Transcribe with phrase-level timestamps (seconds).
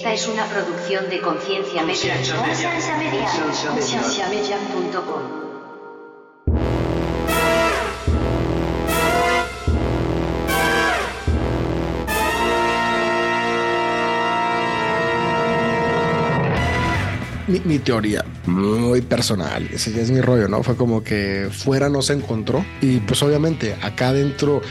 [0.00, 2.14] Esta es una producción de Conciencia Media.
[2.16, 3.28] Conciencia Media.
[3.68, 5.40] Concienciamedia.com.
[17.46, 20.62] Mi, mi teoría, muy personal, ese ya es mi rollo, ¿no?
[20.62, 24.62] Fue como que fuera no se encontró y pues obviamente acá adentro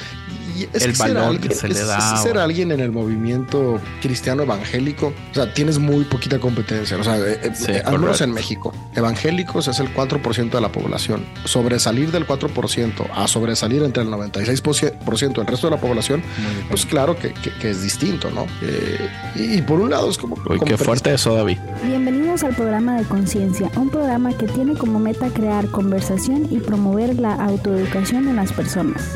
[0.60, 2.72] y es El que ser valor alguien- que se le da, es ser o- alguien
[2.72, 7.52] en el movimiento cristiano evangélico, o sea, tienes muy poquita competencia, o sea, eh, eh,
[7.54, 8.24] Sí, eh, al menos correcto.
[8.26, 14.04] en México, evangélicos es el 4% de la población, sobresalir del 4% a sobresalir entre
[14.04, 16.22] el 96% del resto de la población,
[16.70, 18.46] pues claro que, que- que es distinto, ¿no?
[18.62, 20.36] Eh, y, y por un lado es como...
[20.36, 21.58] Uy, como qué fuerte eso, David.
[21.84, 27.20] Bienvenidos al programa de Conciencia, un programa que tiene como meta crear conversación y promover
[27.20, 29.16] la autoeducación en las personas,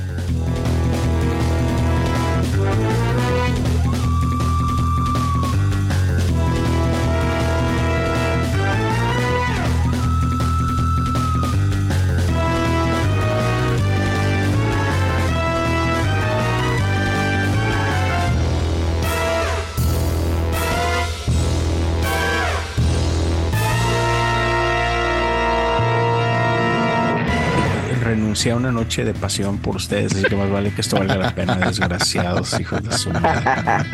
[28.41, 31.15] Renuncié a una noche de pasión por ustedes, así que más vale que esto valga
[31.15, 33.85] la pena, desgraciados hijos de su madre.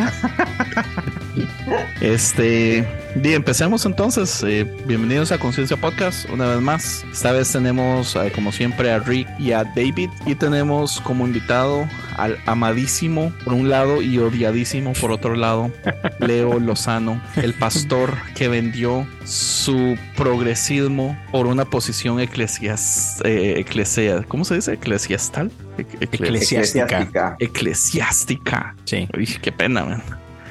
[2.00, 4.42] Este, bien, empecemos entonces.
[4.44, 7.04] Eh, bienvenidos a Conciencia Podcast una vez más.
[7.12, 10.12] Esta vez tenemos, eh, como siempre, a Rick y a David.
[10.26, 11.86] Y tenemos como invitado
[12.18, 15.72] al amadísimo por un lado y odiadísimo por otro lado,
[16.20, 24.44] Leo Lozano, el pastor que vendió su progresismo por una posición eclesias, eh, eclesia, ¿cómo
[24.46, 24.74] se dice?
[24.74, 25.52] Eclesiastal.
[25.78, 27.36] Ec- ecle- Eclesiástica.
[27.40, 28.76] Eclesiástica.
[28.86, 30.04] Sí, Uy, qué pena, man.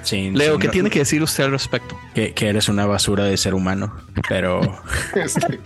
[0.02, 1.98] sí, Leo, sí, ¿qué no- tiene que decir usted al respecto?
[2.14, 3.94] que, que eres una basura de ser humano,
[4.28, 4.60] pero
[5.14, 5.60] Este,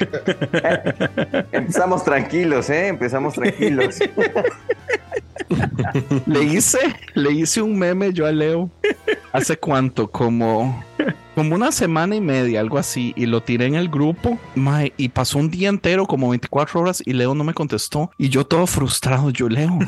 [1.53, 2.89] Empezamos tranquilos, ¿eh?
[2.89, 3.97] Empezamos tranquilos.
[6.27, 6.79] Le hice,
[7.15, 8.71] le hice un meme yo a Leo
[9.33, 10.85] hace cuánto, como,
[11.35, 15.09] como una semana y media, algo así, y lo tiré en el grupo, mae, y
[15.09, 18.67] pasó un día entero, como 24 horas, y Leo no me contestó, y yo todo
[18.67, 19.79] frustrado, yo Leo,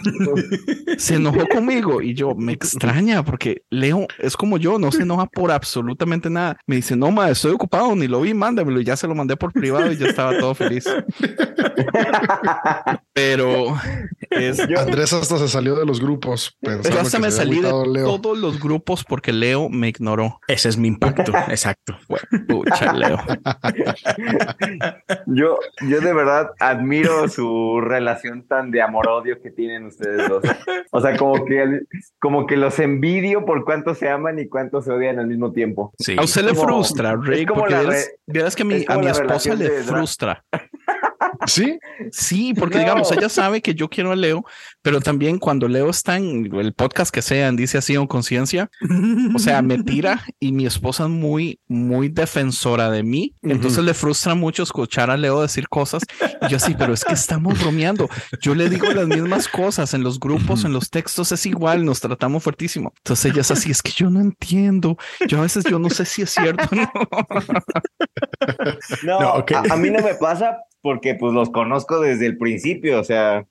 [0.96, 5.26] se enojó conmigo, y yo, me extraña, porque Leo es como yo, no se enoja
[5.26, 8.96] por absolutamente nada, me dice, no, ma, estoy ocupado, ni lo vi, mándamelo, y ya
[8.96, 10.84] se lo mandé por privado, y ya estaba todo feliz.
[13.12, 13.76] Pero
[14.38, 16.56] es, Andrés hasta se salió de los grupos.
[16.62, 18.20] yo hasta me salí de Leo.
[18.20, 20.38] todos los grupos porque Leo me ignoró.
[20.48, 21.32] ese es mi impacto.
[21.48, 21.96] Exacto.
[22.48, 23.18] Pucha, Leo.
[25.26, 30.42] Yo, yo de verdad admiro su relación tan de amor-odio que tienen ustedes dos.
[30.90, 31.80] O sea, como que,
[32.20, 35.92] como que los envidio por cuánto se aman y cuánto se odian al mismo tiempo.
[35.98, 36.16] Sí.
[36.18, 38.86] A usted le como- frustra, Rick, como porque la vieras, re- vieras que mi- es
[38.86, 40.44] como a mi esposa le de frustra.
[41.46, 41.78] Sí,
[42.10, 42.80] Sí, porque No.
[42.84, 44.44] digamos, ella sabe que yo quiero a Leo,
[44.82, 48.70] pero también cuando Leo está en el podcast que sea, en Dice así o Conciencia,
[49.34, 53.34] o sea, me tira y mi esposa es muy, muy defensora de mí.
[53.42, 56.02] Entonces le frustra mucho escuchar a Leo decir cosas.
[56.42, 58.08] Y yo así, pero es que estamos bromeando.
[58.40, 62.00] Yo le digo las mismas cosas en los grupos, en los textos, es igual, nos
[62.00, 62.92] tratamos fuertísimo.
[62.98, 64.96] Entonces ella es así, es que yo no entiendo.
[65.28, 66.64] Yo a veces yo no sé si es cierto.
[66.72, 66.92] o no.
[69.02, 73.04] No, No, a mí no me pasa porque pues los conozco desde el principio, o
[73.04, 73.46] sea,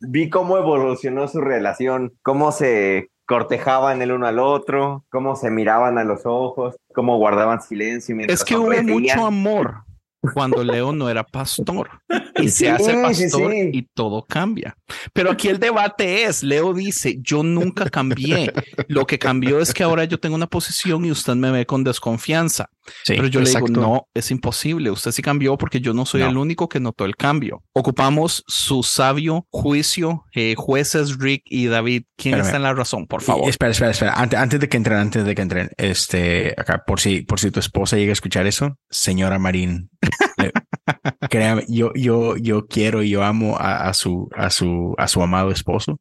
[0.00, 5.98] vi cómo evolucionó su relación, cómo se cortejaban el uno al otro, cómo se miraban
[5.98, 8.14] a los ojos, cómo guardaban silencio.
[8.14, 9.84] mientras Es que hubo mucho amor
[10.32, 11.90] cuando Leo no era pastor
[12.36, 13.70] y se hace sí, pastor sí.
[13.72, 14.76] y todo cambia.
[15.12, 18.52] Pero aquí el debate es, Leo dice, yo nunca cambié.
[18.88, 21.84] Lo que cambió es que ahora yo tengo una posición y usted me ve con
[21.84, 22.70] desconfianza.
[23.04, 23.68] Sí, Pero yo le exacto.
[23.68, 24.90] digo, no, es imposible.
[24.90, 26.28] Usted sí cambió porque yo no soy No.
[26.30, 27.62] el único que notó el cambio.
[27.72, 32.02] Ocupamos su sabio juicio, eh, jueces Rick y David.
[32.16, 32.46] ¿Quién Espérame.
[32.46, 33.06] está en la razón?
[33.06, 33.48] Por Y- favor.
[33.48, 34.12] espera, espera, espera.
[34.14, 37.50] Antes, antes de que entren, antes de que entren, este, acá, por si, por si
[37.50, 39.90] tu esposa llega a escuchar eso, señora Marín,
[40.38, 40.52] le,
[41.30, 45.22] Créame, yo, yo, yo quiero y yo amo a, a, su, a su, a su
[45.22, 45.98] amado esposo,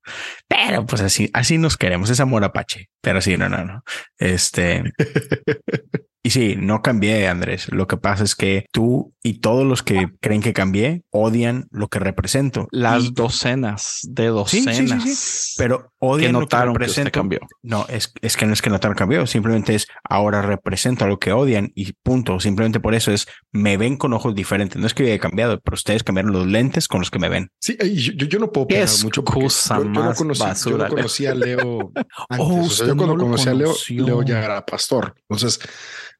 [0.47, 3.81] pero pues así, así nos queremos, es amor apache, pero sí, no, no, no.
[4.18, 4.83] Este,
[6.25, 7.67] y sí, no cambié, Andrés.
[7.71, 11.87] Lo que pasa es que tú y todos los que creen que cambié odian lo
[11.89, 12.67] que represento.
[12.71, 15.03] Las Y- docenas de Sí, sí, sí, docenas.
[15.03, 15.53] sí.
[15.57, 17.11] pero que odian lo que notaron que usted represento.
[17.11, 17.39] cambió.
[17.61, 21.19] No, es, es que no es que notaron cambió, simplemente es ahora represento a lo
[21.19, 22.39] que odian y punto.
[22.39, 24.79] Simplemente por eso es me ven con ojos diferentes.
[24.79, 27.49] No es que haya cambiado, pero ustedes cambiaron los lentes con los que me ven.
[27.59, 30.39] Sí, y yo, yo- yo no puedo opinar mucho excusa yo, yo no más conocí,
[30.39, 30.95] yo basura, no Leo.
[30.95, 31.91] conocí a Leo
[32.29, 32.37] antes.
[32.39, 33.73] Oh, o sea, usted yo cuando no lo conocí a Leo.
[33.89, 35.13] Leo ya era pastor.
[35.29, 35.59] Entonces,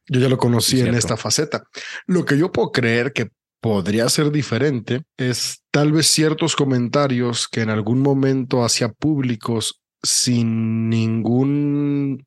[0.08, 1.64] yo ya lo conocí en esta faceta.
[2.06, 3.28] Lo que yo puedo creer que
[3.60, 10.90] podría ser diferente es tal vez ciertos comentarios que en algún momento hacía públicos sin
[10.90, 12.26] ningún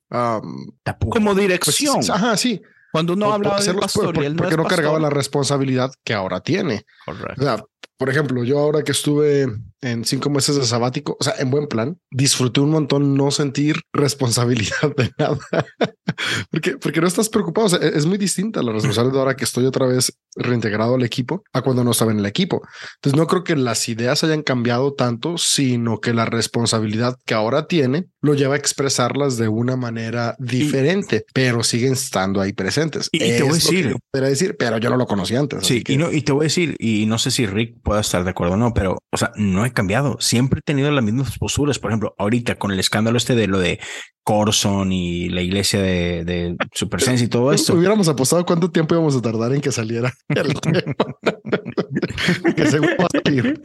[0.84, 1.12] Tapujo.
[1.12, 2.00] Como pues, dirección.
[2.10, 2.62] ajá, sí.
[2.92, 5.92] Cuando uno hablaba hacerlos, pastor por- y él no porque es no cargaba la responsabilidad
[6.04, 6.86] que ahora tiene.
[7.06, 7.40] Correcto.
[7.42, 7.64] O sea,
[7.98, 9.48] por ejemplo, yo ahora que estuve
[9.82, 13.82] en cinco meses de sabático, o sea, en buen plan, disfruté un montón no sentir
[13.94, 15.38] responsabilidad de nada.
[16.52, 17.68] porque, porque no estás preocupado.
[17.68, 21.04] O sea, es muy distinta la responsabilidad de ahora que estoy otra vez reintegrado al
[21.04, 22.62] equipo a cuando no estaba en el equipo.
[22.96, 27.68] Entonces, no creo que las ideas hayan cambiado tanto, sino que la responsabilidad que ahora
[27.68, 33.10] tiene lo lleva a expresarlas de una manera diferente, pero siguen estando ahí presentes.
[33.12, 35.66] Y- y te voy a decir- decir, pero yo no lo conocía antes.
[35.66, 38.02] Sí, que- y, no, y te voy a decir, y no sé si Rick pueda
[38.02, 40.18] estar de acuerdo o no, pero, o sea, no he cambiado.
[40.20, 41.80] Siempre he tenido las mismas posturas.
[41.80, 43.80] Por ejemplo, ahorita con el escándalo este de lo de
[44.24, 47.74] Corson y la iglesia de, de su presencia y todo esto.
[47.74, 50.82] Hubiéramos apostado cuánto tiempo íbamos a tardar en que saliera el tema.
[52.56, 53.62] que seguro va a salir.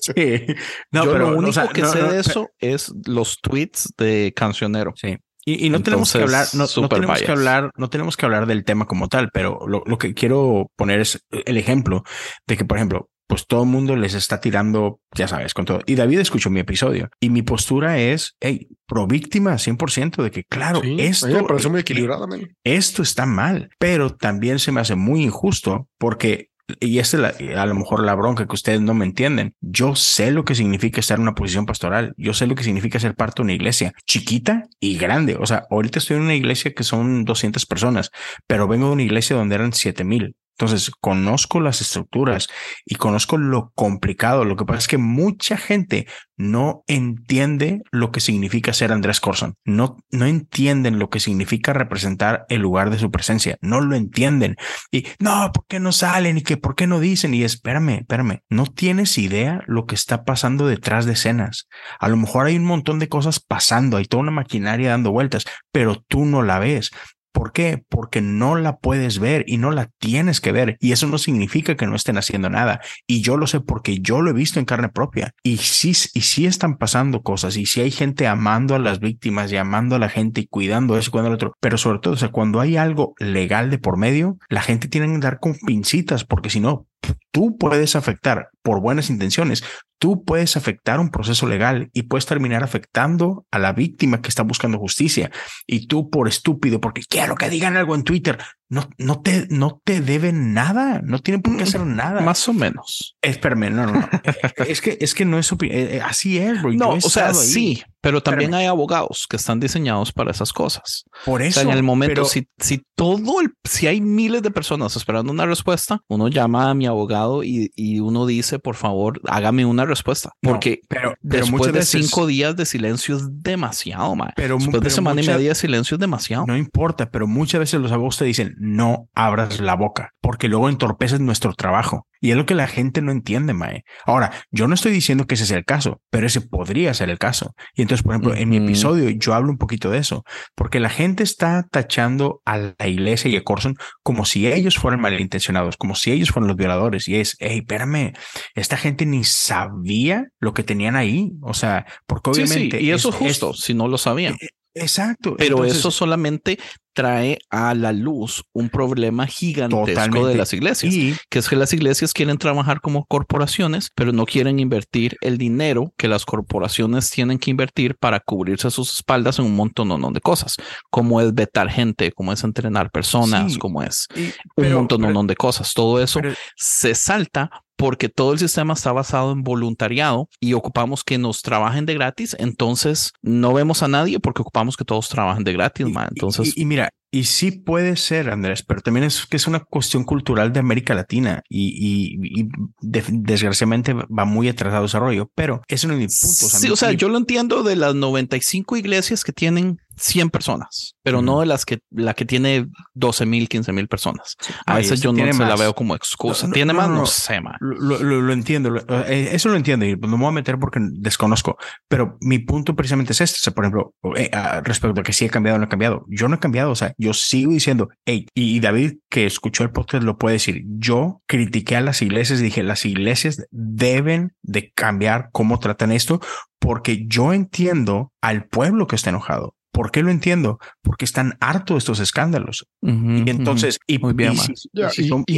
[0.00, 0.54] Sí.
[0.92, 3.40] No, Yo pero lo único o sea, que no, sé no, de eso es los
[3.40, 4.92] tweets de Cancionero.
[4.96, 5.16] Sí.
[5.44, 8.46] Y, y no tenemos que hablar, no, no tenemos que hablar, no tenemos que hablar
[8.46, 12.04] del tema como tal, pero lo, lo que quiero poner es el ejemplo
[12.46, 15.80] de que, por ejemplo, pues todo el mundo les está tirando, ya sabes, con todo.
[15.86, 20.44] Y David escuchó mi episodio y mi postura es, hey, pro víctima 100% de que,
[20.44, 22.26] claro, Sí, esto me muy equilibrada.
[22.26, 22.40] man.
[22.64, 26.48] esto está mal, pero también se me hace muy injusto porque,
[26.80, 29.94] y esta es la- a lo mejor la bronca que ustedes no me entienden, yo
[29.94, 33.14] sé lo que significa estar en una posición pastoral, yo sé lo que significa ser
[33.14, 35.36] parte de una iglesia chiquita y grande.
[35.38, 38.10] O sea, ahorita estoy en una iglesia que son 200 personas,
[38.48, 40.34] pero vengo de una iglesia donde eran 7000.
[40.60, 42.48] Entonces, conozco las estructuras
[42.84, 44.44] y conozco lo complicado.
[44.44, 49.54] Lo que pasa es que mucha gente no entiende lo que significa ser Andrés Corson.
[49.64, 53.56] No, no entienden lo que significa representar el lugar de su presencia.
[53.62, 54.56] No lo entienden.
[54.90, 56.36] Y no, ¿por qué no salen?
[56.36, 57.32] Y que por qué no dicen?
[57.32, 58.40] Y espérame, espérame.
[58.50, 61.68] No tienes idea lo que está pasando detrás de escenas.
[61.98, 65.46] A lo mejor hay un montón de cosas pasando, hay toda una maquinaria dando vueltas,
[65.72, 66.90] pero tú no la ves.
[67.32, 67.84] ¿Por qué?
[67.88, 70.76] Porque no la puedes ver y no la tienes que ver.
[70.80, 72.80] Y eso no significa que no estén haciendo nada.
[73.06, 75.32] Y yo lo sé porque yo lo he visto en carne propia.
[75.42, 77.56] Y sí, y sí están pasando cosas.
[77.56, 80.98] Y sí hay gente amando a las víctimas y amando a la gente y cuidando
[80.98, 81.54] eso cuidando al otro.
[81.60, 85.12] Pero sobre todo, o sea, cuando hay algo legal de por medio, la gente tiene
[85.12, 86.86] que dar con pincitas porque si no,
[87.30, 89.64] tú puedes afectar por buenas intenciones.
[89.98, 94.42] Tú puedes afectar un proceso legal y puedes terminar afectando a la víctima que está
[94.42, 95.30] buscando justicia.
[95.66, 98.38] Y tú por estúpido, porque quiero que digan algo en Twitter,
[98.70, 102.20] no, no te, no te deben nada, no tienen por qué hacer nada.
[102.22, 103.16] Más o menos.
[103.20, 104.08] Espérame, no, no, no.
[104.66, 106.72] es que, es que no es, eh, eh, así es, bro.
[106.72, 107.34] No, o sea, ahí.
[107.34, 108.60] sí, pero también Espérame.
[108.62, 111.04] hay abogados que están diseñados para esas cosas.
[111.26, 111.60] Por O eso.
[111.60, 115.32] sea, en el momento, pero- si, si todo el, si hay miles de personas esperando
[115.32, 119.84] una respuesta, uno llama a mi abogado y, y uno dice, por favor, hágame una
[119.84, 120.30] respuesta.
[120.42, 124.30] No, Porque pero, pero después de veces- cinco días de silencio es demasiado, man.
[124.36, 126.46] Pero, Después de semana y media de silencio es demasiado.
[126.46, 130.68] No importa, pero muchas veces los abogados te dicen no abras la boca porque luego
[130.68, 132.06] entorpeces nuestro trabajo.
[132.20, 133.84] Y es lo que la gente no entiende, Mae.
[134.04, 137.18] Ahora, yo no estoy diciendo que ese sea el caso, pero ese podría ser el
[137.18, 137.54] caso.
[137.74, 140.24] Y entonces, por ejemplo, en mi episodio yo hablo un poquito de eso,
[140.54, 145.00] porque la gente está tachando a la iglesia y a Corson como si ellos fueran
[145.00, 147.08] malintencionados, como si ellos fueran los violadores.
[147.08, 148.12] Y es, hey, espérame,
[148.54, 151.32] esta gente ni sabía lo que tenían ahí.
[151.40, 152.82] O sea, porque Sí, sí, obviamente.
[152.82, 154.36] y eso es es- justo, si no lo sabían.
[154.74, 155.34] Exacto.
[155.36, 156.58] Pero Entonces, eso solamente
[156.92, 161.72] trae a la luz un problema gigantesco de las iglesias, y que es que las
[161.72, 167.38] iglesias quieren trabajar como corporaciones, pero no quieren invertir el dinero que las corporaciones tienen
[167.38, 170.56] que invertir para cubrirse sus espaldas en un montón de cosas,
[170.90, 173.58] como es vetar gente, como es entrenar personas, Sí.
[173.58, 175.72] como es y- un pero- montón pero- de cosas.
[175.74, 177.50] Todo eso pero- se salta
[177.80, 182.36] porque todo el sistema está basado en voluntariado y ocupamos que nos trabajen de gratis.
[182.38, 185.86] Entonces no vemos a nadie porque ocupamos que todos trabajen de gratis.
[185.86, 186.08] Man.
[186.10, 189.60] Entonces, y, y mira, y sí puede ser, Andrés, pero también es que es una
[189.60, 192.48] cuestión cultural de América Latina y, y,
[192.82, 196.46] desgraciadamente va muy atrasado desarrollo, pero eso no es mi punto.
[196.46, 200.30] O sea, sí, o sea, yo lo entiendo de las 95 iglesias que tienen 100
[200.30, 204.36] personas, pero no de las que la que tiene 12 mil, 15 mil personas.
[204.66, 206.50] A veces yo no se la veo como excusa.
[206.50, 207.56] tiene más, no, sé, man.
[207.60, 208.76] Lo, entiendo.
[209.06, 211.58] Eh, eso lo entiendo y no me voy a meter porque desconozco.
[211.88, 213.38] Pero mi punto precisamente es este.
[213.38, 214.30] O sea, por ejemplo, eh,
[214.62, 216.04] respecto a que si he cambiado o no he cambiado.
[216.08, 216.70] Yo no he cambiado.
[216.70, 220.64] O sea, yo sigo diciendo, hey, y David que escuchó el podcast lo puede decir.
[220.66, 226.20] Yo critiqué a las iglesias y dije, las iglesias deben de cambiar cómo tratan esto
[226.58, 229.54] porque yo entiendo al pueblo que está enojado.
[229.72, 230.58] ¿Por qué lo entiendo?
[230.82, 232.66] Porque están hartos de estos escándalos.
[232.82, 233.98] y entonces, y,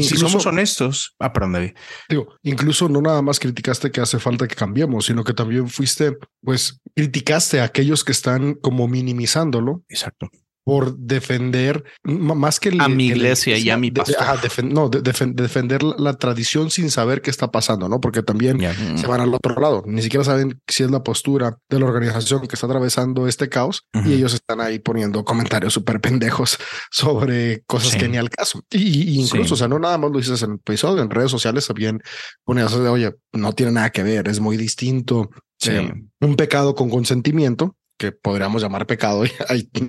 [0.02, 1.72] si, somos honestos, ah, perdón, David.
[2.08, 6.16] Digo, incluso no nada más criticaste que hace falta que cambiemos, sino que también fuiste,
[6.42, 9.82] pues, criticaste a aquellos que están como minimizándolo.
[9.88, 10.30] Exacto
[10.64, 14.64] por defender más que a mi iglesia y a mi pastor.
[14.64, 18.00] no, defender la tradición sin saber qué está pasando, ¿no?
[18.00, 18.60] Porque también
[18.96, 19.82] se van al otro lado.
[19.86, 23.86] Ni siquiera saben si es la postura de la organización que está atravesando este caos
[24.04, 26.58] y ellos están ahí poniendo comentarios súper pendejos
[26.90, 28.62] sobre cosas que ni al caso.
[28.70, 31.66] Y, incluso, o sea, no nada más lo dices en el episodio, en redes sociales
[31.66, 32.00] también
[32.44, 35.30] ponías, oye, no tiene nada que ver, es muy distinto.
[35.64, 39.32] Eh, un pecado con consentimiento que podríamos llamar pecado, y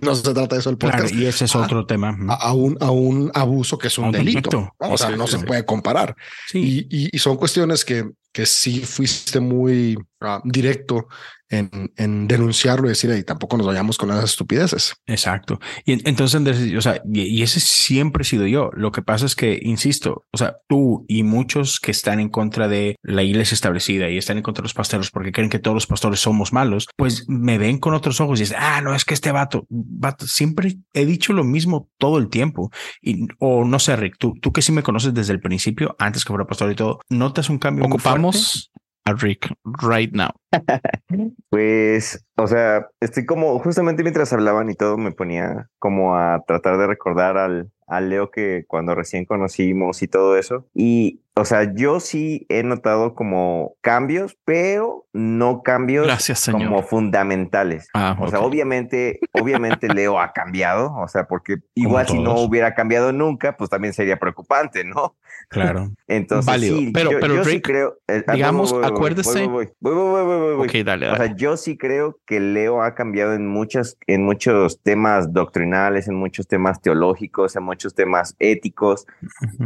[0.04, 1.12] no se trata de eso el podcast.
[1.12, 2.16] y ese es otro tema.
[2.30, 4.72] A, un, a un abuso que es un, delito.
[4.78, 6.16] O sea, no se puede comparar.
[6.54, 11.08] Y, y, son cuestiones que, que sí fuiste muy ah, directo
[11.54, 14.96] en, denunciarlo y decir, y tampoco nos vayamos con las estupideces.
[15.06, 15.60] Exacto.
[15.86, 18.72] Y entonces, o sea, y, ese siempre he sido yo.
[18.74, 22.68] Lo que pasa es que, insisto, o sea, tú y muchos que están en contra
[22.68, 25.76] de la iglesia establecida y están en contra de los pastores porque creen que todos
[25.76, 29.06] los pastores somos malos, pues me ven con otros ojos y dicen, ah, no, es
[29.06, 32.72] que este vato, vato, siempre he dicho lo mismo todo el tiempo.
[33.02, 36.24] Y, o no sé, Rick, tú, tú que sí me conoces desde el principio, antes
[36.24, 37.86] que fuera pastor y todo, ¿notas un cambio?
[37.86, 38.72] Ocupamos
[39.06, 40.32] a Rick right now.
[41.50, 46.78] pues, o sea, estoy como, justamente mientras hablaban y todo, me ponía como a tratar
[46.78, 50.68] de recordar al, al Leo que cuando recién conocimos y todo eso.
[50.74, 56.08] Y, o sea, yo sí he notado como cambios, pero no cambios
[56.52, 57.88] como fundamentales.
[57.96, 62.76] Ah, o sea, obviamente, obviamente Leo ha cambiado, o sea, porque igual si no hubiera
[62.76, 65.16] cambiado nunca, pues también sería preocupante, ¿no?
[65.50, 65.92] Claro.
[66.08, 69.48] Entonces, sí, pero, yo, pero sí creo, eh, ah, digamos, acuérdese.
[69.48, 71.12] Voy, voy, voy, Ok, dale, dale.
[71.12, 76.08] O sea, yo sí creo que Leo ha cambiado en muchos, en muchos temas doctrinales,
[76.08, 79.08] en muchos temas teológicos, en muchos temas éticos,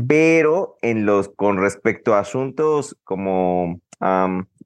[0.08, 3.80] pero en los con respecto a asuntos como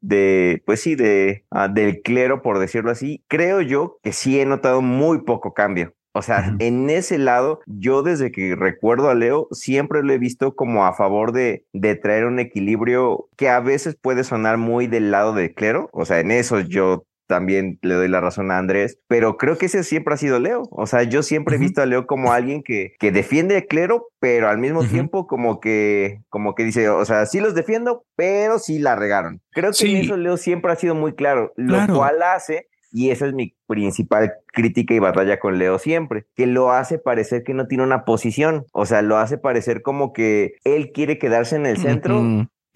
[0.02, 4.46] de, pues sí, de ah, del clero, por decirlo así, creo yo que sí he
[4.46, 5.94] notado muy poco cambio.
[6.14, 10.56] O sea, en ese lado, yo desde que recuerdo a Leo, siempre lo he visto
[10.56, 15.10] como a favor de, de traer un equilibrio que a veces puede sonar muy del
[15.10, 15.90] lado del clero.
[15.94, 19.68] O sea, en eso yo también le doy la razón a Andrés, pero creo que
[19.68, 20.64] ese siempre ha sido Leo.
[20.70, 24.10] O sea, yo siempre he visto a Leo como alguien que, que defiende el clero,
[24.20, 28.60] pero al mismo tiempo como que, como que dice, o sea, sí los defiendo, pero
[28.60, 29.40] sí la regaron.
[29.52, 33.26] Creo que en eso Leo siempre ha sido muy claro, lo cual hace y esa
[33.26, 37.68] es mi principal crítica y batalla con Leo siempre, que lo hace parecer que no
[37.68, 41.78] tiene una posición, o sea, lo hace parecer como que él quiere quedarse en el
[41.78, 42.22] centro.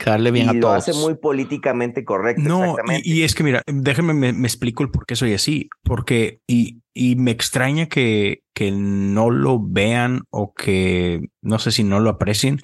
[0.04, 0.88] Darle bien y a lo todos.
[0.88, 2.44] hace muy políticamente correcto.
[2.44, 6.42] No, y, es que mira, déjenme me, me, explico el por qué soy así, porque
[6.48, 12.00] y, y me extraña que, que no lo vean o que no sé si no
[12.00, 12.62] lo aprecien,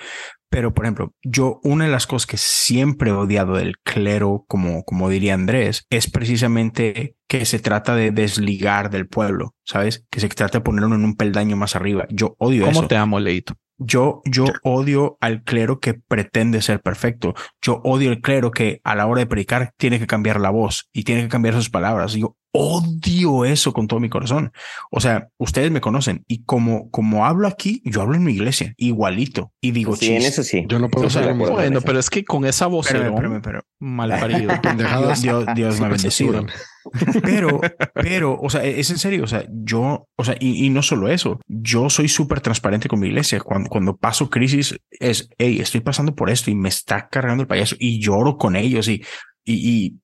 [0.51, 4.83] pero, por ejemplo, yo una de las cosas que siempre he odiado del clero, como,
[4.83, 10.05] como diría Andrés, es precisamente que se trata de desligar del pueblo, ¿sabes?
[10.11, 12.05] Que se trata de ponerlo en un peldaño más arriba.
[12.09, 12.73] Yo odio eso.
[12.73, 13.55] ¿Cómo te amo, Leito?
[13.77, 17.33] Yo, yo odio al clero que pretende ser perfecto.
[17.61, 20.89] Yo odio al clero que a la hora de predicar tiene que cambiar la voz
[20.91, 22.11] y tiene que cambiar sus palabras.
[22.11, 24.51] Yo odio eso con todo mi corazón.
[24.91, 28.73] O sea, ustedes me conocen y como, como hablo aquí, yo hablo en mi iglesia
[28.77, 30.65] igualito y digo, sí, en eso sí.
[30.67, 34.51] Yo no puedo o Bueno, pero es que con esa voz, pero, pero, mal parido,
[35.21, 36.45] Dios, Dios me ha bendecido.
[37.21, 37.61] Pero,
[37.93, 41.39] pero, o sea, es en serio, o sea, yo, o sea, y, no solo eso,
[41.47, 43.39] yo soy súper transparente con mi iglesia.
[43.39, 47.47] Cuando, cuando paso crisis, es, hey, estoy pasando por esto y me está cargando el
[47.47, 49.03] payaso y lloro con ellos y,
[49.45, 49.99] y,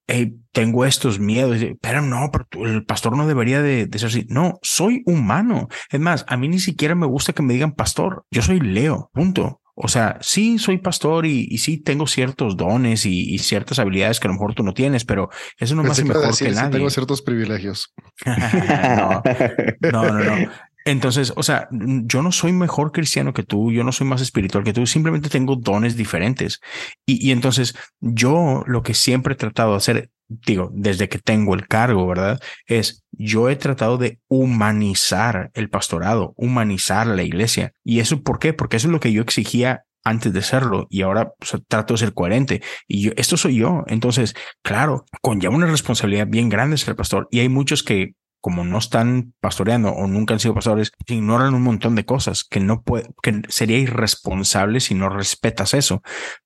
[0.52, 1.58] tengo estos miedos.
[1.82, 4.26] Pero no, pero el pastor no debería de, de, ser así.
[4.30, 5.68] No, soy humano.
[5.92, 8.26] Es más, a mí ni siquiera me gusta que me digan pastor.
[8.32, 9.62] Yo soy Leo, punto.
[9.80, 14.28] O sea, sí soy pastor y, y sí tengo ciertos dones y, ciertas habilidades que
[14.28, 15.30] a lo mejor tú no tienes, pero
[15.60, 16.72] eso no me hace mejor que nadie.
[16.72, 17.94] tengo ciertos privilegios.
[18.26, 19.22] no,
[19.92, 20.52] no, no,
[20.88, 24.64] Entonces, o sea, yo no soy mejor cristiano que tú, yo no soy más espiritual
[24.64, 26.62] que tú, simplemente tengo dones diferentes.
[27.06, 31.68] Y, entonces yo lo que siempre he tratado de hacer, digo, desde que tengo el
[31.68, 32.40] cargo, ¿verdad?
[32.68, 37.74] Es yo he tratado de humanizar el pastorado, humanizar la iglesia.
[37.84, 38.54] ¿Y eso por qué?
[38.54, 41.34] Porque eso es lo que yo exigía antes de serlo y ahora
[41.68, 42.62] trato de ser coherente.
[42.88, 43.84] Y yo, esto soy yo.
[43.88, 47.28] Entonces, claro, conlleva una responsabilidad bien grande ser pastor.
[47.30, 48.14] Y hay muchos que,
[48.48, 52.62] como no están pastoreando o nunca han sido pastores, ignoran un montón de cosas que
[52.62, 56.02] no puede, que sería irresponsable si no respetas eso.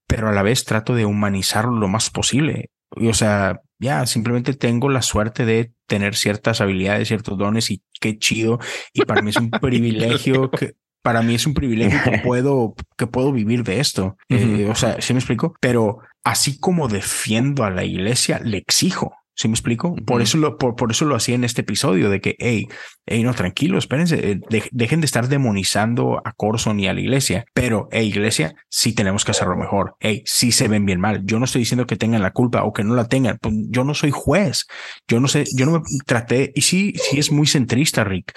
[0.08, 2.72] Pero a la vez trato de humanizarlo lo más posible.
[2.96, 7.84] Y, o sea, ya simplemente tengo la suerte de tener ciertas habilidades, ciertos dones y
[8.00, 8.58] qué chido.
[8.93, 13.05] Y para mí es un privilegio que, para mí es un privilegio que puedo, que
[13.05, 14.17] puedo vivir de esto.
[14.27, 15.53] Eh, o sea, ¿sí me explico?
[15.62, 19.13] Pero así como defiendo a la iglesia, le exijo.
[19.36, 19.96] ¿Sí me explico?
[20.06, 22.68] Por eso lo, por, por, eso lo hacía en este episodio de que, hey,
[23.06, 24.40] hey, no, tranquilo, espérense, eh,
[24.72, 27.46] dejen de estar demonizando a Corson y a la iglesia.
[27.54, 29.96] Pero, hey, iglesia, sí tenemos que hacerlo mejor.
[30.00, 31.22] Hey, sí se ven bien mal.
[31.26, 33.38] Yo no estoy diciendo que tengan la culpa o que no la tengan.
[33.42, 34.68] Pues yo no soy juez.
[35.08, 38.34] Yo no sé, yo no me traté, y sí, sí es muy centrista, Rick,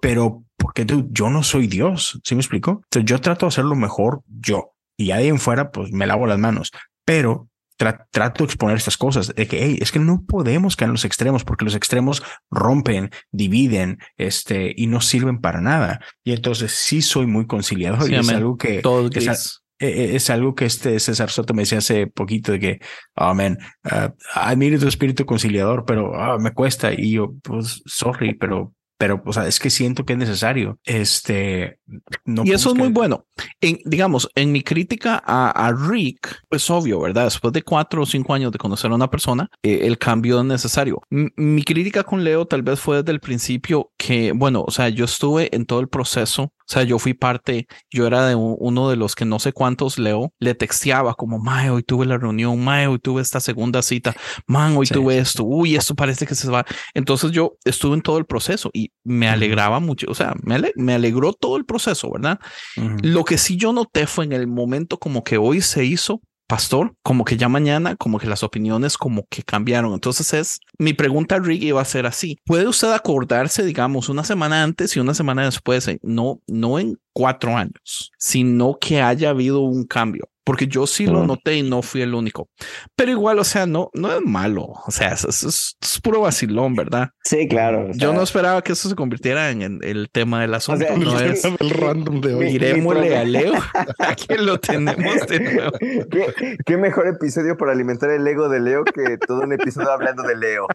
[0.00, 2.82] pero porque yo no soy Dios, ¿sí me explico?
[2.84, 6.38] Entonces yo trato de hacerlo mejor yo y ahí en fuera pues me lavo las
[6.38, 6.72] manos,
[7.04, 7.47] pero
[7.78, 11.04] trato de exponer estas cosas de que hey, es que no podemos caer en los
[11.04, 16.00] extremos porque los extremos rompen, dividen, este y no sirven para nada.
[16.24, 20.64] Y entonces sí soy muy conciliador y es algo que Todo es, es, algo que
[20.64, 22.80] este César Soto me decía hace poquito de que,
[23.14, 26.92] oh man, uh, admiro tu espíritu conciliador, pero uh, me cuesta.
[26.92, 30.78] Y yo, pues, sorry, pero pero o sea, es que siento que es necesario.
[30.84, 31.78] Este,
[32.24, 33.26] no y eso es muy bueno.
[33.60, 37.24] En, digamos, en mi crítica a, a, Rick, pues obvio, ¿verdad?
[37.24, 40.44] Después de cuatro o cinco años de conocer a una persona, eh, el cambio es
[40.44, 41.00] necesario.
[41.10, 44.88] M mi crítica con Leo tal vez fue desde el principio que, bueno, o sea,
[44.88, 48.90] yo estuve en todo el proceso o sea, yo fui parte, yo era de uno
[48.90, 52.62] de los que no sé cuántos leo, le texteaba como, mae, hoy tuve la reunión,
[52.62, 54.14] mae, hoy tuve esta segunda cita,
[54.46, 55.20] man, hoy sí, tuve sí.
[55.20, 56.66] esto, uy, esto parece que se va.
[56.92, 60.72] Entonces yo estuve en todo el proceso y me alegraba mucho, o sea, me, ale
[60.76, 62.38] me alegró todo el proceso, ¿verdad?
[62.76, 63.00] Uh -huh.
[63.02, 66.94] Lo que sí yo noté fue en el momento como que hoy se hizo, pastor,
[67.02, 69.92] como que ya mañana, como que las opiniones como que cambiaron.
[69.92, 72.38] Entonces es, mi pregunta a Rick iba a ser así.
[72.44, 77.56] ¿Puede usted acordarse, digamos, una semana antes y una semana después, no, no en cuatro
[77.56, 80.28] años, sino que haya habido un cambio?
[80.48, 82.48] porque yo sí lo noté y no fui el único.
[82.96, 84.62] Pero igual, o sea, no, no es malo.
[84.86, 87.10] O sea, es, es, es puro vacilón, ¿verdad?
[87.28, 87.90] Sí, claro.
[87.90, 90.86] O sea, yo no esperaba que eso se convirtiera en, en el tema del asunto.
[90.86, 92.52] O sea, no es el random de hoy.
[92.52, 93.52] Miremosle a Leo.
[93.98, 95.72] Aquí lo tenemos de nuevo.
[96.10, 100.22] ¿Qué, ¿Qué, mejor episodio para alimentar el ego de Leo que todo un episodio hablando
[100.22, 100.68] de Leo.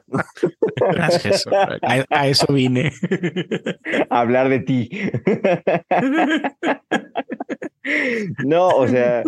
[0.75, 1.47] Gracias.
[1.47, 2.93] A, a eso vine.
[4.11, 4.91] A hablar de ti.
[8.45, 9.23] No, o sea,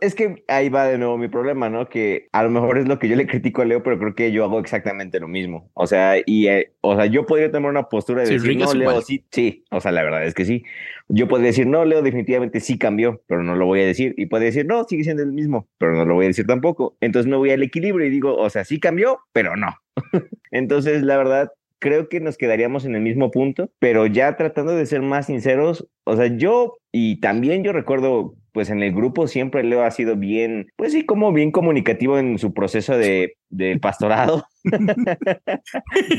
[0.00, 1.88] es que ahí va de nuevo mi problema, ¿no?
[1.88, 4.32] Que a lo mejor es lo que yo le critico a Leo, pero creo que
[4.32, 5.70] yo hago exactamente lo mismo.
[5.74, 8.74] O sea, y, eh, o sea, yo podría tomar una postura de sí, decir, no,
[8.74, 9.64] Leo, sí, sí.
[9.70, 10.64] O sea, la verdad es que sí.
[11.08, 14.14] Yo podría decir, no, Leo definitivamente sí cambió, pero no lo voy a decir.
[14.16, 16.96] Y puede decir, no, sigue siendo el mismo, pero no lo voy a decir tampoco.
[17.00, 19.76] Entonces me voy al equilibrio y digo, o sea, sí cambió, pero no.
[20.50, 24.86] Entonces, la verdad, creo que nos quedaríamos en el mismo punto, pero ya tratando de
[24.86, 29.62] ser más sinceros, o sea, yo y también yo recuerdo, pues en el grupo siempre
[29.62, 34.46] Leo ha sido bien, pues sí, como bien comunicativo en su proceso de, de pastorado.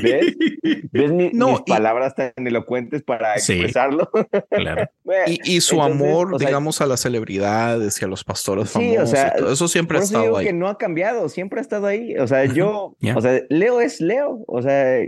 [0.04, 0.36] ¿Ves?
[0.92, 3.54] ¿Ves mi, No, mis y- palabras tan elocuentes para Sí.
[3.54, 4.10] expresarlo?
[4.50, 4.86] Claro.
[5.10, 8.24] Bueno, Y, y su entonces, amor, o sea, digamos, a las celebridades y a los
[8.24, 9.10] pastores Sí, o famosos.
[9.10, 10.46] sea, y todo eso siempre ha estado digo ahí.
[10.46, 12.15] que no ha cambiado, siempre ha estado ahí.
[12.18, 14.44] O sea, yo, o sea, Leo es Leo.
[14.48, 15.00] O sea,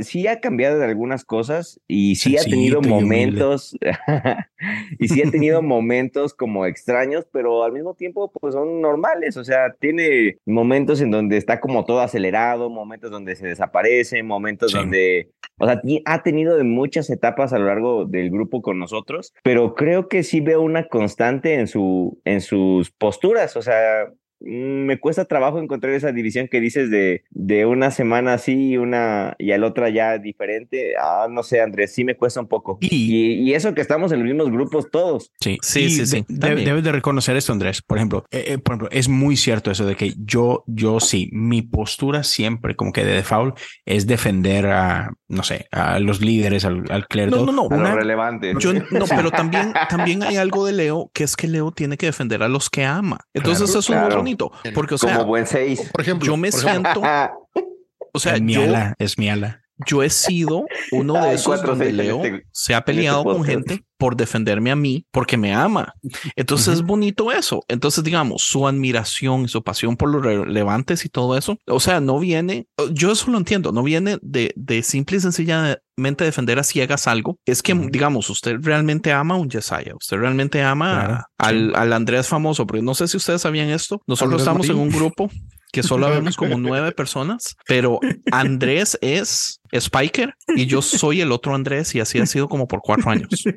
[0.00, 3.76] sí ha cambiado de algunas cosas y sí ha tenido Sencillito y momentos,
[4.98, 9.36] y sí ha tenido momentos como extraños, pero al mismo tiempo, pues son normales.
[9.36, 14.72] O sea, tiene momentos en donde está como todo acelerado, momentos donde se desaparece, momentos
[14.72, 14.76] Sí.
[14.76, 19.32] donde, o sea, ha tenido de muchas etapas a lo largo del grupo con nosotros,
[19.42, 23.56] pero creo que sí veo una constante en su, en sus posturas.
[23.56, 24.12] O sea,
[24.44, 29.34] me cuesta trabajo encontrar esa división que dices de, de una semana así y una
[29.38, 30.94] y al otra ya diferente.
[31.00, 32.78] Ah, no sé, Andrés, sí me cuesta un poco.
[32.80, 35.32] Y- Y, y eso que estamos en los mismos grupos todos.
[35.40, 37.82] Sí, Sí, Y sí, sí, de- debes de reconocer esto, Andrés.
[37.82, 41.28] Por ejemplo, eh, eh, por ejemplo, es muy cierto eso de que yo, yo sí,
[41.32, 46.66] mi postura siempre, como que de default, es defender a, no sé, a los líderes,
[46.66, 47.30] al, al clero.
[47.30, 47.62] No, no, no.
[47.62, 48.52] Una- relevante.
[48.58, 52.06] Yo no, pero también, también hay algo de Leo que es que Leo tiene que
[52.06, 53.20] defender a los que ama.
[53.32, 54.52] Entonces Claro, eso es muy bonito.
[54.74, 55.90] Porque, o como sea, buen seis.
[55.90, 57.02] Por ejemplo, yo me por ejemplo, siento,
[58.12, 59.61] o sea, es mi yo, ala, es mi ala.
[59.86, 63.84] Yo he sido uno de esos cuatro donde Leo este- se ha peleado con gente
[63.98, 65.94] por defenderme a mí porque me ama.
[66.34, 67.62] Entonces es bonito eso.
[67.68, 71.56] Entonces, digamos, su admiración y su pasión por los relevantes y todo eso.
[71.68, 76.24] O sea, no viene, yo eso lo entiendo, no viene de, de simple y sencillamente
[76.24, 77.38] defender a ciegas algo.
[77.46, 81.92] Es que, digamos, usted realmente ama a un Yesaya, usted realmente ama a- al, al
[81.92, 84.02] Andrés famoso, porque no sé si ustedes sabían esto.
[84.08, 85.30] Nosotros Andrés estamos en un grupo
[85.72, 87.98] que solo vemos como nueve personas, pero
[88.30, 92.80] Andrés es Spiker y yo soy el otro Andrés y así ha sido como por
[92.82, 93.28] cuatro años.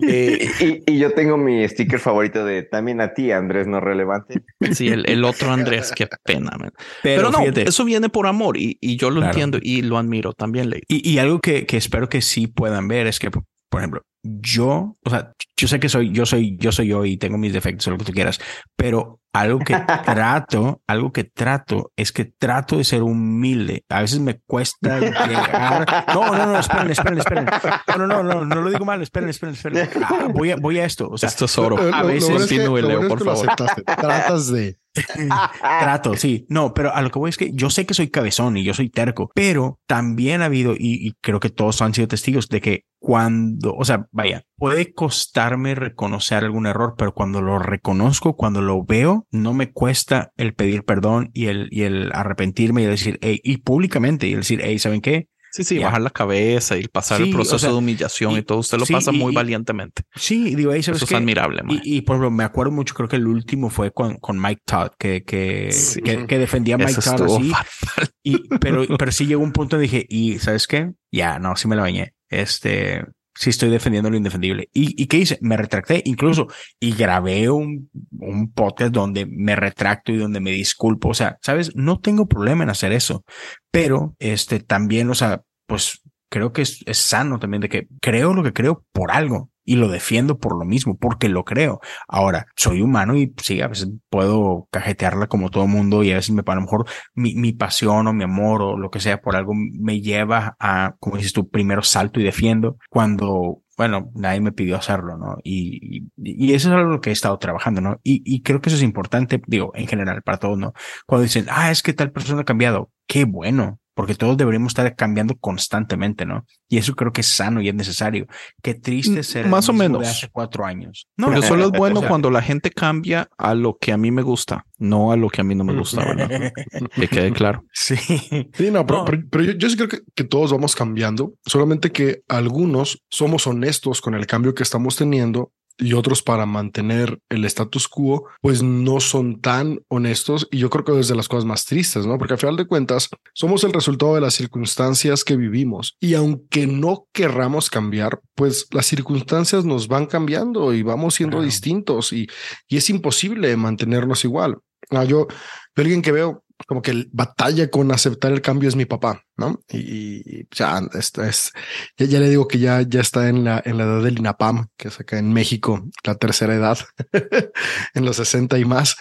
[0.00, 0.48] Eh,
[0.86, 4.42] Y, y yo tengo mi sticker favorito de también a ti, Andrés, no relevante.
[4.72, 6.52] sí, el, el otro Andrés, qué pena.
[6.58, 6.70] man.
[7.02, 9.30] Pero, Pero, no, fíjate, eso viene por amor y, y yo lo Claro.
[9.32, 10.82] entiendo y lo admiro también, Ley.
[10.88, 13.30] Y, y algo que, que espero que sí puedan ver es que,
[13.68, 17.16] por ejemplo, yo, o sea, yo sé que soy, yo soy, yo soy yo y
[17.16, 18.40] tengo mis defectos lo que tú quieras,
[18.76, 19.74] pero algo que
[20.04, 23.84] trato, algo que trato es que trato de ser humilde.
[23.88, 26.06] A veces me cuesta llegar.
[26.14, 27.46] No, no, no, esperen, esperen, esperen.
[27.88, 29.02] No, no, no, no, no lo digo mal.
[29.02, 29.88] Esperen, esperen, esperen.
[30.02, 31.08] Ah, voy a, voy a esto.
[31.10, 31.76] O sea, Esto es oro.
[31.92, 33.46] A veces Leo, por favor.
[33.84, 34.78] Tratas de.
[35.60, 36.46] Trato, sí.
[36.48, 38.72] No, pero a lo que voy es que yo sé que soy cabezón y yo
[38.72, 42.62] soy terco, pero también ha habido, y, y creo que todos han sido testigos de
[42.62, 48.62] que cuando, o sea, vaya, puede costarme reconocer algún error, pero cuando lo reconozco, cuando
[48.62, 52.90] lo veo, no me cuesta el pedir perdón y el, y el arrepentirme y el
[52.90, 55.28] decir, hey, y públicamente y el decir, hey, ¿saben qué?
[55.52, 55.86] Sí, sí, Ya.
[55.86, 58.58] bajar la cabeza y pasar Sí, el o proceso sea, de humillación y, y- todo.
[58.58, 60.02] Usted lo sí, pasa y- muy valientemente.
[60.16, 61.62] Sí, digo, hey, ¿sabes Eso es admirable.
[61.68, 64.62] Y, y, por ejemplo, me acuerdo mucho, creo que el último fue con, con Mike
[64.66, 66.02] Todd, que, que, Sí.
[66.02, 67.50] que, que defendía a Mike Eso Todd estuvo así.
[67.86, 68.08] fatal.
[68.24, 70.90] Y, pero, pero sí llegó un punto donde dije, y ¿sabes qué?
[71.12, 72.12] Ya, no, sí me la bañé.
[72.28, 74.68] Este, sí estoy defendiendo lo indefendible.
[74.72, 75.38] ¿Y, y qué hice?
[75.40, 76.48] Me retracté incluso
[76.80, 81.10] y grabé un, un podcast donde me retracto y donde me disculpo.
[81.10, 81.74] O sea, ¿sabes?
[81.76, 83.24] No tengo problema en hacer eso,
[83.70, 88.34] pero este también, o sea, pues creo que es, es sano también de que creo
[88.34, 91.80] lo que creo por algo y lo defiendo por lo mismo, porque lo creo.
[92.08, 96.30] Ahora, soy humano y sí, a veces puedo cajetearla como todo mundo y a veces
[96.30, 99.52] me, a mejor mi, mi pasión o mi amor o lo que sea por algo
[99.54, 104.76] me lleva a, como dices tú, primero salto y defiendo cuando, bueno, nadie me pidió
[104.76, 105.36] hacerlo, ¿no?
[105.42, 108.00] Y, y, eso es algo que he estado trabajando, ¿no?
[108.04, 110.72] Y, y creo que eso es importante, digo, en general, para todos, ¿no?
[111.06, 113.80] Cuando dicen, ah, es que tal persona ha cambiado, qué bueno.
[113.96, 116.44] Porque todos deberíamos estar cambiando constantemente, ¿no?
[116.68, 118.26] Y eso creo que es sano y es necesario.
[118.62, 120.06] Qué triste Mm, ser el más o de menos.
[120.06, 121.08] hace cuatro años.
[121.16, 124.10] Porque solo es bueno o sea, cuando la gente cambia a lo que a mí
[124.10, 126.52] me gusta, no a lo que a mí no me gusta, ¿verdad?
[126.94, 127.64] Que quede claro.
[127.72, 127.96] Sí.
[127.96, 129.04] Sí, no, pero, No.
[129.06, 133.46] pero- pero yo, yo sí creo que, que todos vamos cambiando, solamente que algunos somos
[133.46, 138.62] honestos con el cambio que estamos teniendo y otros para mantener el status quo, pues
[138.62, 142.16] no son tan honestos y yo creo que es de las cosas más tristes, ¿no?
[142.18, 146.66] Porque al final de cuentas somos el resultado de las circunstancias que vivimos y aunque
[146.66, 151.44] no querramos cambiar, pues las circunstancias nos van cambiando y vamos siendo Claro.
[151.46, 152.26] distintos y,
[152.68, 154.58] y es imposible mantenernos igual.
[154.90, 158.86] Ah, yo, yo alguien que veo como que batalla con aceptar el cambio es mi
[158.86, 159.60] papá, ¿no?
[159.68, 161.52] Y, ya, esto es,
[161.96, 164.68] ya, ya le digo que ya, ya está en la, en la edad del INAPAM,
[164.76, 166.78] que es acá en México, la tercera edad,
[167.94, 168.96] en los 60 y más.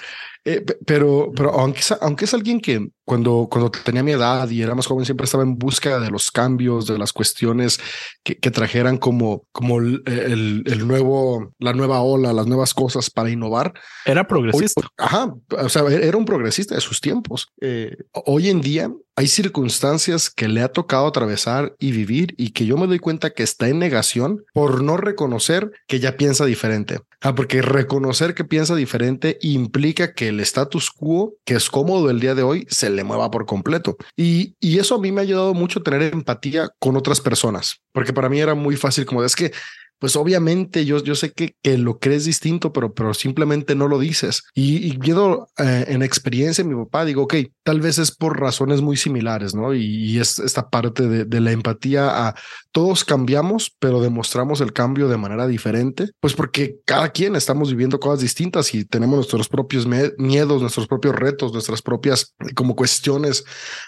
[0.48, 4.62] Eh, pe- pero, pero aunque aunque es alguien que cuando, cuando tenía mi edad y
[4.62, 7.80] era más joven, siempre estaba en busca de los cambios, de las cuestiones
[8.24, 13.10] que, que trajeran como, como el, el, el nuevo, la nueva ola, las nuevas cosas
[13.10, 13.74] para innovar.
[14.06, 14.82] Era Hoy- progresista.
[14.98, 17.48] ajá, o sea, era un progresista de sus tiempos.
[17.62, 22.66] Eh, hoy en día hay circunstancias que le ha tocado atravesar y vivir y que
[22.66, 27.00] yo me doy cuenta que está en negación por no reconocer que ya piensa diferente.
[27.22, 32.20] Ah, porque reconocer que piensa diferente implica que el status quo, que es cómodo el
[32.20, 33.96] día de hoy, se le mueva por completo.
[34.18, 37.82] Y, y eso a mí me ha ayudado mucho a tener empatía con otras personas,
[37.94, 39.54] porque para mí era muy fácil como es que
[40.00, 44.00] pues obviamente yo, yo sé que, que lo crees distinto, pero, pero simplemente no lo
[44.00, 44.44] dices.
[44.54, 48.82] Y, y viendo eh, en experiencia mi papá, digo, ok, tal vez es por razones
[48.82, 49.74] muy similares, ¿no?
[49.74, 52.36] Y, y es esta parte de, de la empatía
[52.76, 58.02] todos cambiamos, pero demostramos el cambio de manera diferente, pues porque cada quien estamos viviendo
[58.02, 63.46] cosas distintas y tenemos nuestros propios miedos, nuestros propios retos, nuestras propias eh, como cuestiones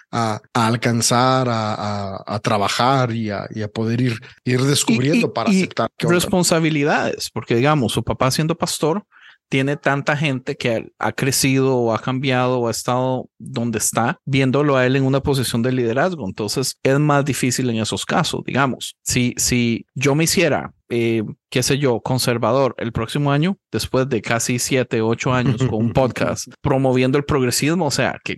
[0.10, 5.30] a, a alcanzar, a, a- a trabajar y a, y poder ir, ir descubriendo Y-
[5.30, 5.90] y- para aceptar.
[6.00, 9.04] responsabilidades, porque digamos, su papá siendo pastor
[9.50, 14.76] tiene tanta gente que ha crecido o ha cambiado o ha estado donde está, viéndolo
[14.76, 16.26] a él en una posición de liderazgo.
[16.28, 18.96] Entonces es más difícil en esos casos, digamos.
[19.04, 24.22] Si, si yo me hiciera, eh, qué sé yo, conservador el próximo año, después de
[24.22, 28.38] casi siete, ocho años con un podcast promoviendo el progresismo, o sea, que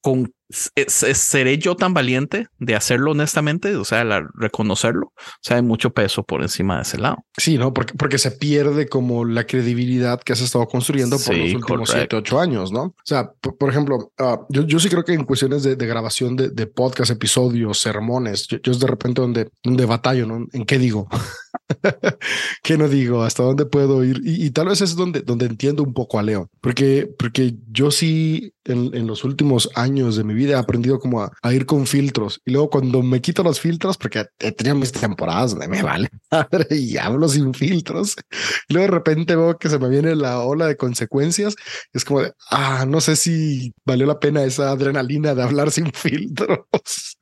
[0.00, 3.76] con ¿seré yo tan valiente de hacerlo honestamente?
[3.76, 5.12] O sea, reconocerlo.
[5.16, 7.24] O sea, hay mucho peso por encima de ese lado.
[7.36, 11.54] Sí, no, porque, porque se pierde como la credibilidad que has estado construyendo por los
[11.54, 12.82] últimos siete, ocho años, ¿no?
[12.82, 16.48] O sea, por, ejemplo, ah, yo, yo, sí creo que en cuestiones de, grabación de,
[16.48, 20.46] de, podcast, episodios, sermones, yo, es de repente donde, donde batallo, ¿no?
[20.52, 21.08] ¿En qué digo?
[22.62, 23.22] ¿Qué no digo?
[23.22, 24.20] ¿Hasta dónde puedo ir?
[24.24, 28.54] Y, tal vez es donde, donde entiendo un poco a Leo, porque, porque yo sí
[28.64, 32.40] en, en los últimos años de mi vida he aprendido como a, ir con filtros.
[32.44, 36.08] Y luego cuando me quito los filtros, porque he tenido mis temporadas donde me vale
[36.70, 38.16] y hablo sin filtros,
[38.68, 41.56] y luego de repente veo que se me viene la ola de consecuencias.
[41.92, 45.92] es como de, ah, no sé si valió la pena esa adrenalina de hablar sin
[45.92, 46.60] filtros.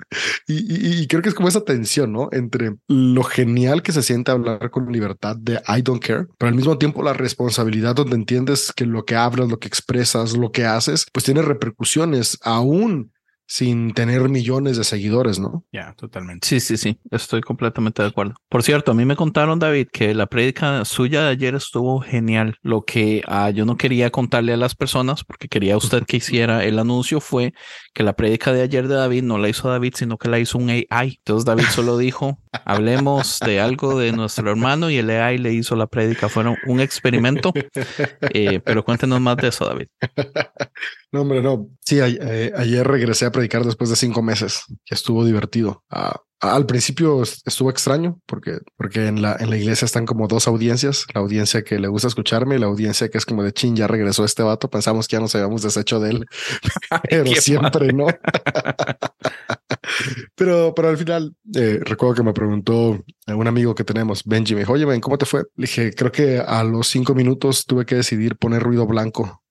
[0.46, 2.28] y, y creo que es como esa tensión, ¿no?
[2.32, 6.54] Entre lo genial que se siente hablar con libertad de I don't care, pero al
[6.54, 10.64] mismo tiempo la responsabilidad donde entiendes que lo que hablas, lo que expresas, lo que
[10.64, 13.05] haces, pues tiene repercusiones aún
[13.46, 15.64] sin tener millones de seguidores, ¿no?
[15.72, 16.46] Ya, totalmente.
[16.46, 18.34] Sí, sí, sí, estoy completamente de acuerdo.
[18.48, 22.58] Por cierto, a mí me contaron, David, que la prédica suya de ayer estuvo genial.
[22.62, 26.64] Lo que ah, yo no quería contarle a las personas, porque quería usted que hiciera
[26.64, 27.54] el anuncio, fue
[27.94, 30.58] que la prédica de ayer de David no la hizo David, sino que la hizo
[30.58, 30.86] un AI.
[31.18, 35.76] Entonces David solo dijo, hablemos de algo de nuestro hermano y el AI le hizo
[35.76, 36.28] la prédica.
[36.28, 37.52] Fueron un experimento,
[38.32, 39.86] eh, pero cuéntenos más de eso, David.
[41.16, 41.70] No, hombre, no.
[41.80, 45.82] Sí, eh, ayer regresé a predicar después de cinco meses, que estuvo divertido.
[45.88, 50.46] Ah, al principio estuvo extraño porque, porque en la, en la iglesia están como dos
[50.46, 53.74] audiencias, la audiencia que le gusta escucharme y la audiencia que es como de chin,
[53.74, 56.26] ya regresó este vato, pensamos que ya nos habíamos deshecho de él,
[57.08, 58.08] pero siempre no.
[60.34, 64.60] pero, pero al final eh, recuerdo que me preguntó un amigo que tenemos, Benji, me
[64.60, 65.44] dijo, oye, Ben, ¿cómo te fue?
[65.54, 69.42] Le dije, creo que a los cinco minutos tuve que decidir poner ruido blanco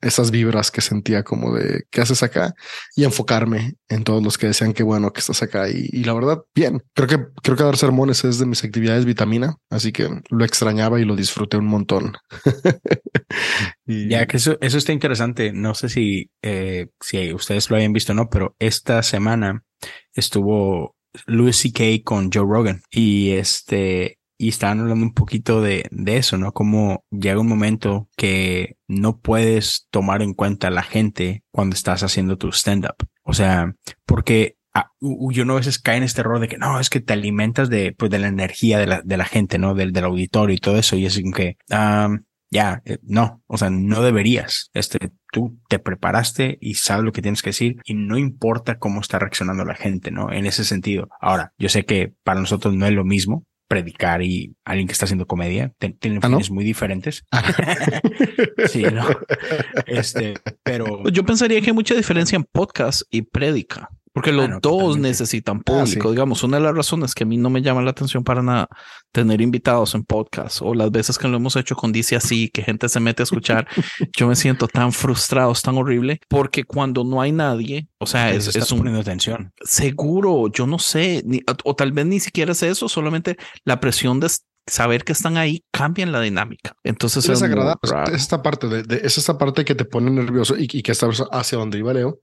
[0.00, 2.54] esas vibras que sentía como de qué haces acá
[2.96, 6.42] y enfocarme en todos los que decían que bueno que estás acá y, la verdad
[6.54, 6.82] bien.
[6.94, 11.00] Creo que creo que dar sermones es de mis actividades vitamina así que lo extrañaba
[11.00, 12.16] y lo disfruté un montón.
[13.86, 15.52] Ya que eso eso está interesante.
[15.52, 19.64] No sé si eh, si ustedes lo habían visto o no pero esta semana
[20.12, 20.94] estuvo
[21.26, 22.02] Louis C.K.
[22.04, 26.52] con Joe Rogan y este y estaban hablando un poquito de, de, eso, ¿no?
[26.52, 32.02] Como llega un momento que no puedes tomar en cuenta a la gente cuando estás
[32.02, 32.96] haciendo tu stand-up.
[33.22, 33.74] O sea,
[34.06, 37.00] porque ah, yo no a veces cae en este error de que no, es que
[37.00, 39.74] te alimentas de, pues, de la energía de la, de la gente, ¿no?
[39.74, 40.96] Del, del auditorio y todo eso.
[40.96, 41.56] Y es que,
[42.50, 44.70] ya, eh, no, o sea, no deberías.
[44.74, 49.00] Este, tú te preparaste y sabes lo que tienes que decir y no importa cómo
[49.00, 50.32] está reaccionando la gente, ¿no?
[50.32, 51.08] En ese sentido.
[51.20, 53.44] Ahora, yo sé que para nosotros no es lo mismo,
[53.74, 55.74] predicar y alguien que está haciendo comedia.
[55.78, 57.24] Tienen ¿Ah, fines muy diferentes.
[57.32, 57.42] Ah.
[58.68, 59.04] sí, no.
[59.86, 61.02] Este, pero.
[61.10, 63.90] Yo pensaría que hay mucha diferencia en podcast y prédica.
[64.14, 66.12] Porque los dos necesitan ah, público.
[66.12, 68.68] Digamos, una de las razones que a mí no me llama la atención para nada
[69.10, 72.62] tener invitados en podcast o las veces que lo hemos hecho con Dice Así, que
[72.62, 73.66] gente se mete a escuchar,
[74.16, 78.30] yo me siento tan frustrado, es tan horrible, porque cuando no hay nadie, o sea,
[78.30, 78.78] es, es un...
[78.78, 79.52] poniendo atención.
[79.64, 81.24] Seguro, yo no sé,
[81.64, 84.28] o tal vez ni siquiera es eso, solamente la presión de
[84.66, 86.76] saber que están ahí cambia la dinámica.
[86.84, 87.80] Entonces es agradable.
[88.12, 91.58] Esta parte de, es esta parte que te pone nervioso y, y que está hacia
[91.58, 92.20] donde iba Leo,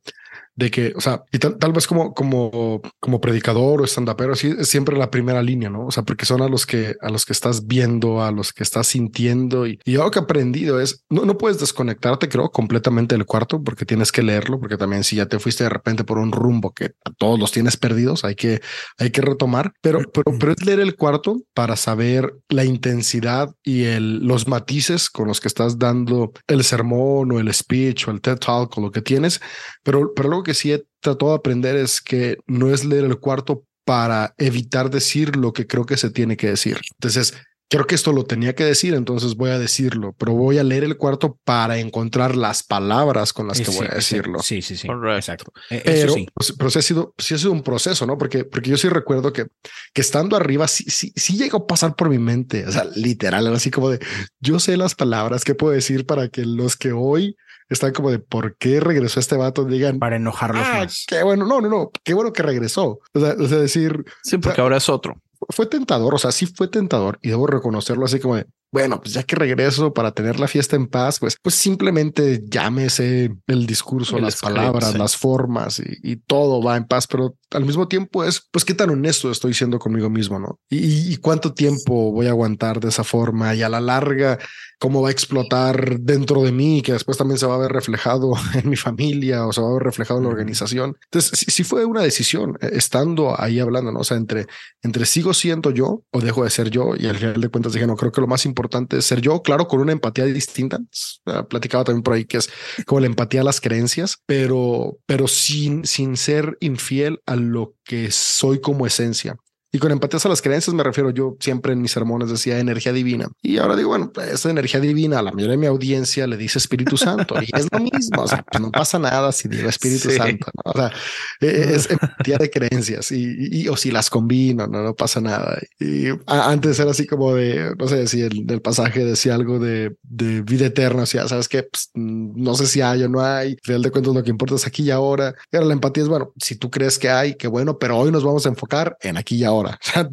[0.55, 4.67] de que, o sea, y tal, vez como, como, como predicador o estandapero, así es
[4.67, 5.87] siempre la primera línea, ¿no?
[5.87, 8.63] O sea, porque son a los que, a los que estás viendo, a los que
[8.63, 9.65] estás sintiendo.
[9.65, 13.63] Y, y algo que he aprendido es, no, no puedes desconectarte, creo, completamente del cuarto,
[13.63, 16.73] porque tienes que leerlo, porque también si ya te fuiste de repente por un rumbo
[16.73, 18.61] que a todos los tienes perdidos, hay que,
[18.97, 23.83] hay que retomar, pero, pero, pero es leer el cuarto para saber la intensidad y
[23.83, 28.21] el, los matices con los que estás dando el sermón o el speech o el
[28.21, 29.41] TED Talk o lo que tienes,
[29.83, 33.65] pero, pero que sí he tratado de aprender es que no es leer el cuarto
[33.85, 36.79] para evitar decir lo que creo que se tiene que decir.
[36.93, 37.33] Entonces,
[37.71, 40.83] creo que esto lo tenía que decir, entonces voy a decirlo, pero voy a leer
[40.83, 44.39] el cuarto para encontrar las palabras con las que voy a decirlo.
[44.39, 44.89] Sí, sí, sí.
[45.15, 45.53] Exacto.
[45.69, 46.27] E, pero, sí.
[46.33, 48.17] Pues, pero sí ha sido, sí ha sido un proceso, ¿no?
[48.17, 49.47] Porque, porque yo sí recuerdo que,
[49.93, 53.47] que estando arriba, sí, sí, sí llegó a pasar por mi mente, o sea, literal,
[53.47, 53.99] así como de,
[54.41, 57.37] yo sé las palabras que puedo decir para que los que hoy
[57.71, 59.65] están como de por qué regresó este vato.
[59.65, 62.99] Digan para enojarlos ah, Qué bueno, no, no, no, qué bueno que regresó.
[63.13, 65.21] O sea, decir, sí, porque ahora es otro.
[65.49, 69.13] Fue tentador, o sea, sí fue tentador y debo reconocerlo así como de bueno, pues
[69.13, 74.15] ya que regreso para tener la fiesta en paz, pues, pues simplemente llámese el discurso,
[74.15, 74.97] El las script, palabras, sí.
[74.97, 78.73] las formas y, y todo va en paz, pero al mismo tiempo es, pues qué
[78.73, 80.57] tan honesto estoy siendo conmigo mismo, ¿no?
[80.69, 84.39] Y, y cuánto tiempo voy a aguantar de esa forma y a la larga,
[84.81, 88.33] cómo va a explotar dentro de mí, que después también se va a ver reflejado
[88.55, 90.97] en mi familia o se va a ver reflejado en la organización.
[91.03, 93.99] Entonces, sí, sí fue una decisión eh, estando ahí hablando, ¿no?
[93.99, 94.47] O sea, entre,
[94.81, 97.85] entre sigo siendo yo o dejo de ser yo y al final de cuentas dije,
[97.85, 100.79] no, creo que lo más importante es ser yo, claro, con una empatía distinta.
[101.27, 102.49] Eh, Platicaba también por ahí que es
[102.87, 108.09] como la empatía a las creencias, pero, pero sin, sin ser infiel a lo que
[108.09, 109.37] soy como esencia.
[109.73, 112.91] Y con empatías a las creencias me refiero yo siempre en mis sermones decía energía
[112.91, 113.29] divina.
[113.41, 116.35] Y ahora digo, bueno, pues, esa energía divina a la mayoría de mi audiencia le
[116.35, 118.23] dice Espíritu Santo y es lo mismo.
[118.23, 120.17] O sea, pues no pasa nada si digo Espíritu Sí.
[120.17, 120.47] Santo.
[120.65, 120.71] ¿no?
[120.71, 120.91] O sea,
[121.39, 125.57] eh, es empatía de creencias y, y- o si las combino, no, no pasa nada.
[125.79, 129.95] Y antes era así como de, no sé si el del pasaje decía algo de,
[130.03, 131.03] de vida eterna.
[131.03, 133.51] O sea, sabes que no sé si hay o no hay.
[133.51, 135.33] Al final de cuentas, lo que importa es aquí y ahora.
[135.51, 138.11] Y ahora la empatía es bueno, si tú crees que hay, qué bueno, pero hoy
[138.11, 139.60] nos vamos a enfocar en aquí y ahora.
[139.81, 140.09] O sea,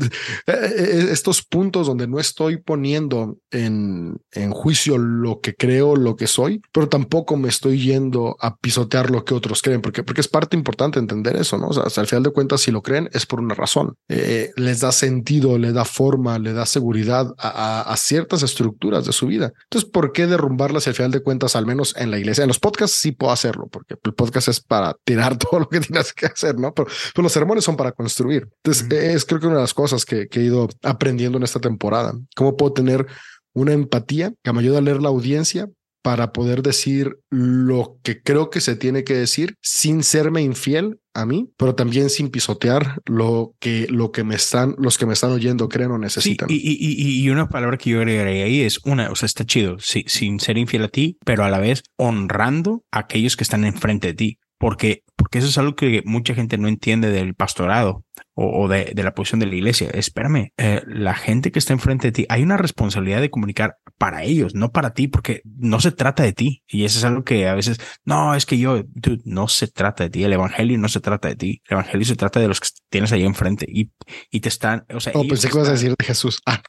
[0.47, 6.17] eh, eh, Estos puntos donde no estoy poniendo en, en juicio lo que creo, lo
[6.17, 10.21] que soy, pero tampoco me estoy yendo a pisotear lo que otros creen, porque, porque
[10.21, 11.69] es parte importante entender eso, ¿no?
[11.69, 13.95] O sea, al final de cuentas, si lo creen, es por una razón.
[14.09, 19.05] Eh, les da sentido, le da forma, le da seguridad a, a- a ciertas estructuras
[19.05, 19.53] de su vida.
[19.65, 22.43] Entonces, ¿por qué derrumbarlas si al final de cuentas, al menos en la iglesia?
[22.43, 25.81] En los podcasts sí puedo hacerlo, porque el podcast es para tirar todo lo que
[25.81, 26.73] tienes que hacer, ¿no?
[26.75, 28.49] Pero, pero los sermones son para construir.
[28.63, 31.61] Entonces, es creo que una de las cosas que, que he ido aprendiendo en esta
[31.61, 32.13] temporada.
[32.37, 33.07] ¿Cómo puedo tener
[33.55, 35.69] una empatía que me ayude a leer la audiencia
[36.01, 41.27] para poder decir lo que creo que se tiene que decir sin serme infiel a
[41.27, 45.33] mí, pero también sin pisotear lo que, lo que me están, los que me están
[45.33, 46.49] oyendo creen o necesitan.
[46.51, 49.45] y, y, y- y una palabra que yo agregaría ahí es una, o sea, está
[49.45, 53.43] chido, sí, sin ser infiel a ti, pero a la vez honrando a aquellos que
[53.45, 54.39] están enfrente de ti.
[54.61, 58.03] Porque, porque eso es algo que mucha gente no entiende del pastorado
[58.41, 59.91] o, o de, de la posición de la iglesia.
[59.91, 64.23] Espérame, eh, la gente que está enfrente de ti, hay una responsabilidad de comunicar para
[64.23, 66.63] ellos, no para ti, porque no se trata de ti.
[66.69, 70.05] Y eso es algo que a veces, no, es que yo, dude, no se trata
[70.05, 70.23] de ti.
[70.23, 71.63] El evangelio no se trata de ti.
[71.69, 73.91] El evangelio se trata de los que tienes ahí enfrente y,
[74.31, 76.39] y te están, o sea, Oh, pensé que ibas a decir de Jesús.
[76.47, 76.63] Ah.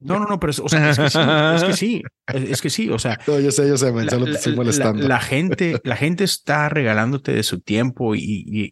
[0.00, 1.18] No, no, no, pero es, o sea, es que sí,
[1.54, 4.06] es que sí, es, es que sí, o sea, No, yo sé, yo sé, man,
[4.06, 5.06] la, solo te la- estoy la- molestando.
[5.08, 8.20] la gente, la gente está regalándote de su tiempo y,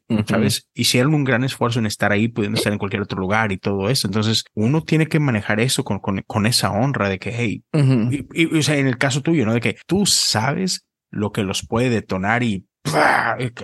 [0.08, 0.24] y, Ujú.
[0.26, 3.58] sabes, hicieron un gran esfuerzo en estar ahí, pudiendo estar en cualquier otro lugar y
[3.58, 4.06] todo eso.
[4.08, 8.10] Entonces, uno tiene que manejar eso con, con, con esa honra de que, hey, Ujú.
[8.12, 9.54] y, y, o sea, en el caso tuyo, ¿no?
[9.54, 12.66] De que tú sabes lo que los puede detonar y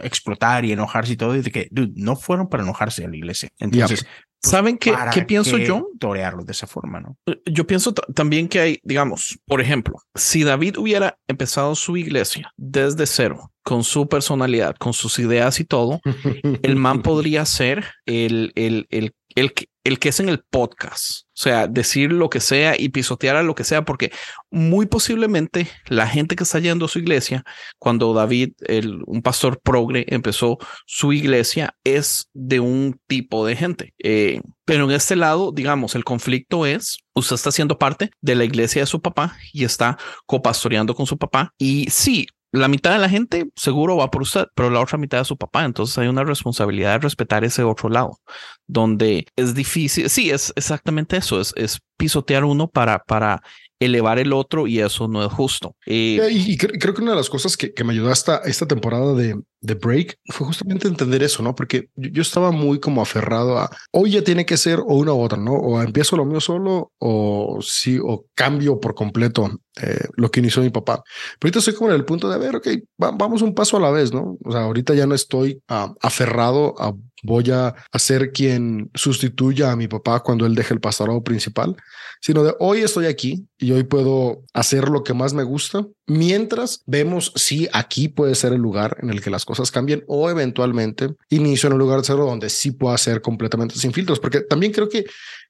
[0.02, 3.16] explotar y enojarse y todo, y de que, dude, no fueron para enojarse a la
[3.16, 3.48] iglesia.
[3.58, 4.06] Entonces,
[4.42, 5.88] ¿Saben qué, ¿para qué pienso qué yo?
[5.98, 7.16] Torearlos de esa forma, ¿no?
[7.46, 12.52] Yo pienso ta- también que hay, digamos, por ejemplo, si David hubiera empezado su iglesia
[12.58, 16.00] desde cero, con su personalidad, con sus ideas y todo,
[16.62, 21.22] el man podría ser el, el, el, el, que- el que es en el podcast.
[21.36, 24.12] O sea, decir lo que sea y pisotear a lo que sea, porque
[24.50, 27.42] muy posiblemente la gente que está yendo a su iglesia,
[27.78, 33.92] cuando David, el, un pastor progre, empezó su iglesia, es de un tipo de gente.
[33.98, 38.44] Eh, pero en este lado, digamos, el conflicto es, usted está siendo parte de la
[38.44, 41.52] iglesia de su papá y está copastoreando con su papá.
[41.58, 45.20] Y sí, la mitad de la gente seguro va por usted, pero la otra mitad
[45.20, 45.64] es su papá.
[45.64, 48.18] Entonces hay una responsabilidad de respetar ese otro lado,
[48.66, 50.08] donde es difícil.
[50.08, 51.40] Sí, es exactamente eso.
[51.40, 53.40] Es, pisotear uno para, para
[53.78, 55.76] elevar el otro y eso no es justo.
[55.86, 58.38] Eh, Y, y cre- creo que una de las cosas que, que me ayudó hasta
[58.38, 61.54] esta temporada de, de Break fue justamente entender eso, ¿no?
[61.54, 65.20] Porque yo, estaba muy como aferrado a hoy ya tiene que ser o una u
[65.20, 65.52] otra, ¿no?
[65.54, 69.50] O empiezo lo mío solo o sí, o cambio por completo
[69.80, 71.02] eh, lo que inició mi papá.
[71.38, 72.68] Pero ahorita estoy como en el punto de, a ver, ok,
[73.02, 74.36] va- vamos un paso a la vez, ¿no?
[74.44, 76.92] O sea, ahorita ya no estoy ah, aferrado a
[77.26, 81.74] voy a ser quien sustituya a mi papá cuando él deje el pastorado principal,
[82.20, 86.82] sino de hoy estoy aquí y hoy puedo hacer lo que más me gusta, mientras
[86.86, 91.14] vemos si aquí puede ser el lugar en el que las cosas cambien o eventualmente
[91.30, 94.88] inicio en un lugar cero donde sí pueda ser completamente sin filtros, porque también creo
[94.88, 95.04] que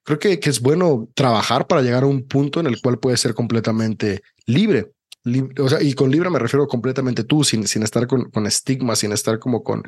[0.05, 3.17] creo que, que es bueno trabajar para llegar a un punto en el cual puede
[3.17, 4.93] ser completamente libre.
[5.25, 8.47] Lib- o sea, y con libre me refiero completamente tú, sin, sin estar con, con
[8.47, 9.83] estigmas, sin estar como con,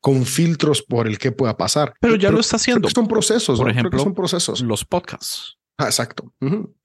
[0.00, 1.94] con filtros por el que pueda pasar.
[2.00, 2.90] Pero ya lo está haciendo.
[2.90, 3.72] son procesos, Por ¿no?
[3.72, 4.60] Creo que ejemplo, son procesos.
[4.62, 5.56] los podcasts.
[5.78, 6.34] Ah, exacto.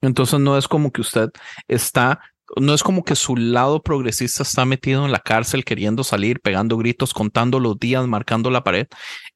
[0.00, 1.30] Entonces no es como que usted
[1.66, 2.20] está,
[2.58, 6.76] no es como que su lado progresista está metido en la cárcel queriendo salir, pegando
[6.76, 8.86] gritos, contando los días, marcando la pared.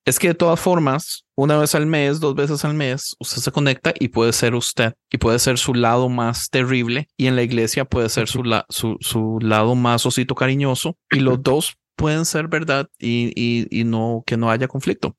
[0.05, 3.53] Es que de todas formas, una vez al mes, dos veces al mes, usted se
[3.53, 7.43] conecta y puede ser usted y puede ser su lado más terrible y en la
[7.43, 12.25] iglesia puede ser su, la, su, su lado más osito cariñoso y los dos pueden
[12.25, 15.17] ser verdad y, y, y no que no haya conflicto.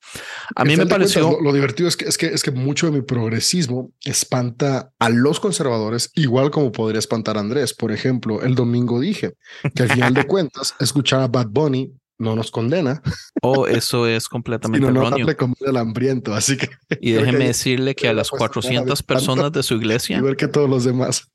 [0.56, 2.92] A mí me pareció lo, lo, divertido es que, es que es que mucho de
[2.92, 7.72] mi progresismo espanta a los conservadores, igual como podría espantar a Andrés.
[7.72, 9.34] Por ejemplo, el domingo dije
[9.74, 11.92] que al final de cuentas escuchar a Bad Bunny
[12.22, 13.02] no nos condena.
[13.42, 15.26] Oh, eso es completamente sino erróneo.
[15.26, 16.70] No el hambriento, así que.
[17.00, 20.18] Y déjeme que decirle que a las 400 personas de su iglesia.
[20.18, 21.30] Igual que todos los demás.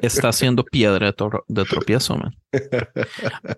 [0.00, 2.36] está haciendo piedra de, tro de tropiezo, man.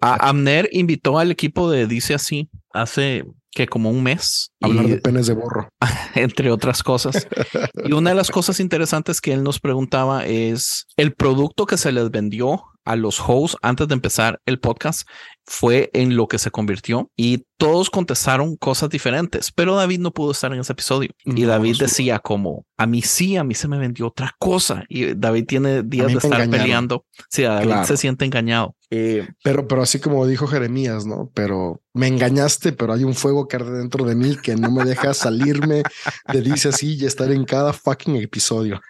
[0.01, 2.51] A Amner invitó al equipo de Dice Así
[2.83, 4.53] hace que como un mes.
[4.61, 5.69] Hablar y, de penes de borro.
[6.15, 7.27] Entre otras cosas.
[7.85, 11.93] y una de las cosas interesantes que él nos preguntaba es el producto que se
[11.93, 15.09] les vendió a los hosts antes de empezar el podcast
[15.45, 20.33] fue en lo que se convirtió y todos contestaron cosas diferentes, pero David no pudo
[20.33, 23.69] estar en ese episodio y no, David decía como a mí sí, a mí se
[23.69, 26.51] me vendió otra cosa y David tiene días de estar engañaron.
[26.51, 27.07] peleando.
[27.31, 27.87] Sí, David claro.
[27.87, 28.77] se siente engañado.
[28.91, 31.31] Eh, pero, pero así como dijo Jeremías, ¿no?
[31.35, 34.85] Pero me engañaste, pero hay un fuego que arde dentro de mí que no me
[34.85, 35.83] deja salirme
[36.33, 38.81] de dice así y estar en cada fucking episodio.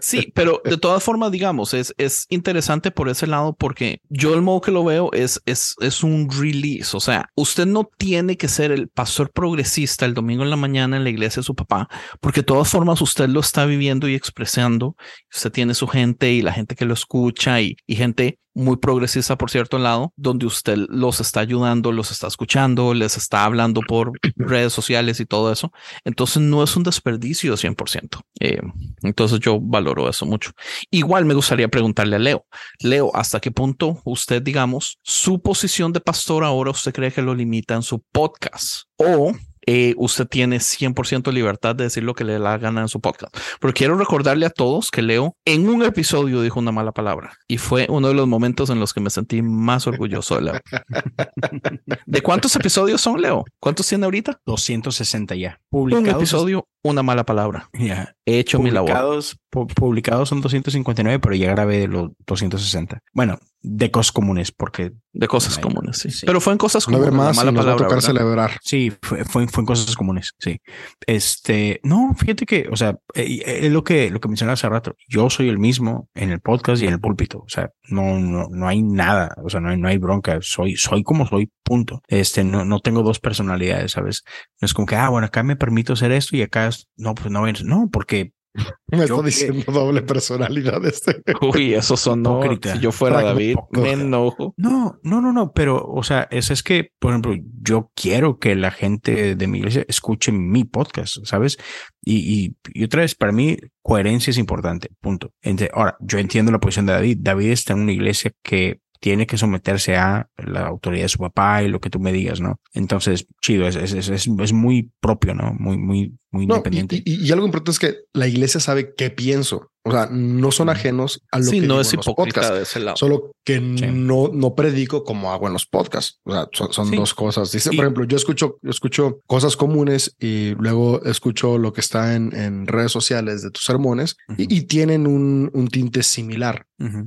[0.00, 4.42] Sí, pero de todas formas, digamos, es, es interesante por ese lado porque yo el
[4.42, 6.96] modo que lo veo es, es, es un release.
[6.96, 10.96] O sea, usted no tiene que ser el pastor progresista el domingo en la mañana
[10.96, 11.88] en la iglesia de su papá,
[12.20, 14.96] porque de todas formas usted lo está viviendo y expresando.
[15.34, 19.36] Usted tiene su gente y la gente que lo escucha y, y gente muy progresista,
[19.36, 24.12] por cierto lado, donde usted los está ayudando, los está escuchando, les está hablando por
[24.36, 25.72] redes sociales y todo eso.
[26.04, 28.20] Entonces no es un desperdicio 100%.
[28.40, 28.60] Eh,
[29.02, 30.52] entonces yo valoro eso mucho.
[30.90, 32.46] Igual me gustaría preguntarle a Leo,
[32.80, 37.34] Leo, ¿hasta qué punto usted, digamos, su posición de pastor ahora usted cree que lo
[37.34, 38.84] limita en su podcast?
[38.96, 39.32] O
[39.66, 43.00] eh, usted tiene 100% libertad de decir lo que le da la gana en su
[43.00, 43.36] podcast.
[43.60, 47.58] Pero quiero recordarle a todos que Leo en un episodio dijo una mala palabra y
[47.58, 50.60] fue uno de los momentos en los que me sentí más orgulloso de Leo.
[52.06, 53.44] ¿De cuántos episodios son, Leo?
[53.60, 54.40] ¿Cuántos tiene ahorita?
[54.46, 55.60] 260 ya.
[55.68, 56.08] Publicados.
[56.08, 57.68] Un episodio, una mala palabra.
[57.72, 58.14] Yeah.
[58.24, 59.22] He hecho mi labor.
[59.50, 63.00] Pu publicados son 259, pero ya grabé de los 260.
[63.12, 64.92] Bueno, de cosas comunes, porque.
[65.12, 66.10] De cosas comunes, sí.
[66.10, 66.26] sí.
[66.26, 67.06] Pero fue en cosas comunes.
[67.06, 68.06] Vez más, mala nos palabra, va a tocar ¿verdad?
[68.06, 68.58] celebrar.
[68.62, 70.60] Sí, fue, fue, fue, en cosas comunes, sí.
[71.06, 74.94] Este, no, fíjate que, o sea, es eh, lo que, lo que mencionaba hace rato.
[75.08, 77.38] Yo soy el mismo en el podcast y en el púlpito.
[77.38, 79.34] O sea, no, no, no hay nada.
[79.42, 80.38] O sea, no hay, no hay bronca.
[80.42, 82.02] Soy, soy como soy, punto.
[82.08, 84.22] Este, no, no tengo dos personalidades, ¿sabes?
[84.60, 87.30] No es como que, ah, bueno, acá me permito hacer esto y acá, no, pues
[87.30, 88.32] no, no, porque
[88.88, 89.72] me está diciendo que...
[89.72, 91.22] doble personalidad este.
[91.40, 92.40] Uy, eso sonó.
[92.42, 94.54] Si yo fuera David, me enojo.
[94.56, 98.54] No, no, no, no, pero, o sea, es, es que, por ejemplo, yo quiero que
[98.54, 101.58] la gente de mi iglesia escuche mi podcast, ¿sabes?
[102.02, 105.32] Y, y, y otra vez, para mí, coherencia es importante, punto.
[105.72, 107.18] Ahora, yo entiendo la posición de David.
[107.20, 111.62] David está en una iglesia que tiene que someterse a la autoridad de su papá
[111.62, 112.60] y lo que tú me digas, ¿no?
[112.72, 115.54] Entonces, chido, es, es, es, es muy propio, ¿no?
[115.58, 117.02] Muy, muy, muy no, independiente.
[117.04, 119.70] Y, y, y, algo importante es que la iglesia sabe qué pienso.
[119.84, 122.40] O sea, no son ajenos a lo sí, que no digo es en los hipócrita
[122.40, 122.96] podcasts, de ese lado.
[122.96, 123.86] solo que Sí.
[123.92, 126.18] no, no predico como hago en los podcasts.
[126.24, 126.96] O sea, son, son Sí.
[126.96, 127.52] dos cosas.
[127.52, 132.14] Dice, por ejemplo, yo escucho, yo escucho cosas comunes y luego escucho lo que está
[132.16, 136.66] en, en redes sociales de tus sermones y, y tienen un, un tinte similar.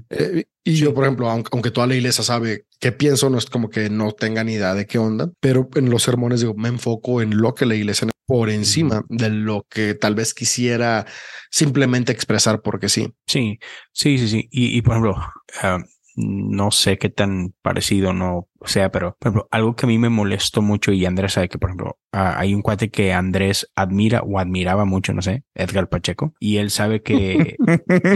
[0.09, 3.45] Eh, y yo, por ejemplo, aunque, aunque toda la iglesia sabe qué pienso, no es
[3.45, 6.69] como que no tenga ni idea de qué onda, pero en los sermones digo, me
[6.69, 11.05] enfoco en lo que la iglesia por encima de lo que tal vez quisiera
[11.49, 13.11] simplemente expresar porque sí.
[13.25, 13.59] Sí,
[13.91, 14.47] sí, sí, sí.
[14.51, 15.17] Y, y por ejemplo,
[15.61, 15.79] ah,
[16.15, 20.09] no sé qué tan parecido no sea, pero por ejemplo, algo que a mí me
[20.09, 24.21] molestó mucho y Andrés sabe que, por ejemplo, ah, hay un cuate que Andrés admira
[24.21, 27.55] o admiraba mucho, no sé, Edgar Pacheco, y él sabe que,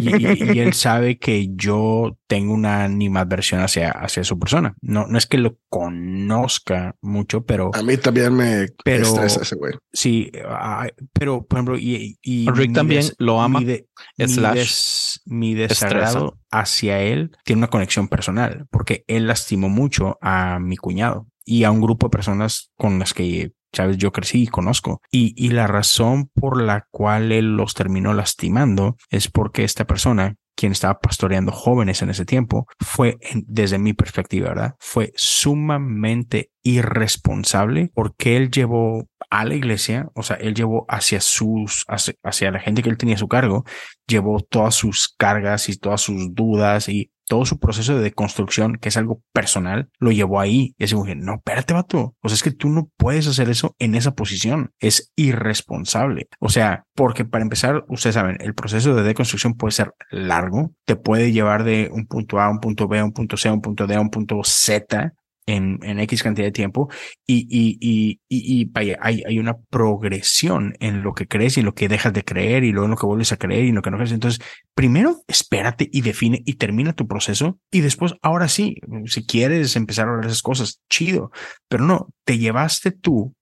[0.01, 4.75] y, y- y él sabe que yo tengo una animadversión hacia, hacia su persona.
[4.81, 9.55] No, no es que lo conozca mucho, pero A mí también me Pero- estresa ese
[9.55, 9.73] güey.
[9.91, 13.87] sí, ah, pero por ejemplo, y, y Rick mi también des- lo ama, mi de-
[14.17, 20.17] mi slash des- mi desagrado hacia él tiene una conexión personal, porque él lastimó mucho
[20.21, 24.43] a mi cuñado y a un grupo de personas con las que, sabes, yo crecí
[24.43, 25.01] y conozco.
[25.11, 30.35] Y, y la razón por la cual él los terminó lastimando es porque esta persona,
[30.55, 34.75] quien estaba pastoreando jóvenes en ese tiempo, fue, desde mi perspectiva, ¿verdad?
[34.79, 41.83] Fue sumamente irresponsable porque él llevó a la iglesia, o sea, él llevó hacia sus,
[41.87, 43.65] hacia, hacia la gente que él tenía a su cargo,
[44.07, 48.89] llevó todas sus cargas y todas sus dudas y todo su proceso de deconstrucción, que
[48.89, 50.75] es algo personal, lo llevó ahí.
[50.77, 52.13] Y así dije, no, espérate, vato.
[52.21, 54.69] O sea, es que tú no puedes hacer eso en esa posición.
[54.79, 56.27] Es irresponsable.
[56.39, 60.95] O sea, porque para empezar, ustedes saben, el proceso de deconstrucción puede ser largo, te
[60.95, 63.53] puede llevar de un punto A a un punto B, a un punto C, a
[63.53, 65.13] un punto D, a un punto Z
[65.45, 66.89] en, en X cantidad de tiempo
[67.25, 68.71] y, y, y, y,
[69.01, 72.63] hay, hay una progresión en lo que crees y en lo que dejas de creer
[72.63, 74.11] y luego en lo que vuelves a creer y en lo que no crees.
[74.11, 79.75] Entonces, primero espérate y define y termina tu proceso y después, ahora sí, si quieres
[79.75, 81.31] empezar a hablar esas cosas, chido,
[81.67, 83.35] pero no, te llevaste tú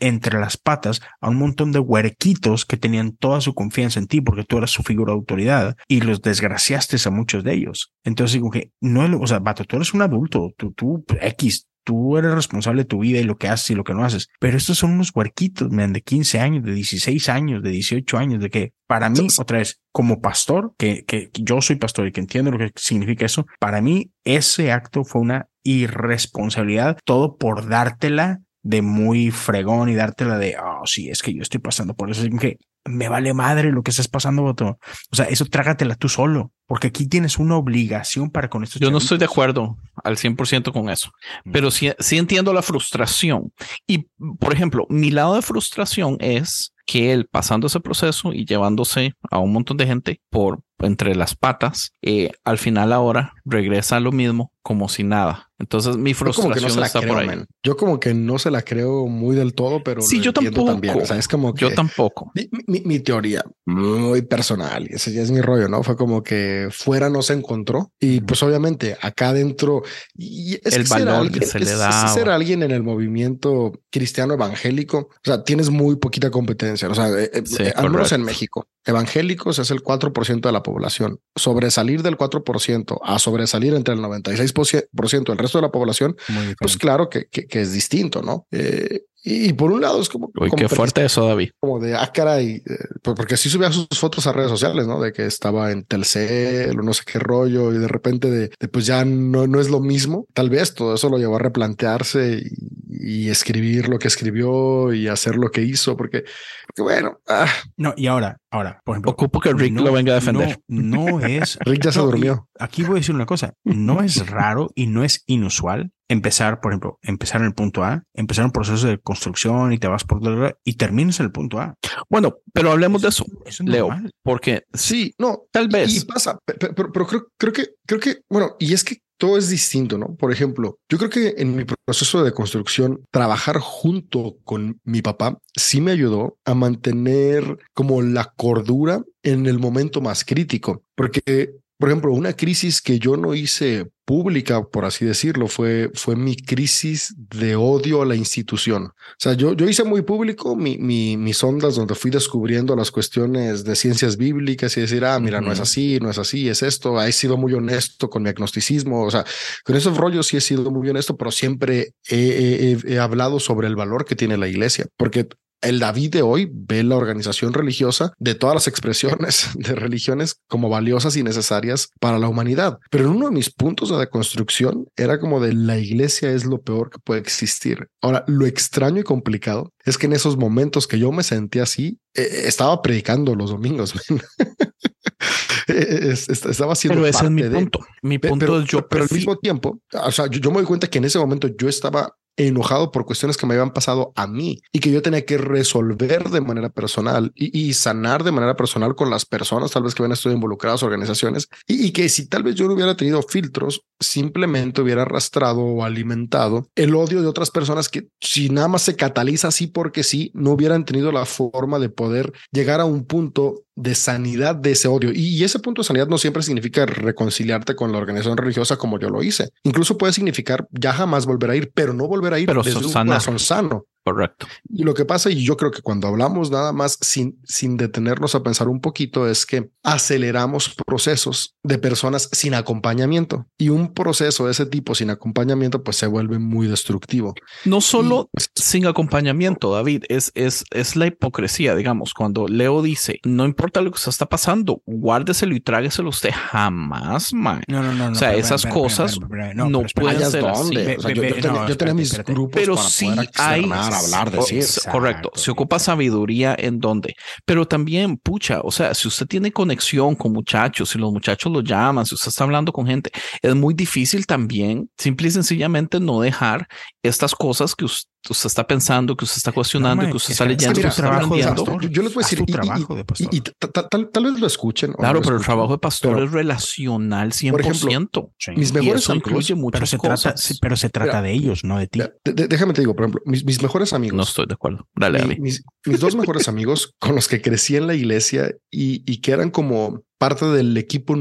[0.00, 4.20] entre las patas a un montón de huerquitos que tenían toda su confianza en ti
[4.20, 7.92] porque tú eras su figura de autoridad y los desgraciaste a muchos de ellos.
[8.04, 12.16] Entonces digo que no, o sea, vato, tú eres un adulto, tú, tú, X, tú
[12.16, 14.28] eres responsable de tu vida y lo que haces y lo que no haces.
[14.40, 18.42] Pero estos son unos huerquitos, man, de 15 años, de 16 años, de 18 años,
[18.42, 22.20] de que para mí, otra vez, como pastor, que, que yo soy pastor y que
[22.20, 28.40] entiendo lo que significa eso, para mí ese acto fue una irresponsabilidad, todo por dártela
[28.66, 32.24] de muy fregón y dártela de, oh, sí, es que yo estoy pasando por eso.
[32.24, 34.78] Es que me vale madre lo que estás pasando, Boto.
[35.12, 38.80] O sea, eso trágatela tú solo, porque aquí tienes una obligación para con esto.
[38.80, 41.12] Yo no estoy de acuerdo al 100% con eso,
[41.52, 43.52] pero sí, sí entiendo la frustración.
[43.86, 44.08] Y,
[44.40, 49.38] por ejemplo, mi lado de frustración es que él pasando ese proceso y llevándose a
[49.38, 54.12] un montón de gente por entre las patas, eh, al final ahora regresa a lo
[54.12, 55.50] mismo como si nada.
[55.58, 57.44] Entonces mi frustración está por ahí.
[57.62, 60.72] Yo como que no se la creo muy del todo, pero sí, yo tampoco.
[60.72, 61.00] También.
[61.00, 62.32] O sea, es como que yo tampoco.
[62.34, 65.84] Mi, mi, teoría muy personal, ese ya es mi rollo, ¿no?
[65.84, 69.82] Fue como que fuera no se encontró y pues obviamente acá adentro
[70.14, 72.08] y es el valor que se le da.
[72.08, 76.88] Ser alguien en el movimiento cristiano evangélico, o sea, tienes muy poquita competencia.
[76.88, 81.20] O sea, eh, eh, al menos en México, evangélicos es el 4% de la población.
[81.36, 86.16] Sobresalir del 4% a sobresalir entre el 96% del resto de la población,
[86.58, 88.46] pues claro que, que, es distinto, ¿no?
[88.50, 90.30] Eh, y, por un lado es como...
[90.40, 91.50] Uy, qué fuerte eso, David.
[91.58, 95.00] Como de, ah, caray, eh, porque sí subía sus fotos a redes sociales, ¿no?
[95.00, 98.86] De que estaba en Telcel o no sé qué rollo y de repente de, pues
[98.86, 100.26] ya no, no es lo mismo.
[100.32, 102.40] Tal vez todo eso lo llevó a replantearse
[102.88, 106.24] y, escribir lo que escribió y hacer lo que hizo, porque,
[106.66, 107.18] porque bueno.
[107.28, 107.48] Ah.
[107.76, 109.10] No, y ahora, ahora, por ejemplo.
[109.10, 110.60] Ocupo que Rick lo venga a defender.
[110.68, 111.58] No, es...
[111.64, 112.48] Rick ya se durmió.
[112.60, 116.72] Aquí voy a decir una cosa, no es raro y no es inusual empezar, por
[116.72, 120.20] ejemplo, empezar en el punto A, empezar un proceso de construcción y te vas por
[120.64, 121.74] y terminas en el punto A.
[122.08, 123.24] Bueno, pero hablemos de eso,
[123.60, 123.90] Leo,
[124.22, 125.94] porque sí, no, tal vez.
[125.94, 129.98] Y pasa, pero, creo, creo que, creo que, bueno, y es que todo es distinto,
[129.98, 130.14] ¿no?
[130.14, 135.38] Por ejemplo, yo creo que en mi proceso de construcción, trabajar junto con mi papá
[135.54, 141.90] sí me ayudó a mantener como la cordura en el momento más crítico, porque por
[141.90, 147.14] ejemplo, una crisis que yo no hice pública, por así decirlo, fue, fue mi crisis
[147.16, 148.84] de odio a la institución.
[148.84, 152.90] O sea, yo, yo hice muy público mi, mi, mis ondas donde fui descubriendo las
[152.90, 156.62] cuestiones de ciencias bíblicas y decir, ah, mira, no es así, no es así, es
[156.62, 157.02] esto.
[157.02, 159.04] He sido muy honesto con mi agnosticismo.
[159.04, 159.26] O sea,
[159.64, 163.76] con esos rollos sí he sido muy honesto, pero siempre he, he hablado sobre el
[163.76, 165.28] valor que tiene la iglesia, porque
[165.60, 170.68] el David de hoy ve la organización religiosa de todas las expresiones de religiones como
[170.68, 172.78] valiosas y necesarias para la humanidad.
[172.90, 176.60] Pero en uno de mis puntos de deconstrucción era como de la iglesia es lo
[176.60, 177.88] peor que puede existir.
[178.00, 181.98] Ahora, lo extraño y complicado es que en esos momentos que yo me sentía así,
[182.14, 183.94] eh, estaba predicando los domingos.
[185.68, 187.80] estaba haciendo pero ese es mi punto.
[188.02, 190.88] Mi punto es yo pero al mismo tiempo, o sea, yo, yo me doy cuenta
[190.88, 194.60] que en ese momento yo estaba enojado por cuestiones que me habían pasado a mí
[194.72, 199.10] y que yo tenía que resolver de manera personal y, sanar de manera personal con
[199.10, 202.66] las personas tal vez que habían estado involucradas, organizaciones, y, que si tal vez yo
[202.66, 208.08] no hubiera tenido filtros, simplemente hubiera arrastrado o alimentado el odio de otras personas que
[208.20, 212.32] si nada más se cataliza así porque sí, no hubieran tenido la forma de poder
[212.52, 215.12] llegar a un punto de sanidad de ese odio.
[215.14, 219.10] Y, ese punto de sanidad no siempre significa reconciliarte con la organización religiosa como yo
[219.10, 219.50] lo hice.
[219.62, 222.84] Incluso puede significar ya jamás volver a ir, pero no volver a ir pero desde
[222.84, 223.84] un corazón sano.
[224.06, 224.46] Correcto.
[224.68, 228.36] Y lo que pasa, y yo creo que cuando hablamos nada más sin, sin detenernos
[228.36, 233.46] a pensar un poquito, es que aceleramos procesos de personas sin acompañamiento.
[233.58, 237.34] Y un proceso de ese tipo sin acompañamiento, pues se vuelve muy destructivo.
[237.64, 243.18] No solo pues, sin acompañamiento, David, es, es, es la hipocresía, digamos, cuando Leo dice,
[243.24, 247.60] no importa lo que se está pasando, guárdeselo y trágueselo usted jamás, man.
[247.66, 248.12] No, no, no.
[248.12, 249.18] O sea, esas cosas
[249.56, 250.76] no, pueden ser así.
[251.12, 253.66] yo, tenía mis grupos pero para sí poder hay
[254.04, 254.58] hablar, decir.
[254.60, 255.30] s- correcto.
[255.34, 257.14] Se ocupa sabiduría en dónde.
[257.44, 261.60] Pero también, pucha, o sea, si usted tiene conexión con muchachos, si los muchachos lo
[261.60, 263.10] llaman, si usted está hablando con gente,
[263.42, 266.66] es muy difícil también, simple y sencillamente, no dejar
[267.02, 270.40] estas cosas que us- usted está pensando, que usted está cuestionando, mae, que usted es
[270.40, 271.64] está leyendo, que usted está trabajo aprendiendo.
[271.64, 271.82] pastor.
[271.82, 273.28] Yo, yo les voy a decir, y- y- trabajo de pastor.
[273.32, 274.92] y, y ta- ta- tal, tal vez lo escuchen.
[274.94, 278.32] Claro, no lo pero el escuchen, trabajo de pastor pero es relacional 100%.
[278.38, 278.50] Sí.
[278.56, 280.22] mis y mejores eso amigos, incluye muchas pero se cosas.
[280.22, 281.98] trata, pero se trata Mira, de ellos, no de ti.
[282.00, 284.16] mira, de- de- déjame te digo, por ejemplo, mis, mis mejores amigos.
[284.16, 284.86] No estoy de acuerdo.
[284.94, 285.40] Dale, mi- Abby.
[285.40, 289.32] mis, mis dos mejores amigos con los que crecí en la iglesia y, y que
[289.32, 291.14] eran como parte del equipo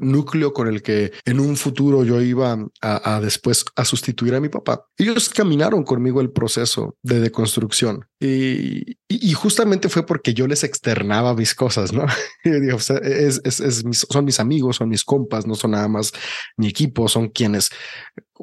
[0.00, 4.40] núcleo con el que en un futuro yo iba a, a después a sustituir a
[4.40, 4.86] mi papá.
[4.98, 10.64] Ellos caminaron conmigo el proceso de deconstrucción y, y- y justamente fue porque yo les
[10.64, 12.06] externaba mis cosas, ¿no?
[12.44, 15.54] Y digo, o sea, es, es- es mis- son mis amigos, son mis compas, no
[15.54, 16.10] son nada más
[16.56, 17.70] mi equipo, son quienes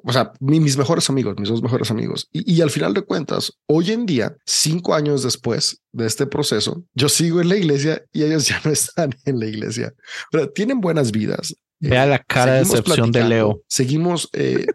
[0.04, 2.28] o sea, mi- mis mejores amigos, mis dos mejores amigos.
[2.32, 6.84] Y, y al final de cuentas, hoy en día, cinco años después de este proceso,
[6.94, 9.94] yo sigo en la iglesia y ellos ya no están en la iglesia.
[10.32, 11.54] Pero tienen buenas vidas.
[11.80, 13.62] Vea la cara de decepción de Leo.
[13.68, 14.66] Seguimos eh,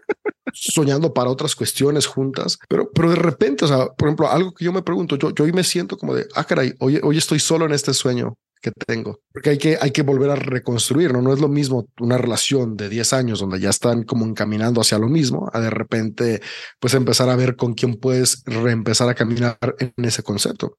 [0.53, 4.65] soñando para otras cuestiones juntas, pero, pero de repente, o sea, por ejemplo, algo que
[4.65, 7.39] yo me pregunto, yo, yo hoy me siento como de, ah, caray, hoy, hoy estoy
[7.39, 11.21] solo en este sueño que tengo, porque hay que, hay que volver a reconstruir, ¿no?
[11.21, 14.99] No es lo mismo una relación de 10 años donde ya están como encaminando hacia
[14.99, 16.41] lo mismo, a de repente,
[16.79, 20.79] pues empezar a ver con quién puedes reempezar a caminar en ese concepto.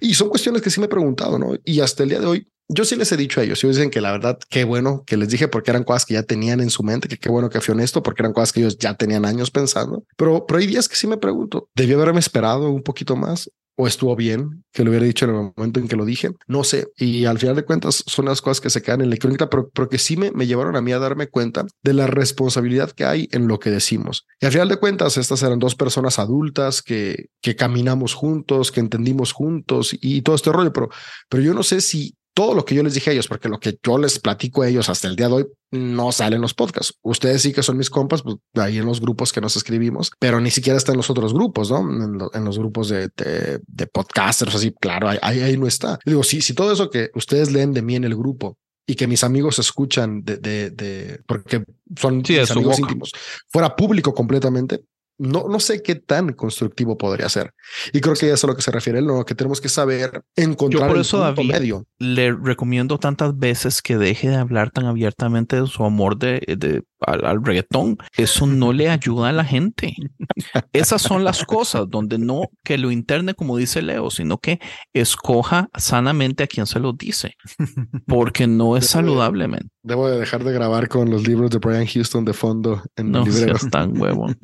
[0.00, 1.54] Y son cuestiones que sí me he preguntado, ¿no?
[1.64, 3.90] Y hasta el día de hoy, yo sí les he dicho a ellos, ellos dicen
[3.90, 6.70] que la verdad, qué bueno que les dije porque eran cosas que ya tenían en
[6.70, 9.24] su mente, que qué bueno que fui honesto porque eran cosas que ellos ya tenían
[9.24, 10.04] años pensando.
[10.16, 13.50] Pero, pero hay días que sí me pregunto, ¿debí haberme esperado un poquito más?
[13.74, 16.30] ¿O estuvo bien que lo hubiera dicho en el momento en que lo dije?
[16.46, 16.88] No sé.
[16.96, 19.70] Y al final de cuentas son las cosas que se quedan en la crónica, pero,
[19.72, 23.06] pero que sí me, me llevaron a mí a darme cuenta de la responsabilidad que
[23.06, 24.26] hay en lo que decimos.
[24.40, 28.80] Y al final de cuentas, estas eran dos personas adultas que, que caminamos juntos, que
[28.80, 30.90] entendimos juntos y, todo este rollo, pero,
[31.30, 33.58] pero yo no sé si todo lo que yo les dije a ellos, porque lo
[33.60, 36.54] que yo les platico a ellos hasta el día de hoy no sale en los
[36.54, 36.94] podcasts.
[37.02, 40.40] Ustedes sí que son mis compas, pues ahí en los grupos que nos escribimos, pero
[40.40, 41.80] ni siquiera está en los otros grupos, ¿no?
[41.80, 45.98] En, lo- en los grupos de, de, de podcasters, así, claro, ahí, ahí, no está.
[46.04, 48.56] Digo, si, si todo eso que ustedes leen de mí en el grupo
[48.86, 51.64] y que mis amigos escuchan de, de, de porque
[51.96, 53.12] son Sí, mis amigos íntimos,
[53.48, 54.80] fuera público completamente,
[55.22, 57.52] no, no sé qué tan constructivo podría ser.
[57.92, 59.24] Y creo que eso es a lo que se refiere él, ¿no?
[59.24, 61.86] que tenemos que saber encontrar por el eso, punto David, medio.
[61.98, 66.82] le recomiendo tantas veces que deje de hablar tan abiertamente de su amor de, de-
[67.06, 67.96] al, al reggaetón.
[68.16, 69.94] Eso no le ayuda a la gente.
[70.72, 74.60] Esas son las cosas donde no que lo interne como dice Leo, sino que
[74.92, 77.34] escoja sanamente a quien se lo dice,
[78.06, 79.70] porque no es saludable, men.
[79.82, 83.24] Debo de dejar de grabar con los libros de Brian Houston de fondo en No
[83.24, 83.58] el librero.
[83.70, 84.26] tan huevo.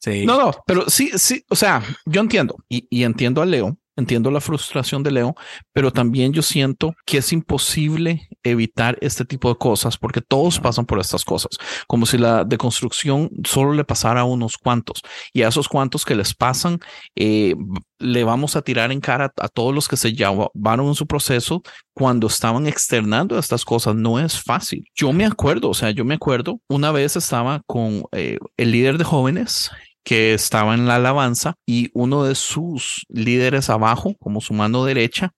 [0.00, 0.24] Sí.
[0.24, 4.30] No, no, pero sí, sí, o sea, yo entiendo y, y entiendo a Leo, entiendo
[4.30, 5.34] la frustración de Leo,
[5.72, 10.86] pero también yo siento que es imposible evitar este tipo de cosas porque todos pasan
[10.86, 15.48] por estas cosas, como si la deconstrucción solo le pasara a unos cuantos y a
[15.48, 16.78] esos cuantos que les pasan,
[17.16, 17.56] eh,
[17.98, 21.62] le vamos a tirar en cara a todos los que se llevaron en su proceso
[21.92, 23.96] cuando estaban externando estas cosas.
[23.96, 24.84] No es fácil.
[24.94, 28.98] Yo me acuerdo, o sea, yo me acuerdo, una vez estaba con eh, el líder
[28.98, 29.72] de jóvenes
[30.08, 35.32] que estaba en la alabanza y uno de sus líderes abajo, como su mano derecha,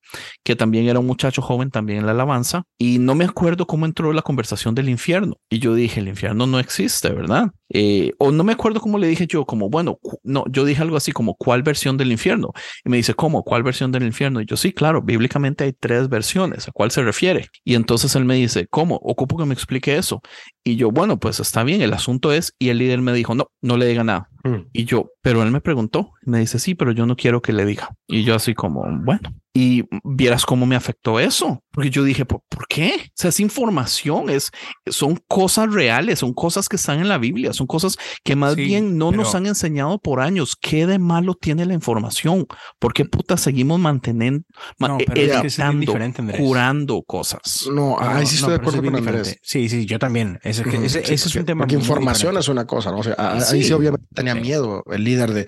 [0.45, 3.85] que también era un muchacho joven también en la alabanza, y no me acuerdo cómo
[3.85, 5.35] entró la conversación del infierno.
[5.51, 7.51] Y yo dije, el infierno no existe, ¿verdad?
[7.69, 10.97] Eh, o no me acuerdo cómo le dije yo, como, bueno, no, yo dije algo
[10.97, 12.53] así como, ¿cuál versión del infierno?
[12.85, 13.43] Y me dice, ¿cómo?
[13.43, 14.41] ¿Cuál versión del infierno?
[14.41, 17.49] Y yo, sí, claro, bíblicamente hay tres versiones, ¿a cuál se refiere?
[17.65, 19.01] Y entonces él me dice, ¿cómo?
[19.03, 20.23] Ocupo que me explique eso.
[20.63, 23.51] Y yo, bueno, pues está bien, el asunto es, y el líder me dijo, no,
[23.63, 24.30] no le diga nada.
[24.45, 24.69] Mm.
[24.73, 27.65] Y yo, pero él me preguntó, me dice, sí, pero yo no quiero que le
[27.65, 27.91] diga.
[28.07, 32.43] Y yo así como, bueno, y vieras cómo me afectó eso, porque yo dije, ¿por,
[32.49, 32.93] por qué?
[33.09, 34.51] O sea, es información, es,
[34.87, 38.63] son cosas reales, son cosas que están en la Biblia, son cosas que más Sí,
[38.65, 40.57] bien no nos pero- han enseñado por años.
[40.61, 42.47] ¿Qué de malo tiene la información?
[42.79, 44.45] ¿Por qué puta seguimos manteniendo,
[44.79, 45.95] ma- No, pero es que es editando,
[46.39, 47.67] curando cosas?
[47.73, 49.37] No, ahí sí estoy de acuerdo con Andrés.
[49.43, 50.39] Sí, sí, yo también.
[50.45, 52.41] Ese, Ujú, ese- sí, ese es un tema Porque muy información diferente.
[52.41, 52.99] es una cosa, ¿no?
[52.99, 53.65] O sea, a- ahí Sí.
[53.65, 54.41] sí obviamente tenía Sí.
[54.41, 55.47] miedo el líder de...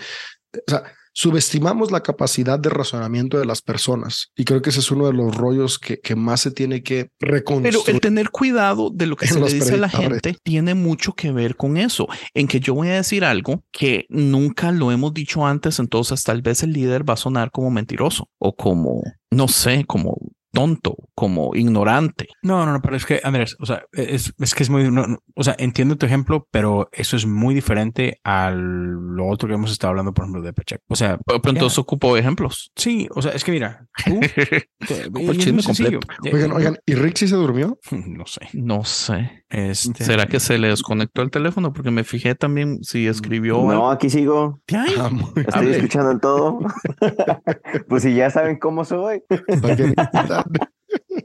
[0.54, 0.82] O sea,
[1.12, 5.12] subestimamos la capacidad de razonamiento de las personas y creo que ese es uno de
[5.12, 7.94] los rollos que, que más se tiene que Pero reconstruir.
[7.94, 11.32] el tener cuidado de lo que se le dice a la gente tiene mucho que
[11.32, 15.46] ver con eso, en que yo voy a decir algo que nunca lo hemos dicho
[15.46, 19.84] antes, entonces tal vez el líder va a sonar como mentiroso o como, no sé,
[19.86, 20.16] como
[20.52, 22.28] tonto, como ignorante.
[22.42, 25.06] No, no, no, pero es que, Andrés, o sea, es, es que es muy, no,
[25.06, 29.54] no, o sea, entiendo tu ejemplo, pero eso es muy diferente a lo otro que
[29.54, 30.80] hemos estado hablando, por ejemplo, de Pechek.
[30.88, 32.70] O sea, Pero, pero entonces ocupo ejemplos.
[32.76, 34.20] sí, o sea, es que mira, tú,
[34.86, 36.00] te- el chisme completo.
[36.32, 37.78] Oigan, oigan, ¿y Rick sí se durmió?
[38.12, 38.48] No sé.
[38.52, 39.44] No sé.
[39.48, 41.72] Este, ¿Será que se le desconectó el teléfono?
[41.72, 43.72] Porque me fijé también si escribió algo.
[43.72, 44.60] No, aquí sigo.
[44.74, 46.58] Ah, Estoy escuchando el todo.
[47.88, 49.22] pues si ya saben cómo soy.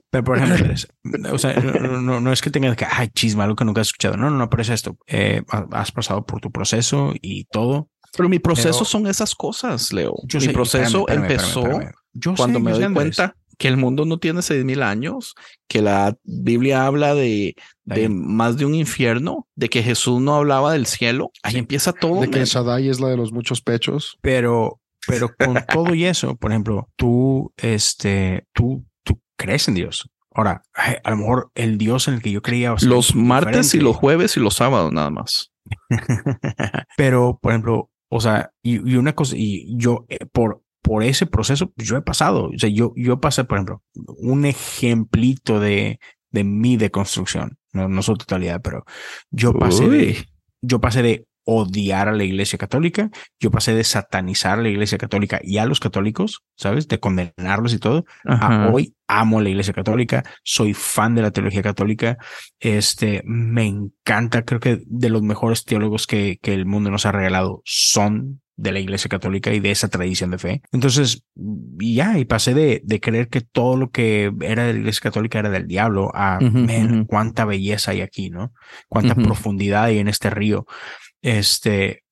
[0.09, 0.87] Pero por ejemplo, Andrés,
[1.31, 3.87] o sea, no, no, no es que tengas que, ay, chisma, algo que nunca has
[3.87, 4.15] escuchado.
[4.17, 4.97] No, no, no, pero es esto.
[5.07, 7.89] Eh, ha- has pasado por tu proceso y todo.
[8.15, 10.13] Pero mi proceso Pero- son esas cosas, Leo.
[10.23, 11.93] Yo mi sé, proceso espérame, espérame, empezó espérame, espérame.
[12.13, 13.15] Yo cuando sé, me yo doy Andrés.
[13.17, 15.35] cuenta que el mundo no tiene seis mil años,
[15.67, 20.71] que la Biblia habla de, de más de un infierno, de que Jesús no hablaba
[20.73, 21.31] del cielo.
[21.43, 21.59] Ahí Sí.
[21.59, 22.21] empieza todo.
[22.21, 22.45] De que.
[22.45, 24.17] Shaddai es la de los muchos pechos.
[24.21, 28.85] Pero, pero con todo y eso, por ejemplo, tú, este, tú
[29.37, 30.09] crees en Dios.
[30.33, 32.75] Ahora, ay, a lo mejor el Dios en el que yo creía.
[32.81, 35.51] Los martes y los jueves y los sábados nada más.
[36.97, 41.25] Pero, por ejemplo, o sea, y, y una cosa, y yo eh, por, por ese
[41.25, 43.83] proceso, yo he pasado, o sea, yo, yo pasé, por ejemplo,
[44.19, 45.99] un ejemplito de,
[46.31, 48.85] de mi deconstrucción, no, no su totalidad, pero
[49.29, 50.25] yo pasé de,
[50.61, 54.97] yo pasé de odiar a la iglesia católica, yo pasé de satanizar a la iglesia
[54.97, 56.89] católica y a los católicos, ¿sabes?
[56.89, 61.61] De condenarlos y todo, a hoy amo la iglesia católica, soy fan de la teología
[61.63, 62.17] católica,
[62.59, 67.13] este, me encanta, creo que de los mejores teólogos que, que el mundo nos ha
[67.13, 70.61] regalado son de la iglesia católica y de esa tradición de fe.
[70.71, 71.23] Entonces,
[71.77, 75.37] ya, y pasé de, de creer que todo lo que era de la iglesia católica
[75.39, 77.07] era del diablo a, Ujú, "Man, ujú.
[77.07, 78.51] cuánta belleza hay aquí, ¿no?
[78.89, 80.65] Cuánta profundidad hay en este río.
[81.21, 82.03] Este,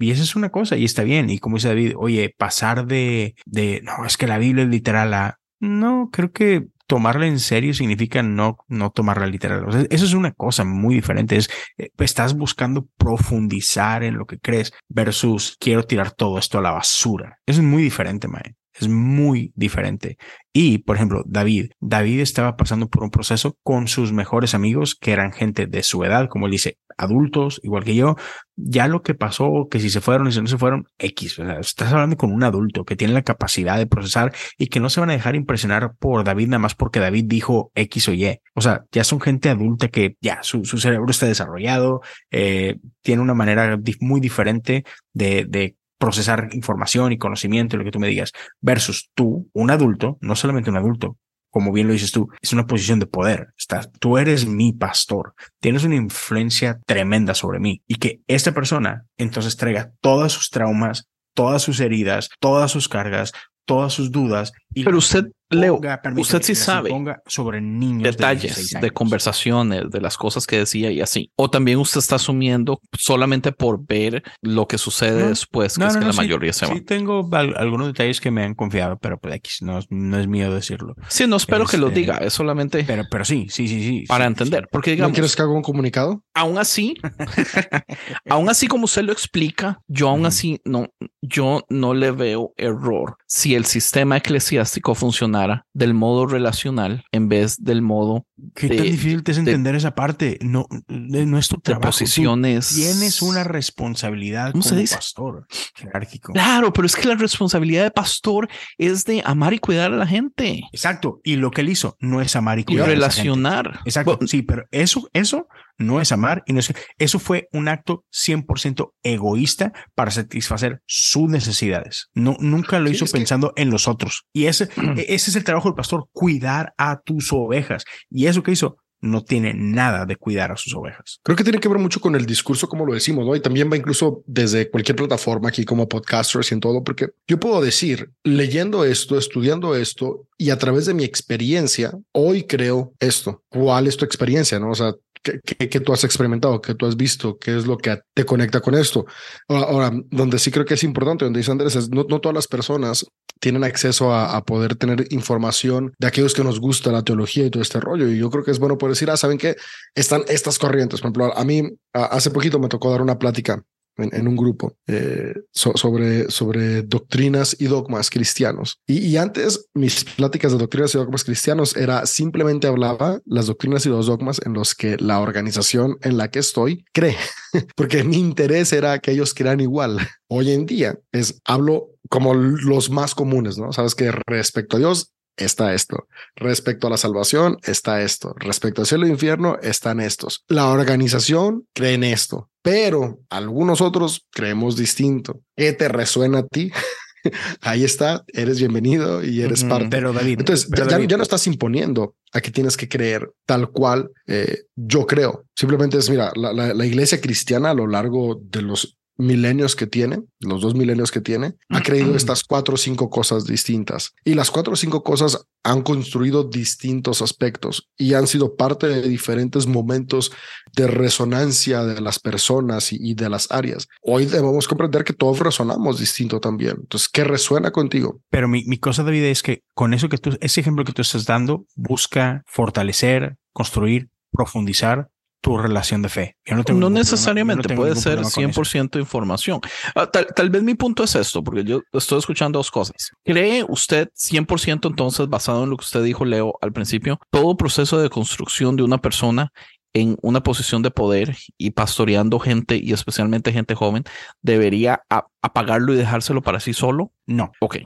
[0.00, 1.30] y esa es una cosa, y está bien.
[1.30, 5.14] Y como dice David, oye, pasar de, de, no, es que la Biblia es literal
[5.14, 9.86] a, no, creo que tomarla en serio significa no, no tomarla literal.
[9.90, 11.36] Eso es una cosa muy diferente.
[11.36, 16.62] Es, eh, estás buscando profundizar en lo que crees versus quiero tirar todo esto a
[16.62, 17.38] la basura.
[17.44, 18.54] Eso es muy diferente, mae.
[18.78, 20.18] Es muy diferente.
[20.52, 25.12] Y, por ejemplo, David, David estaba pasando por un proceso con sus mejores amigos, que
[25.12, 28.16] eran gente de su edad, como él dice, adultos, igual que yo.
[28.56, 31.38] Ya lo que pasó, que si se fueron y si no se fueron, X.
[31.38, 34.80] O sea, estás hablando con un adulto que tiene la capacidad de procesar y que
[34.80, 38.12] no se van a dejar impresionar por David nada más porque David dijo X o
[38.12, 38.40] Y.
[38.54, 42.00] O sea, ya son gente adulta que ya su, su cerebro está desarrollado,
[42.30, 48.00] eh, tiene una manera muy diferente de, de procesar información y conocimiento, lo que tú
[48.00, 51.16] me digas, versus tú, un adulto, no solamente un adulto,
[51.50, 53.48] como bien lo dices tú, es una posición de poder.
[53.56, 59.06] Estás, tú eres mi pastor, tienes una influencia tremenda sobre mí y que esta persona
[59.16, 63.32] entonces traiga todas sus traumas, todas sus heridas, todas sus cargas,
[63.64, 64.52] todas sus dudas.
[64.74, 65.80] Y Pero usted, Leo,
[66.16, 66.90] usted sí sabe
[67.26, 68.92] sobre niños de detalles 16 de años.
[68.92, 71.30] conversaciones, de las cosas que decía y así.
[71.36, 75.86] O también usted está asumiendo solamente por ver lo que sucede No, después, que No,
[75.88, 76.84] es no, que no, la sí, mayoría se sí van.
[76.84, 80.52] tengo al- algunos detalles que me han confiado, pero pues no, es- no es mío
[80.52, 80.94] decirlo.
[81.08, 84.04] Sí, no espero que lo Este, diga, es solamente Pero, pero sí, sí, sí, sí.
[84.08, 84.68] para sí, entender.
[84.72, 86.24] Porque ¿No digamos, quieres que haga un comunicado?
[86.34, 86.94] aún así,
[88.28, 90.88] aún así como usted lo explica, yo aún así no,
[91.22, 94.94] yo no le veo error si el sistema eclesiástico
[95.36, 99.50] funcionara del modo relacional en vez del modo ¿Qué de- tan difícil te es de-
[99.50, 100.38] entender esa parte?
[100.42, 101.82] No, de- no es tu trabajo.
[101.82, 102.74] Tú posiciones.
[102.74, 104.96] Tienes una responsabilidad ¿Cómo como se dice?
[104.96, 106.32] pastor jerárquico.
[106.32, 110.06] Claro, pero es que la responsabilidad de pastor es de amar y cuidar a la
[110.06, 111.20] gente Exacto.
[111.24, 112.84] Y lo que él hizo no es amar y y cuidar.
[112.84, 112.94] a gente.
[113.00, 113.80] relacionar.
[113.84, 114.16] Exacto.
[114.16, 115.46] Bueno, Sí, pero eso, eso
[115.78, 121.28] no es amar y no es, eso fue un acto 100% egoísta para satisfacer sus
[121.28, 122.08] necesidades.
[122.14, 124.24] No, nunca lo Sí, hizo que- pensando en los otros.
[124.32, 124.64] Y ese,
[124.96, 127.84] e- ese es el trabajo del pastor, cuidar a tus ovejas.
[128.10, 131.20] Y eso que hizo no tiene nada de cuidar a sus ovejas.
[131.22, 133.36] Creo que tiene que ver mucho con el discurso, como lo decimos, ¿no?
[133.36, 137.38] Y también va incluso desde cualquier plataforma aquí como podcasters y en todo, porque yo
[137.38, 143.44] puedo decir, leyendo esto, estudiando esto y a través de mi experiencia, hoy creo esto.
[143.50, 144.58] ¿Cuál es tu experiencia?
[144.58, 144.70] No?
[144.70, 144.94] O sea,
[145.32, 146.60] ¿qué, qué, qué tú has experimentado?
[146.60, 147.36] ¿Qué tú has visto?
[147.38, 149.04] ¿Qué es lo que te conecta con esto?
[149.48, 152.34] Ahora, ahora, donde sí creo que es importante, donde dice Andrés, es no, no todas
[152.34, 153.06] las personas
[153.40, 157.50] tienen acceso a, a poder tener información de aquellos que nos gusta la teología y
[157.50, 158.08] todo este rollo.
[158.08, 159.56] Y yo creo que es bueno poder decir, ah, ¿saben qué?
[159.94, 161.00] Están estas corrientes.
[161.00, 161.62] Por ejemplo, a mí
[161.92, 163.62] a- hace poquito me tocó dar una plática
[163.98, 168.80] en, un grupo eh, so- sobre, sobre doctrinas y dogmas cristianos.
[168.86, 173.86] Y, y antes mis pláticas de doctrinas y dogmas cristianos era simplemente hablaba las doctrinas
[173.86, 177.16] y los dogmas en los que la organización en la que estoy cree,
[177.76, 179.98] porque mi interés era que ellos crean igual.
[180.28, 183.72] Hoy en día es hablo como los más comunes, ¿no?
[183.72, 186.08] Sabes que respecto a Dios está esto.
[186.34, 188.34] Respecto a la salvación, está esto.
[188.38, 190.44] Respecto al cielo e infierno, están estos.
[190.48, 195.40] La organización cree en esto, pero algunos otros creemos distinto.
[195.56, 196.72] ¿Qué te resuena a ti?
[197.60, 199.86] Ahí está, eres bienvenido y eres parte.
[199.88, 203.30] Pero David, Entonces, pero ya, David, ya no estás imponiendo a que tienes que creer
[203.46, 205.44] tal cual eh, yo creo.
[205.54, 209.86] Simplemente es, mira, la, la- la iglesia cristiana a lo largo de los milenios que
[209.86, 214.12] tiene, los dos milenios que tiene, ha creído estas cuatro o cinco cosas distintas.
[214.24, 219.02] Y las cuatro o cinco cosas han construido distintos aspectos y han sido parte de
[219.08, 220.32] diferentes momentos
[220.74, 223.88] de resonancia de las personas y, y de las áreas.
[224.02, 226.76] Hoy debemos comprender que todos resonamos distinto también.
[226.80, 228.20] Entonces, ¿qué resuena contigo?
[228.30, 231.02] Pero mi, mi cosa, David, es que con eso que tú, ese ejemplo que tú
[231.02, 235.08] estás dando, busca fortalecer, construir, profundizar
[235.46, 236.36] tu relación de fe.
[236.44, 238.62] Yo no, tengo No ningún problema- yo necesariamente no puede ser problema con eso.
[238.62, 239.60] 100% información.
[239.94, 242.96] Ah, tal, tal vez mi punto es esto, porque yo estoy escuchando dos cosas.
[243.24, 247.96] ¿Cree usted 100% entonces, basado en lo que usted dijo, Leo, al principio, todo proceso
[248.00, 249.52] de construcción de una persona
[249.94, 254.02] en una posición de poder y pastoreando gente y especialmente gente joven,
[254.42, 255.02] debería
[255.42, 257.12] apagarlo y dejárselo para sí solo?
[257.24, 257.76] No, Ok.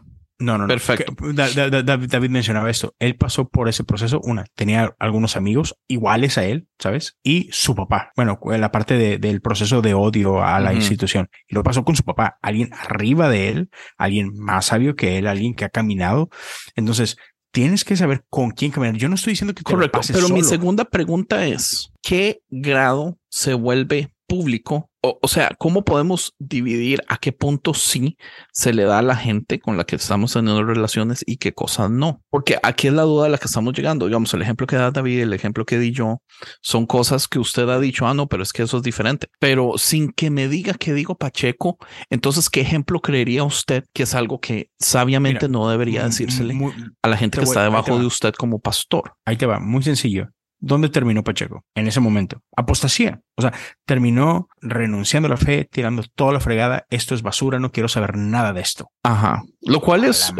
[0.40, 0.64] No, no.
[0.64, 0.68] no.
[0.68, 1.14] Perfecto.
[1.32, 2.94] David mencionaba esto.
[2.98, 4.20] Él pasó por ese proceso.
[4.24, 7.16] Una, tenía algunos amigos iguales a él, ¿sabes?
[7.22, 8.10] Y su papá.
[8.16, 10.78] Bueno, la parte de- del proceso de odio a la Ujú.
[10.78, 11.28] institución.
[11.48, 12.38] Y lo pasó con su papá.
[12.42, 16.28] Alguien arriba de él, alguien más sabio que él, alguien que ha caminado.
[16.74, 17.16] Entonces,
[17.52, 18.96] tienes que saber con quién caminar.
[18.96, 19.98] Yo no estoy diciendo que te la Correcto.
[19.98, 20.48] pases Pero mi solo.
[20.50, 24.89] segunda pregunta es, ¿qué grado se vuelve público?
[25.02, 28.18] O, o sea, ¿cómo podemos dividir a qué punto sí
[28.52, 31.90] se le da a la gente con la que estamos teniendo relaciones y qué cosas
[31.90, 32.22] no?
[32.28, 34.04] Porque aquí es la duda a la que estamos llegando.
[34.06, 36.20] Digamos, el ejemplo que da David, el ejemplo que di yo,
[36.60, 39.28] son cosas que usted ha dicho, ah, no, pero es que eso es diferente.
[39.38, 41.78] Pero sin que me diga que digo Pacheco,
[42.10, 46.52] entonces, ¿qué ejemplo creería usted que es algo que sabiamente Mira, no debería Mm, decírsele
[46.54, 49.14] muy- a la gente te que voy- está debajo de usted como pastor?
[49.24, 50.28] Ahí te va, muy sencillo.
[50.60, 52.42] ¿Dónde terminó Pacheco en ese momento?
[52.54, 53.20] Apostasía.
[53.36, 53.52] O sea,
[53.86, 56.86] terminó renunciando a la fe, tirando toda la fregada.
[56.90, 58.88] Esto es basura, no quiero saber nada de esto.
[59.02, 59.42] Ajá.
[59.62, 60.32] Lo cual es,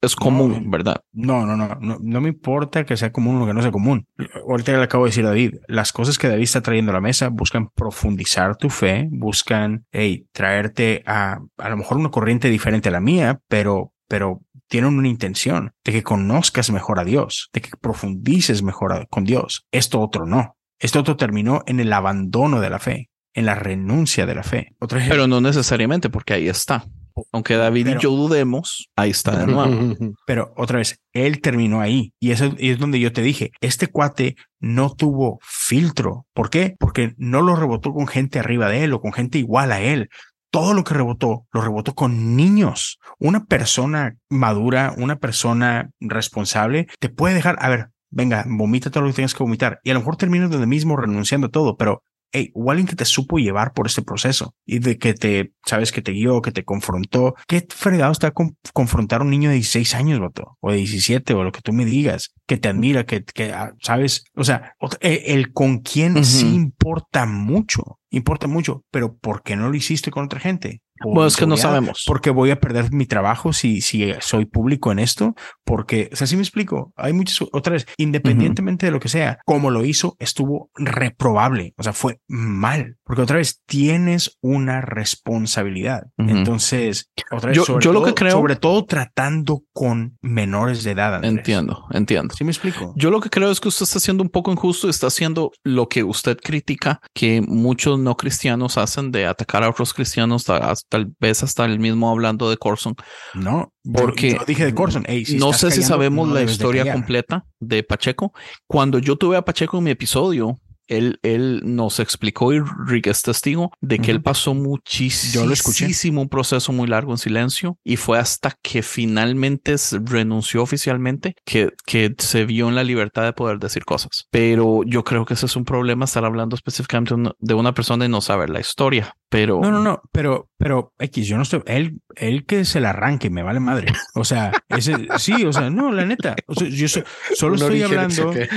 [0.00, 0.70] es, común, No.
[0.70, 1.02] ¿verdad?
[1.12, 4.06] No, no, no, no, no me importa que sea común o que no sea común.
[4.48, 7.02] Ahorita le acabo de decir a David, las cosas que David está trayendo a la
[7.02, 12.88] mesa buscan profundizar tu fe, buscan, hey, traerte a a lo mejor una corriente diferente
[12.88, 14.40] a la mía, pero, pero
[14.70, 19.24] tienen una intención de que conozcas mejor a Dios, de que profundices mejor a- con
[19.24, 19.66] Dios.
[19.72, 20.56] Esto otro no.
[20.78, 24.68] Esto otro terminó en el abandono de la fe, en la renuncia de la fe.
[24.78, 25.16] Otro ejemplo.
[25.16, 26.84] Pero no necesariamente porque ahí está.
[27.32, 29.66] Aunque David Pero- y yo dudemos, ahí está de nuevo.
[30.26, 32.14] Pero otra vez, él terminó ahí.
[32.20, 36.26] Y eso es donde yo te dije, este cuate no tuvo filtro.
[36.32, 36.76] ¿Por qué?
[36.78, 40.08] Porque no lo rebotó con gente arriba de él o con gente igual a él.
[40.50, 42.98] Todo lo que rebotó, lo rebotó con niños.
[43.18, 49.10] Una persona madura, una persona responsable, te puede dejar, a ver, venga, vomita todo lo
[49.10, 49.80] que tengas que vomitar.
[49.84, 52.02] Y a lo mejor terminas donde mismo renunciando a todo, pero
[52.32, 52.52] hey,
[52.86, 56.40] que te supo llevar por este proceso y de que te, sabes, que te guió,
[56.42, 57.34] que te confrontó.
[57.46, 60.56] ¿Qué fregado está con confrontar a un niño de 16 años, vato?
[60.60, 63.72] O de 17, o lo que tú me digas, que te admira, que, que ah,
[63.82, 66.24] sabes, o sea, ot- el, el con quién Ujú.
[66.24, 70.80] sí importa mucho, importa mucho, pero ¿por qué no lo hiciste con otra gente?
[71.00, 72.04] Por Bueno, es que no inseguridad, sabemos.
[72.06, 75.34] Porque voy a perder mi trabajo si, si soy público en esto,
[75.64, 76.92] porque, o sea, sí me explico.
[76.96, 81.72] Hay muchas, otra vez, independientemente de lo que sea, como lo hizo, estuvo reprobable.
[81.78, 86.04] O sea, fue mal, porque otra vez tienes una responsabilidad.
[86.18, 86.30] Ujú.
[86.30, 90.84] Entonces, otra vez, Yo- sobre yo lo que todo- creo- sobre todo tratando con menores
[90.84, 91.14] de edad.
[91.16, 91.32] Andrés.
[91.32, 92.34] Entiendo, entiendo.
[92.36, 92.92] Sí me explico.
[92.96, 95.88] Yo lo que creo es que usted está siendo un poco injusto está haciendo lo
[95.88, 100.44] que usted critica que muchos no cristianos hacen de atacar a otros cristianos,
[100.90, 102.94] tal vez hasta el mismo hablando de Corson.
[103.34, 105.04] no, Porque yo dije de Corson.
[105.06, 106.96] "Ey, si no sé si sabemos no la de historia callar".
[106.96, 108.34] completa de Pacheco.
[108.66, 113.22] Cuando yo tuve a Pacheco en mi episodio, él, él nos explicó y Rick es
[113.22, 114.10] testigo de que Ujú.
[114.10, 115.84] él pasó Yo lo escuché.
[115.84, 121.70] muchísimo, un proceso muy largo en silencio y fue hasta que finalmente renunció oficialmente que,
[121.86, 124.26] que se vio en la libertad de poder decir cosas.
[124.32, 128.08] Pero yo creo que ese es un problema estar hablando específicamente de una persona y
[128.08, 129.14] no saber la historia.
[129.30, 132.90] Pero No, no, no, pero, pero X, yo no estoy, él, él que se la
[132.90, 133.86] arranque, me vale madre.
[134.16, 137.04] O sea, ese, sí, o sea, no, la neta, o sea, yo so-
[137.36, 138.48] solo Un estoy hablando, ¿sí qué?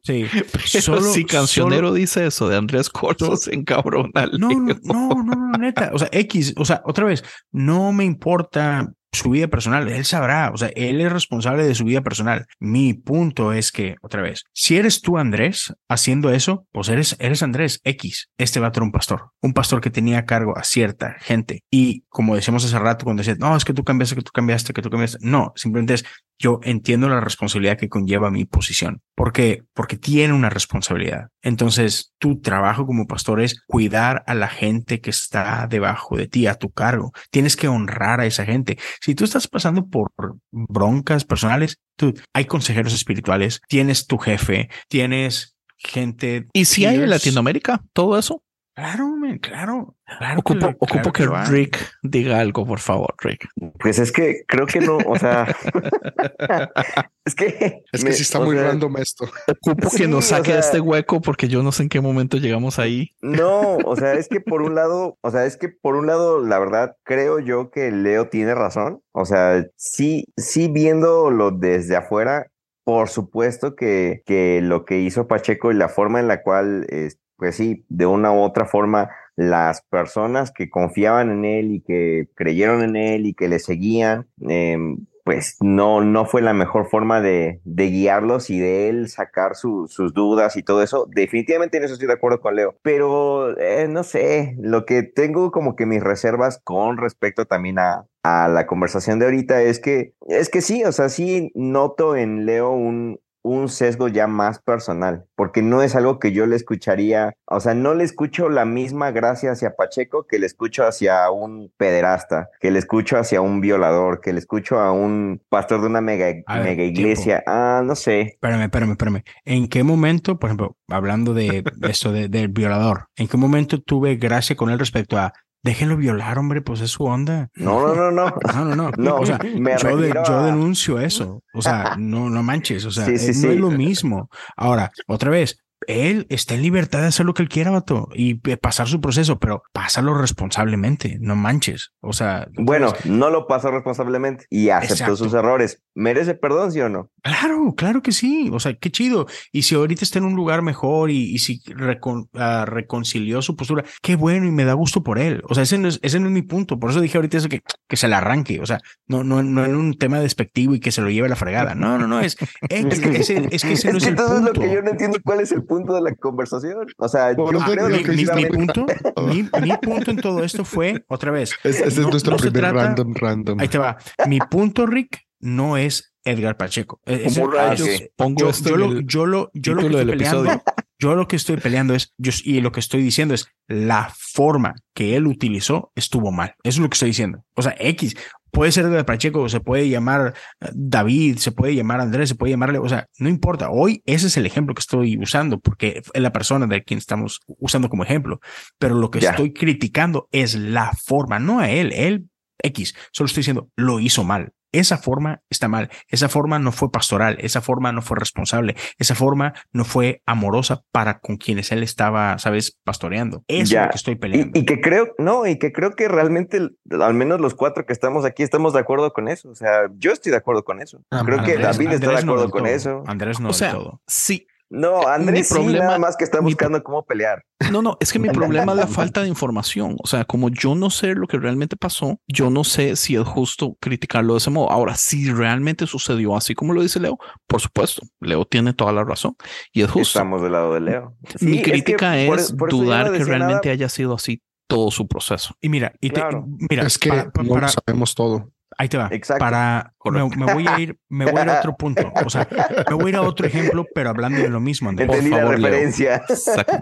[0.04, 0.26] sí,
[0.70, 4.26] Pero solo, si Cancionero solo- dice eso de Andrés Corso, se encabrona.
[4.38, 8.92] no, no, no, no, neta, o sea, X, o sea, otra vez, no me importa
[9.12, 12.46] su vida personal, él sabrá, o sea, él es responsable de su vida personal.
[12.58, 17.42] Mi punto es que, otra vez, si eres tú Andrés haciendo eso, pues eres, eres
[17.42, 18.30] Andrés X.
[18.38, 21.62] Este va a ser un pastor, un pastor que tenía a cargo a cierta gente.
[21.70, 24.72] Y como decíamos hace rato cuando decía, no, es que tú cambiaste, que tú cambiaste,
[24.72, 25.18] que tú cambiaste.
[25.20, 26.04] No, simplemente es,
[26.38, 29.02] yo entiendo la responsabilidad que conlleva mi posición.
[29.14, 29.62] ¿Por qué?
[29.74, 31.28] Porque tiene una responsabilidad.
[31.40, 36.46] Entonces, tu trabajo como pastor es cuidar a la gente que está debajo de ti,
[36.46, 37.12] a tu cargo.
[37.30, 38.78] Tienes que honrar a esa gente.
[39.02, 40.12] Si tú estás pasando por
[40.52, 46.46] broncas personales, tú, hay consejeros espirituales, tienes tu jefe, tienes gente.
[46.52, 48.44] ¿Y si hay en Latinoamérica todo eso?
[48.74, 49.94] Claro, man, claro.
[50.18, 51.26] claro ocupo que, ocupo que.
[51.50, 53.46] Rick diga algo, por favor, Rick.
[53.78, 55.46] Pues es que creo que no, o sea,
[57.26, 59.26] es que Es que me- sí está muy sea, random esto.
[59.48, 61.88] Ocupo Sí, que nos o saque sea- de este hueco porque yo no sé en
[61.88, 63.10] qué momento llegamos ahí.
[63.20, 66.40] No, o sea, es que por un lado, o sea, es que por un lado,
[66.44, 69.00] la verdad, creo yo que Leo tiene razón.
[69.12, 72.46] O sea, sí, sí viéndolo desde afuera,
[72.84, 77.18] por supuesto que, que lo que hizo Pacheco y la forma en la cual, es,
[77.42, 82.28] pues sí, de una u otra forma, las personas que confiaban en él y que
[82.36, 87.20] creyeron en él y que le seguían, em, pues no, no fue la mejor forma
[87.20, 91.08] de, de guiarlos y de él sacar su- sus dudas y todo eso.
[91.12, 92.76] Definitivamente en eso estoy de acuerdo con Leo.
[92.82, 98.06] Pero eh, no sé, lo que tengo como que mis reservas con respecto también a,
[98.22, 102.46] a la conversación de ahorita es que, es que sí, o sea, sí noto en
[102.46, 107.34] Leo un, un sesgo ya más personal, porque no es algo que yo le escucharía,
[107.46, 111.72] o sea, no le escucho la misma gracia hacia Pacheco que le escucho hacia un
[111.76, 116.00] pederasta, que le escucho hacia un violador, que le escucho a un pastor de una
[116.00, 117.42] mega, ver, mega iglesia.
[117.46, 118.20] Ah, no sé.
[118.22, 119.22] Espérame, espérame, espérame.
[119.44, 124.16] ¿En qué momento, por ejemplo, hablando de esto de- del violador, en qué momento tuve
[124.16, 125.32] gracia con él respecto a
[125.62, 127.50] déjenlo violar, hombre, pues es su onda?
[127.54, 128.34] No, no, no, no.
[128.54, 128.90] No, no, no.
[128.96, 130.12] No, o sea, yo, de-
[130.46, 131.42] denuncio eso.
[131.54, 132.84] O sea, no, no manches.
[132.84, 133.48] O sea, Sí, sí, eh, no sí.
[133.48, 134.28] es lo mismo.
[134.56, 138.34] Ahora, otra vez, él está en libertad de hacer lo que él quiera, vato, y
[138.34, 141.92] pasar su proceso, pero pásalo responsablemente, no manches.
[142.00, 145.16] O sea, Bueno, no lo pasó responsablemente y aceptó Exacto.
[145.16, 145.82] sus errores.
[145.94, 147.10] ¿Merece perdón, sí o no?
[147.22, 148.50] Claro, claro que sí.
[148.52, 149.26] O sea, qué chido.
[149.52, 153.56] Y si ahorita está en un lugar mejor y, y si recon- ah, reconcilió su
[153.56, 155.42] postura, qué bueno y me da gusto por él.
[155.48, 156.78] O sea, ese no es, ese no es mi punto.
[156.78, 158.60] Por eso dije ahorita eso que, que se le arranque.
[158.60, 161.30] O sea, no, no, no en un tema despectivo y que se lo lleve a
[161.30, 161.74] la fregada.
[161.74, 162.20] No, no, no.
[162.20, 162.36] Es,
[162.68, 164.52] es, que, ese, es que ese no es que el entonces punto.
[164.54, 166.86] lo que yo no entiendo cuál es el punto de la conversación.
[166.98, 168.86] O sea, yo creo lo mi, que mi- mi punto,
[169.26, 172.36] mi, mi punto en todo esto fue, otra vez, Es- Ese No- es nuestro no
[172.38, 173.60] primer trata- random random.
[173.60, 173.96] ahí te va.
[174.28, 177.00] Mi punto, Rick, no es Edgar Pacheco.
[177.04, 180.06] Es- ¿Cómo es- rayos Pongo yo, esto yo lo, yo lo, yo lo que estoy
[180.06, 180.62] peleando, episodio.
[181.00, 184.74] yo lo que estoy peleando es, yo, y lo que estoy diciendo es, la forma
[184.94, 186.54] que él utilizó estuvo mal.
[186.62, 187.44] Eso es lo que estoy diciendo.
[187.56, 188.14] O sea, X,
[188.52, 192.52] puede ser de Pacheco, se puede llamar eh, David, se puede llamar Andrés, se puede
[192.52, 193.70] llamarle, o sea, no importa.
[193.70, 197.40] Hoy ese es el ejemplo que estoy usando porque es la persona de quien estamos
[197.46, 198.40] usando como ejemplo.
[198.78, 201.92] Pero lo que estoy criticando es la forma, no a él.
[201.92, 202.28] Él,
[202.62, 204.52] X, solo estoy diciendo, lo hizo mal.
[204.72, 205.90] Esa forma está mal.
[206.08, 207.36] Esa forma no fue pastoral.
[207.40, 208.74] Esa forma no fue responsable.
[208.98, 213.44] Esa forma no fue amorosa para con quienes él estaba, sabes, pastoreando.
[213.48, 213.84] Eso es Ya.
[213.84, 214.58] lo que estoy peleando.
[214.58, 217.92] Y, y que creo, no, y que creo que realmente, al menos los cuatro que
[217.92, 219.50] estamos aquí, estamos de acuerdo con eso.
[219.50, 221.02] O sea, yo estoy de acuerdo con eso.
[221.10, 222.72] Ah, creo que Andrés- David está de no acuerdo con todo.
[222.72, 223.02] eso.
[223.06, 224.00] Andrés no O todo.
[224.06, 224.46] sí.
[224.74, 227.42] No, Andrés sí, problema- nada más que está mi- buscando cómo pelear.
[227.70, 228.28] No, no, es que mi
[228.62, 229.96] problema es la falta de información.
[230.02, 233.22] O sea, como yo no sé lo que realmente pasó, yo no sé si es
[233.26, 234.70] justo criticarlo de ese modo.
[234.72, 239.04] Ahora, si realmente sucedió así como lo dice Leo, por supuesto, Leo tiene toda la
[239.04, 239.36] razón
[239.72, 240.18] y es justo.
[240.18, 241.16] Estamos del lado de Leo.
[241.38, 243.30] Sí, Mi es que crítica es, por por yo dudar no que nada.
[243.30, 245.54] realmente haya sido así todo su proceso.
[245.60, 246.46] Y mira, y te- Claro.
[246.70, 248.50] mira, es que para- no para- sabemos todo.
[248.82, 249.08] Ahí te va.
[249.12, 249.38] Exacto.
[249.40, 252.12] Para me, me voy a ir, me voy a ir a otro punto.
[252.24, 252.46] O sea,
[252.90, 255.06] me voy a ir a otro ejemplo, pero hablando de lo mismo, Andrés.
[255.06, 256.22] Por Entendí favor, la referencia.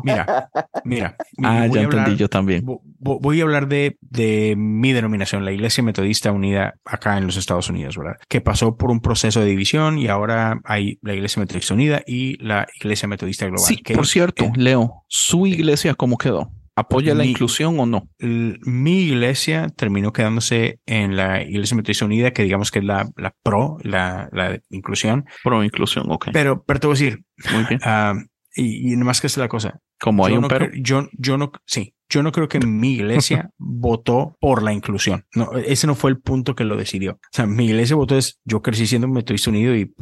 [0.02, 0.48] Mira,
[0.84, 1.16] mira.
[1.42, 2.64] Ah, voy ya a entendí hablar- yo también.
[2.64, 7.26] vo- vo- Voy a hablar de, de mi denominación, la Iglesia Metodista Unida acá en
[7.26, 8.16] los Estados Unidos, ¿verdad?
[8.28, 12.42] Que pasó por un proceso de división y ahora hay la Iglesia Metodista Unida y
[12.42, 13.64] la Iglesia Metodista Global.
[13.66, 16.50] Sí, que, por cierto, eh, Leo, ¿su iglesia cómo quedó?
[16.80, 18.08] ¿Apoya la Mi- inclusión o no?
[18.18, 23.34] mi iglesia terminó quedándose en la Iglesia Metodista Unida, que digamos que es la, la
[23.42, 24.28] pro, la,
[24.70, 25.24] inclusión.
[25.44, 26.28] Pro inclusión, ok.
[26.32, 27.80] Pero, pero te voy a decir, Muy bien.
[27.84, 28.14] ah,
[28.54, 30.68] y, y nomás que es la cosa, Como hay yo un no pero.
[30.70, 35.24] creo- yo, yo no, sí, yo no creo que mi iglesia votó por la inclusión.
[35.34, 37.12] No, ese no fue el punto que lo decidió.
[37.12, 39.92] O sea, mi iglesia votó es, yo crecí siendo metodista unido y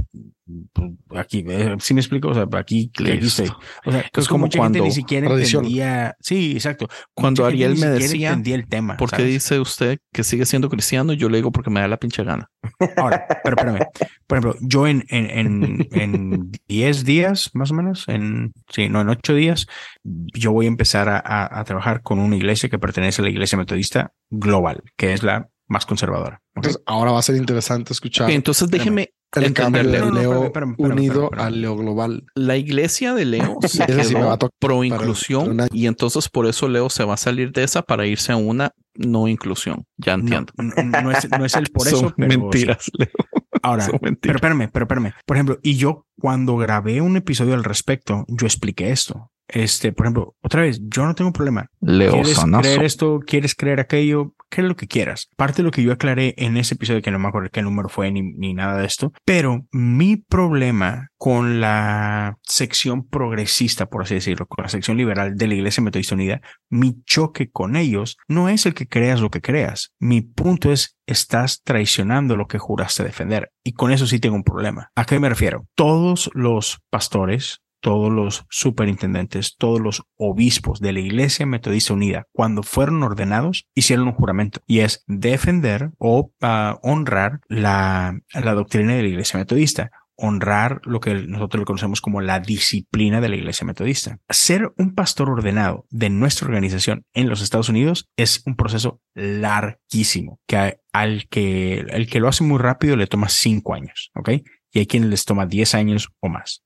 [1.16, 3.48] aquí, eh, sí me explico, o sea, aquí, aquí estoy.
[3.84, 5.64] O sea, Es como mucha gente cuando- ni siquiera tradición.
[5.64, 6.16] entendía.
[6.20, 6.88] Sí, exacto.
[7.14, 8.96] Cuando Mucha gente Ariel me decía, entendía el tema.
[8.96, 11.12] ¿Por qué dice usted que sigue siendo cristiano?
[11.12, 12.48] Yo le digo porque me da la pinche gana.
[12.96, 13.86] Ahora, pero espérame.
[14.26, 19.00] Por ejemplo, yo en, en, en, en 10 días, más o menos, en, sí, no,
[19.00, 19.66] en 8 días,
[20.04, 23.30] yo voy a empezar a, a- a trabajar con una iglesia que pertenece a la
[23.30, 26.36] iglesia metodista global, que es la más conservadora.
[26.36, 26.56] ¿ok?
[26.56, 30.12] Entonces, ahora va a ser interesante escuchar Ok, entonces déjeme el cambio de No, no,
[30.12, 32.24] Leo espérame, espérame, espérame, unido al Leo global.
[32.34, 36.28] La iglesia de Leo se Ese sí me va quedó a pro inclusión y entonces
[36.28, 39.84] por eso Leo se va a salir de esa para irse a una no inclusión.
[39.96, 40.52] Ya No, entiendo.
[40.56, 43.08] no, no es, no es el por eso, Son pero mentiras, Leo.
[43.62, 44.34] Ahora, Son pero mentiras.
[44.36, 45.12] espérame, pero espérame.
[45.26, 49.30] Por ejemplo, y yo cuando grabé un episodio al respecto, yo expliqué esto.
[49.48, 51.66] Este, por ejemplo, otra vez, yo no tengo problema.
[51.80, 52.62] Leo ¿Quieres Sanazo.
[52.62, 53.20] creer esto?
[53.26, 54.34] ¿Quieres creer aquello?
[54.48, 55.28] Creer lo que quieras.
[55.36, 57.88] Parte de lo que yo aclaré en ese episodio, que no me acuerdo qué número
[57.88, 64.14] fue ni, ni nada de esto, pero mi problema con la sección progresista, por así
[64.14, 66.40] decirlo, con la sección liberal de la Iglesia Metodista Unida,
[66.70, 69.92] mi choque con ellos no es el que creas lo que creas.
[69.98, 73.50] Mi punto es, estás traicionando lo que juraste defender.
[73.64, 74.90] Y con eso sí tengo un problema.
[74.94, 75.66] ¿A qué me refiero?
[75.74, 82.62] Todos los pastores, todos los superintendentes, todos los obispos de la Iglesia Metodista Unida, cuando
[82.62, 89.08] fueron ordenados, hicieron un juramento y es defender o ah, honrar la, doctrina de la
[89.08, 94.18] Iglesia Metodista honrar lo que nosotros le conocemos como la disciplina de la iglesia metodista.
[94.28, 100.40] Ser un pastor ordenado de nuestra organización en los Estados Unidos es un proceso larguísimo,
[100.48, 104.30] que al que el que lo hace muy rápido le toma cinco años, ¿ok?
[104.78, 106.62] Y hay quienes les toma 10 años o más.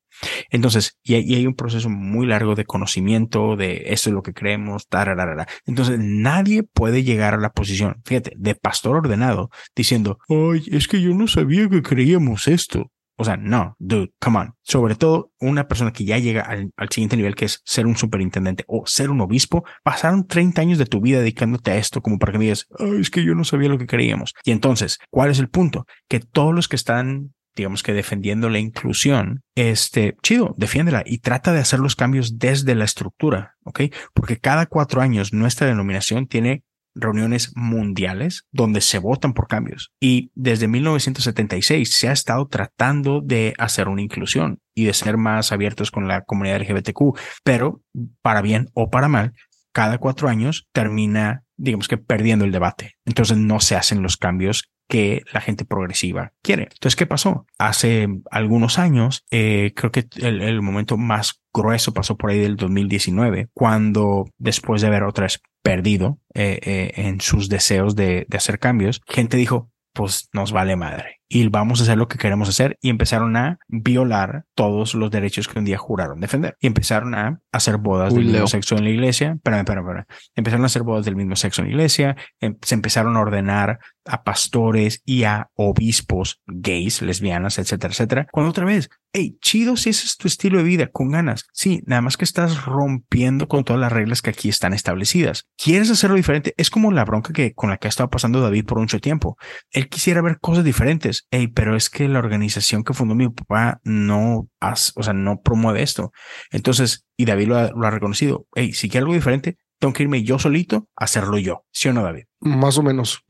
[0.51, 4.23] Entonces, y hay, y hay un proceso muy largo de conocimiento de esto es lo
[4.23, 5.49] que creemos, tararara.
[5.65, 11.01] Entonces, nadie puede llegar a la posición, fíjate, de pastor ordenado diciendo, ay, es que
[11.01, 12.91] yo no sabía que creíamos esto.
[13.17, 14.55] O sea, no, dude, come on.
[14.63, 17.97] Sobre todo una persona que ya llega al, al siguiente nivel, que es ser un
[17.97, 22.19] superintendente o ser un obispo, pasaron 30 años de tu vida dedicándote a esto como
[22.19, 24.35] para que digas, "Ay, es que yo no sabía lo que creíamos.
[24.45, 25.87] Y entonces, ¿cuál es el punto?
[26.09, 31.53] Que todos los que están digamos que defendiendo la inclusión, este, chido, defiéndela y trata
[31.53, 33.83] de hacer los cambios desde la estructura, ¿ok?
[34.15, 39.93] Porque cada cuatro años nuestra denominación tiene reuniones mundiales donde se votan por cambios.
[40.01, 45.53] Y desde 1976 se ha estado tratando de hacer una inclusión y de ser más
[45.53, 47.83] abiertos con la comunidad LGBTQ, pero
[48.21, 49.33] para bien o para mal,
[49.73, 52.97] cada cuatro años termina, digamos que perdiendo el debate.
[53.07, 56.65] Entonces no se hacen los cambios que la gente progresiva quiere.
[56.65, 57.47] Entonces, ¿qué pasó?
[57.57, 62.57] Hace algunos años, eh, creo que el, el momento más grueso pasó por ahí del
[62.57, 68.37] 2019, cuando después de haber otra vez perdido eh, eh, en sus deseos de, de
[68.37, 72.51] hacer cambios, gente dijo, pues nos vale madre y vamos a hacer lo que queremos
[72.51, 77.15] hacer y empezaron a violar todos los derechos que un día juraron defender y empezaron
[77.15, 79.33] a hacer bodas Uy, del mismo sexo en la iglesia.
[79.37, 80.07] Espérame, espérame, espérame.
[80.35, 83.79] Empezaron a hacer bodas del mismo sexo en la iglesia, em- se empezaron a ordenar
[84.05, 88.27] a pastores y a obispos gays, lesbianas, etcétera, etcétera.
[88.33, 91.45] Cuando otra vez, hey, chido si ese es tu estilo de vida, con ganas.
[91.53, 95.47] Sí, nada más que estás rompiendo con todas las reglas que aquí están establecidas.
[95.57, 96.55] ¿Quieres hacerlo diferente?
[96.57, 99.37] Es como la bronca que con la que ha estado pasando David por mucho tiempo.
[99.71, 101.27] Él quisiera ver cosas diferentes.
[101.31, 105.41] Hey, pero es que la organización que fundó mi papá no hace, o sea, no
[105.41, 106.13] promueve esto.
[106.51, 108.47] Entonces, y David lo ha, reconocido.
[108.55, 111.65] Hey, si quiero algo diferente, tengo que irme yo solito a hacerlo yo.
[111.73, 112.23] ¿Sí o no, David?
[112.41, 113.25] Más o menos.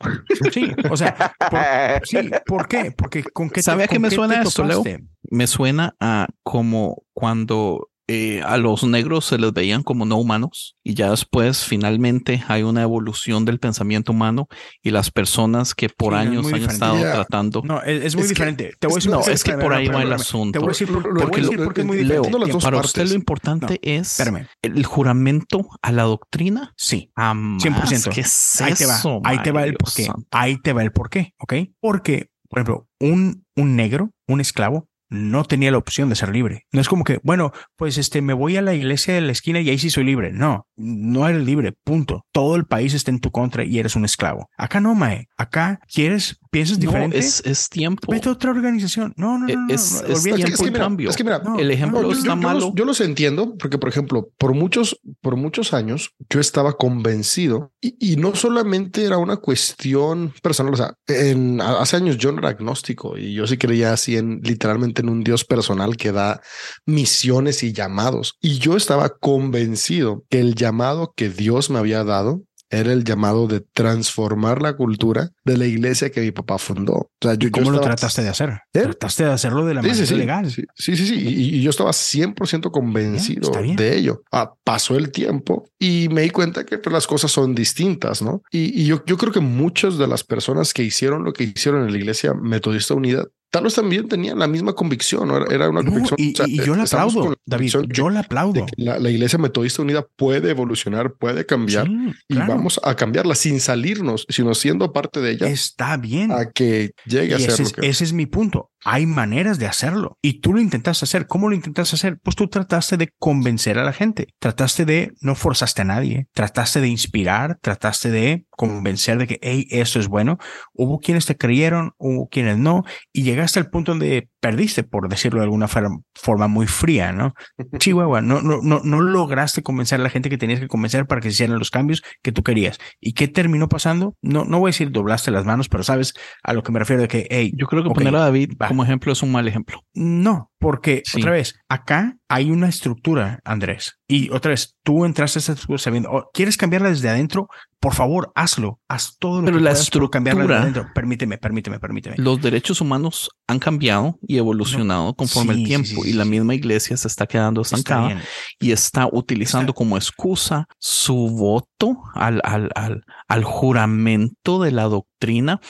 [0.53, 2.93] Sí, o sea, por- sí, ¿por qué?
[2.93, 4.85] Porque con qué te- ¿Sabe a qué me qué suena esto, Leo?
[5.31, 10.77] Me suena a como cuando eh, a los negros se les veían como no humanos
[10.85, 14.49] y ya después finalmente hay una evolución del pensamiento humano
[14.83, 16.73] y las personas que por Sí, no, es años han diferente.
[16.75, 17.13] estado Ya.
[17.15, 17.63] tratando.
[17.65, 18.73] No, es, es muy Es que- diferente.
[18.79, 20.53] te voy a decir no, es que por ahí va el asunto.
[20.53, 22.03] Te voy a decir, por- Lo- a lo- decir lo- por qué es muy Leo,
[22.05, 22.27] diferente.
[22.29, 22.89] entiendo las dos Para partes.
[22.91, 24.47] usted lo importante es Espérame.
[24.63, 26.73] el juramento a la doctrina.
[26.77, 27.11] Sí.
[27.17, 27.63] Jamás.
[27.63, 28.11] 100%.
[28.11, 30.05] ¿Qué es ahí te va, eso, ahí te va el porqué.
[30.05, 30.27] santo?
[30.31, 31.55] Ahí te va el porqué, ¿ok?
[31.81, 36.67] Porque, por ejemplo, un, un negro, un esclavo, no tenía la opción de ser libre.
[36.73, 39.61] No es como que, bueno, pues este, me voy a la iglesia de la esquina
[39.61, 40.33] y ahí sí soy libre.
[40.33, 42.25] No, no eres libre, punto.
[42.33, 44.49] Todo el país está en tu contra y eres un esclavo.
[44.57, 45.29] Acá no, Mae.
[45.37, 47.19] Acá quieres, piensas No, diferente.
[47.19, 48.11] es, es tiempo.
[48.11, 49.13] Vete a otra organización.
[49.17, 51.11] No, no, no, no, no, Es- no, es tiempo que y mira, cambio.
[51.11, 52.61] es que mira, No, el ejemplo No, yo- está yo, yo malo.
[52.61, 57.73] los, yo los entiendo porque, por ejemplo, por muchos, por muchos años yo estaba convencido
[57.81, 60.73] y, y no solamente era una cuestión personal.
[60.73, 64.41] O sea, en, hace años yo no era agnóstico y yo sí creía así en
[64.43, 66.41] literalmente en un Dios personal que da
[66.87, 68.35] misiones y llamados.
[68.41, 72.43] Y yo estaba convencido que el llamado que Dios me había dado
[72.75, 76.95] era el llamado de transformar la cultura de la iglesia que mi papá fundó.
[76.95, 78.49] O sea, yo, ¿Y ¿Cómo yo lo estaba- trataste de hacer?
[78.73, 78.81] ¿Eh?
[78.81, 80.51] Trataste de hacerlo de la Sí, manera sí, legal.
[80.51, 83.77] sí, sí, sí, sí, Y, y yo estaba 100% convencido bien.
[83.77, 84.23] de ello.
[84.33, 88.41] Ah, pasó el tiempo y me di cuenta que pues, las cosas son distintas, ¿no?
[88.51, 91.85] Y, y yo, yo creo que muchas de las personas que hicieron lo que hicieron
[91.85, 95.47] en la Iglesia Metodista Unida, tal vez también tenían la misma convicción, ¿no?
[95.47, 96.17] Era, una No, convicción.
[96.19, 97.73] y, o sea, y yo estamos aplaudo, la David.
[97.91, 98.67] Yo que- aplaudo.
[98.77, 102.55] la, la Iglesia Metodista Unida puede evolucionar, puede cambiar Sí, y claro.
[102.55, 106.33] vamos a cambiarla sin salirnos, sino siendo parte de ella Está bien.
[106.33, 108.71] a que llegue a ser ese lo que ese es mi punto.
[108.85, 111.29] Hay maneras de hacerlo y tú lo intentaste hacer.
[111.29, 112.19] ¿Cómo lo intentaste hacer?
[112.21, 114.27] Pues tú trataste de convencer a la gente.
[114.41, 116.27] Trataste de, no forzaste a nadie.
[116.33, 120.39] Trataste de inspirar, trataste de convencer de que, hey, esto es bueno.
[120.73, 125.41] Hubo quienes te creyeron, hubo quienes no, y llegaste al punto donde perdiste, por decirlo
[125.41, 127.35] de alguna forma muy fría, ¿no?
[127.79, 131.21] Chihuahua, no, no, no, no lograste convencer a la gente que tenías que convencer para
[131.21, 132.79] que se hicieran los cambios que tú querías.
[133.01, 134.17] ¿Y qué terminó pasando?
[134.23, 137.03] No, no voy a decir doblaste las manos, pero sabes a lo que me refiero
[137.03, 138.69] de que, hey, Yo creo que Ok, poner a David va.
[138.69, 139.81] como ejemplo es un mal ejemplo.
[139.95, 141.21] no, porque Sí.
[141.21, 143.99] otra vez, acá hay una estructura, Andrés.
[144.09, 147.49] Y otra vez, tú entraste a esa estructura sabiendo, oh, ¿quieres cambiarla desde adentro?
[147.79, 148.81] Por favor, hazlo.
[148.89, 150.95] Haz todo lo Pero que la puedas por cambiarla desde estructura- adentro.
[150.95, 152.17] Permíteme, permíteme, permíteme.
[152.17, 156.55] Los derechos humanos han cambiado y evolucionado conforme Sí, el tiempo sí, y la misma
[156.55, 158.21] iglesia se está quedando estancada
[158.59, 164.85] y está utilizando Está- como excusa su voto al, al, al, al juramento de la
[164.85, 165.61] doctrina,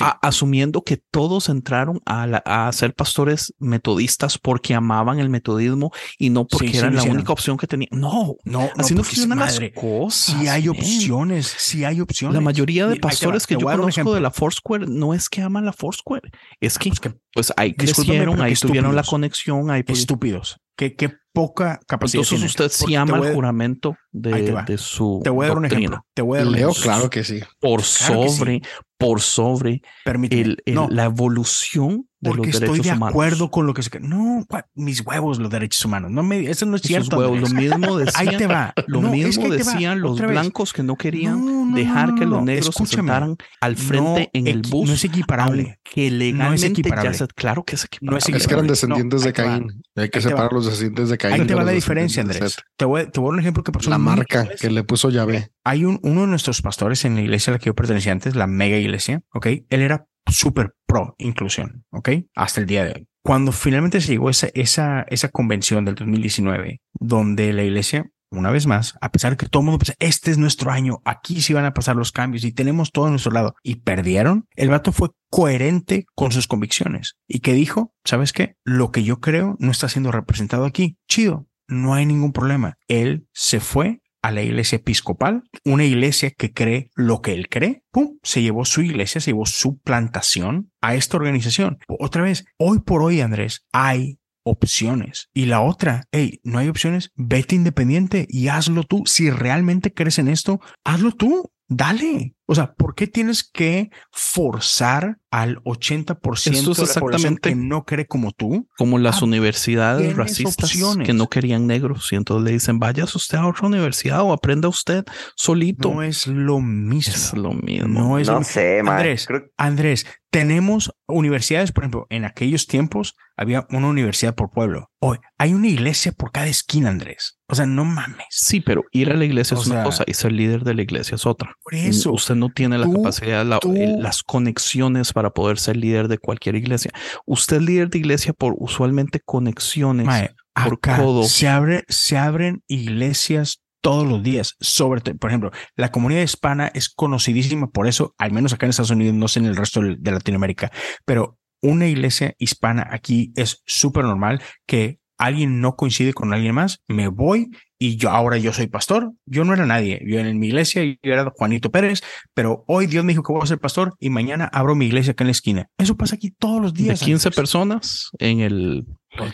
[0.00, 5.92] a- asumiendo que todos entraron a, la- a ser pastores metodistas porque amaban el metodismo
[6.18, 7.16] y no porque era la hicieron.
[7.18, 7.90] única opción que tenían.
[7.92, 10.36] No, No, así no porque funcionan las cosas.
[10.40, 12.34] Si hay opciones, si hay opciones.
[12.34, 15.64] La mayoría de va, pastores que yo conozco de la Foursquare no es que aman
[15.64, 16.30] la Foursquare,
[16.60, 19.08] es que Pues que pues ahí crecieron, ahí tuvieron la estúpidos.
[19.10, 20.56] conexión, ahí pues, estúpidos.
[20.76, 24.78] Qué, qué poca capacidad entonces usted sí Porque te ama voy el juramento de, de
[24.78, 25.84] su Te voy a dar un doctrina.
[25.86, 26.06] ejemplo.
[26.14, 26.82] Te voy a dar un Leo, ejemplo.
[26.82, 27.40] claro que sí.
[27.60, 28.36] por Claro que sí.
[28.38, 28.62] sobre,
[28.98, 30.42] por sobre Permíteme.
[30.42, 33.12] el, el- no, la evolución de porque los estoy derechos de humanos.
[33.12, 34.00] acuerdo con lo que se...
[34.00, 36.10] No, mis huevos, los derechos humanos.
[36.10, 36.48] No me...
[36.50, 37.18] Eso no es Esos cierto.
[37.18, 38.74] huevos, lo mismo Ahí decían, te va.
[38.86, 39.72] lo No, es mismo que ahí va.
[39.72, 42.44] decían los blancos que no querían No, no, dejar no, que no, los no.
[42.46, 44.88] negros se sentaran al frente No en el bus.
[44.88, 45.78] No es equiparable.
[45.86, 47.10] aunque legalmente equiparable.
[47.12, 48.10] ya se, claro que es equiparable.
[48.12, 48.70] No es Es que eran equiparable.
[48.70, 49.32] descendientes No, de ahí.
[49.32, 49.82] Caín.
[49.96, 51.40] Hay que Ahí separar los descendientes de Caín.
[51.40, 52.56] Ahí te va la diferencia, Andrés.
[52.76, 55.10] Te voy, te voy a dar un ejemplo que pasó La marca que le puso
[55.10, 55.50] Yahvé.
[55.64, 58.36] Hay un, uno de nuestros pastores en la iglesia a la que yo pertenecía antes,
[58.36, 59.46] la mega iglesia, ¿ok?
[59.68, 62.10] Él era súper pro inclusión, ¿ok?
[62.34, 63.08] Hasta el día de hoy.
[63.22, 68.66] Cuando finalmente se llegó esa, esa, esa convención del 2019, donde la iglesia, una vez
[68.66, 71.52] más, a pesar de que todo el mundo pensaba, este es nuestro año, aquí sí
[71.52, 74.92] van a pasar los cambios y tenemos todo a nuestro lado, y perdieron, el vato
[74.92, 78.54] fue coherente con sus convicciones y que dijo, ¿sabes qué?
[78.64, 80.96] Lo que yo creo no está siendo representado aquí.
[81.08, 82.78] Chido, no hay ningún problema.
[82.86, 87.84] Él se fue a la iglesia episcopal, una iglesia que cree lo que él cree,
[87.92, 88.18] ¡pum!
[88.24, 91.78] Se llevó su iglesia, se llevó su plantación a esta organización.
[91.86, 95.28] Otra vez, hoy por hoy, Andrés, hay opciones.
[95.32, 99.04] Y la otra, hey, no hay opciones, vete independiente y hazlo tú.
[99.06, 101.52] Si realmente crees en esto, hazlo tú.
[101.68, 102.35] Dale.
[102.48, 107.48] O sea, ¿por qué tienes que forzar al 80% Esto es de la población exactamente-
[107.50, 108.68] que no cree como tú?
[108.78, 111.06] Como las Ah, universidades racistas opciones.
[111.06, 114.68] que no querían negros y entonces le dicen, váyase usted a otra universidad o aprenda
[114.68, 115.04] usted
[115.34, 115.92] solito.
[115.92, 117.12] No es lo mismo.
[117.14, 117.88] es lo mismo.
[117.88, 118.96] No es No lo- sé, man.
[118.98, 124.90] Andrés, Creo- Andrés, tenemos universidades, por ejemplo, en aquellos tiempos había una universidad por pueblo.
[125.00, 127.38] Hoy hay una iglesia por cada esquina, Andrés.
[127.48, 128.26] O sea, no mames.
[128.30, 130.82] Sí, pero ir a la iglesia O es una cosa y ser líder de la
[130.82, 131.54] iglesia es otra.
[131.62, 132.12] Por eso.
[132.12, 133.58] Usted no tiene la capacidad, la-
[133.98, 136.92] las conexiones para poder ser líder de cualquier iglesia.
[137.24, 140.06] Usted es líder de iglesia por usualmente conexiones.
[140.06, 141.24] Mae, por acá codo.
[141.24, 144.54] se abre, se abren iglesias todos los días.
[144.60, 148.90] Sobre por ejemplo, la comunidad hispana es conocidísima por eso, al menos acá en Estados
[148.90, 150.72] Unidos, no sé en el resto de Latinoamérica,
[151.04, 156.80] pero una iglesia hispana aquí es súper normal que alguien no coincide con alguien más,
[156.88, 159.12] me voy y yo ahora yo soy pastor.
[159.26, 160.00] Yo no era nadie.
[160.06, 162.02] Yo en mi iglesia yo era Juanito Pérez,
[162.34, 165.12] pero hoy Dios me dijo que voy a ser pastor y mañana abro mi iglesia
[165.12, 165.68] acá en la esquina.
[165.78, 167.00] Eso pasa aquí todos los de días.
[167.00, 167.36] 15 Andrés.
[167.36, 168.86] personas en el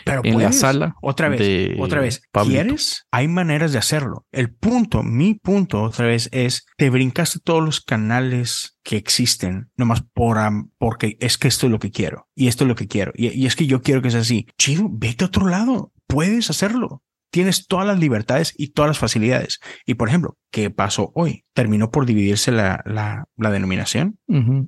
[0.05, 2.21] Pero en la sala Otra vez, de otra vez.
[2.31, 2.61] Pablito.
[2.61, 3.05] ¿Quieres?
[3.11, 4.25] Hay maneras de hacerlo.
[4.31, 10.01] El punto, mi punto, otra vez, es te brincaste todos los canales que existen, nomás
[10.13, 12.87] por am- porque es que esto es lo que quiero y esto es lo que
[12.87, 14.47] quiero y, y es que yo quiero que sea así.
[14.57, 15.91] Chido, vete a otro lado.
[16.07, 17.01] Puedes hacerlo.
[17.33, 19.59] Tienes todas las libertades y todas las facilidades.
[19.87, 21.43] Y por ejemplo, ¿qué pasó hoy?
[21.53, 24.19] Terminó por dividirse la, la, la denominación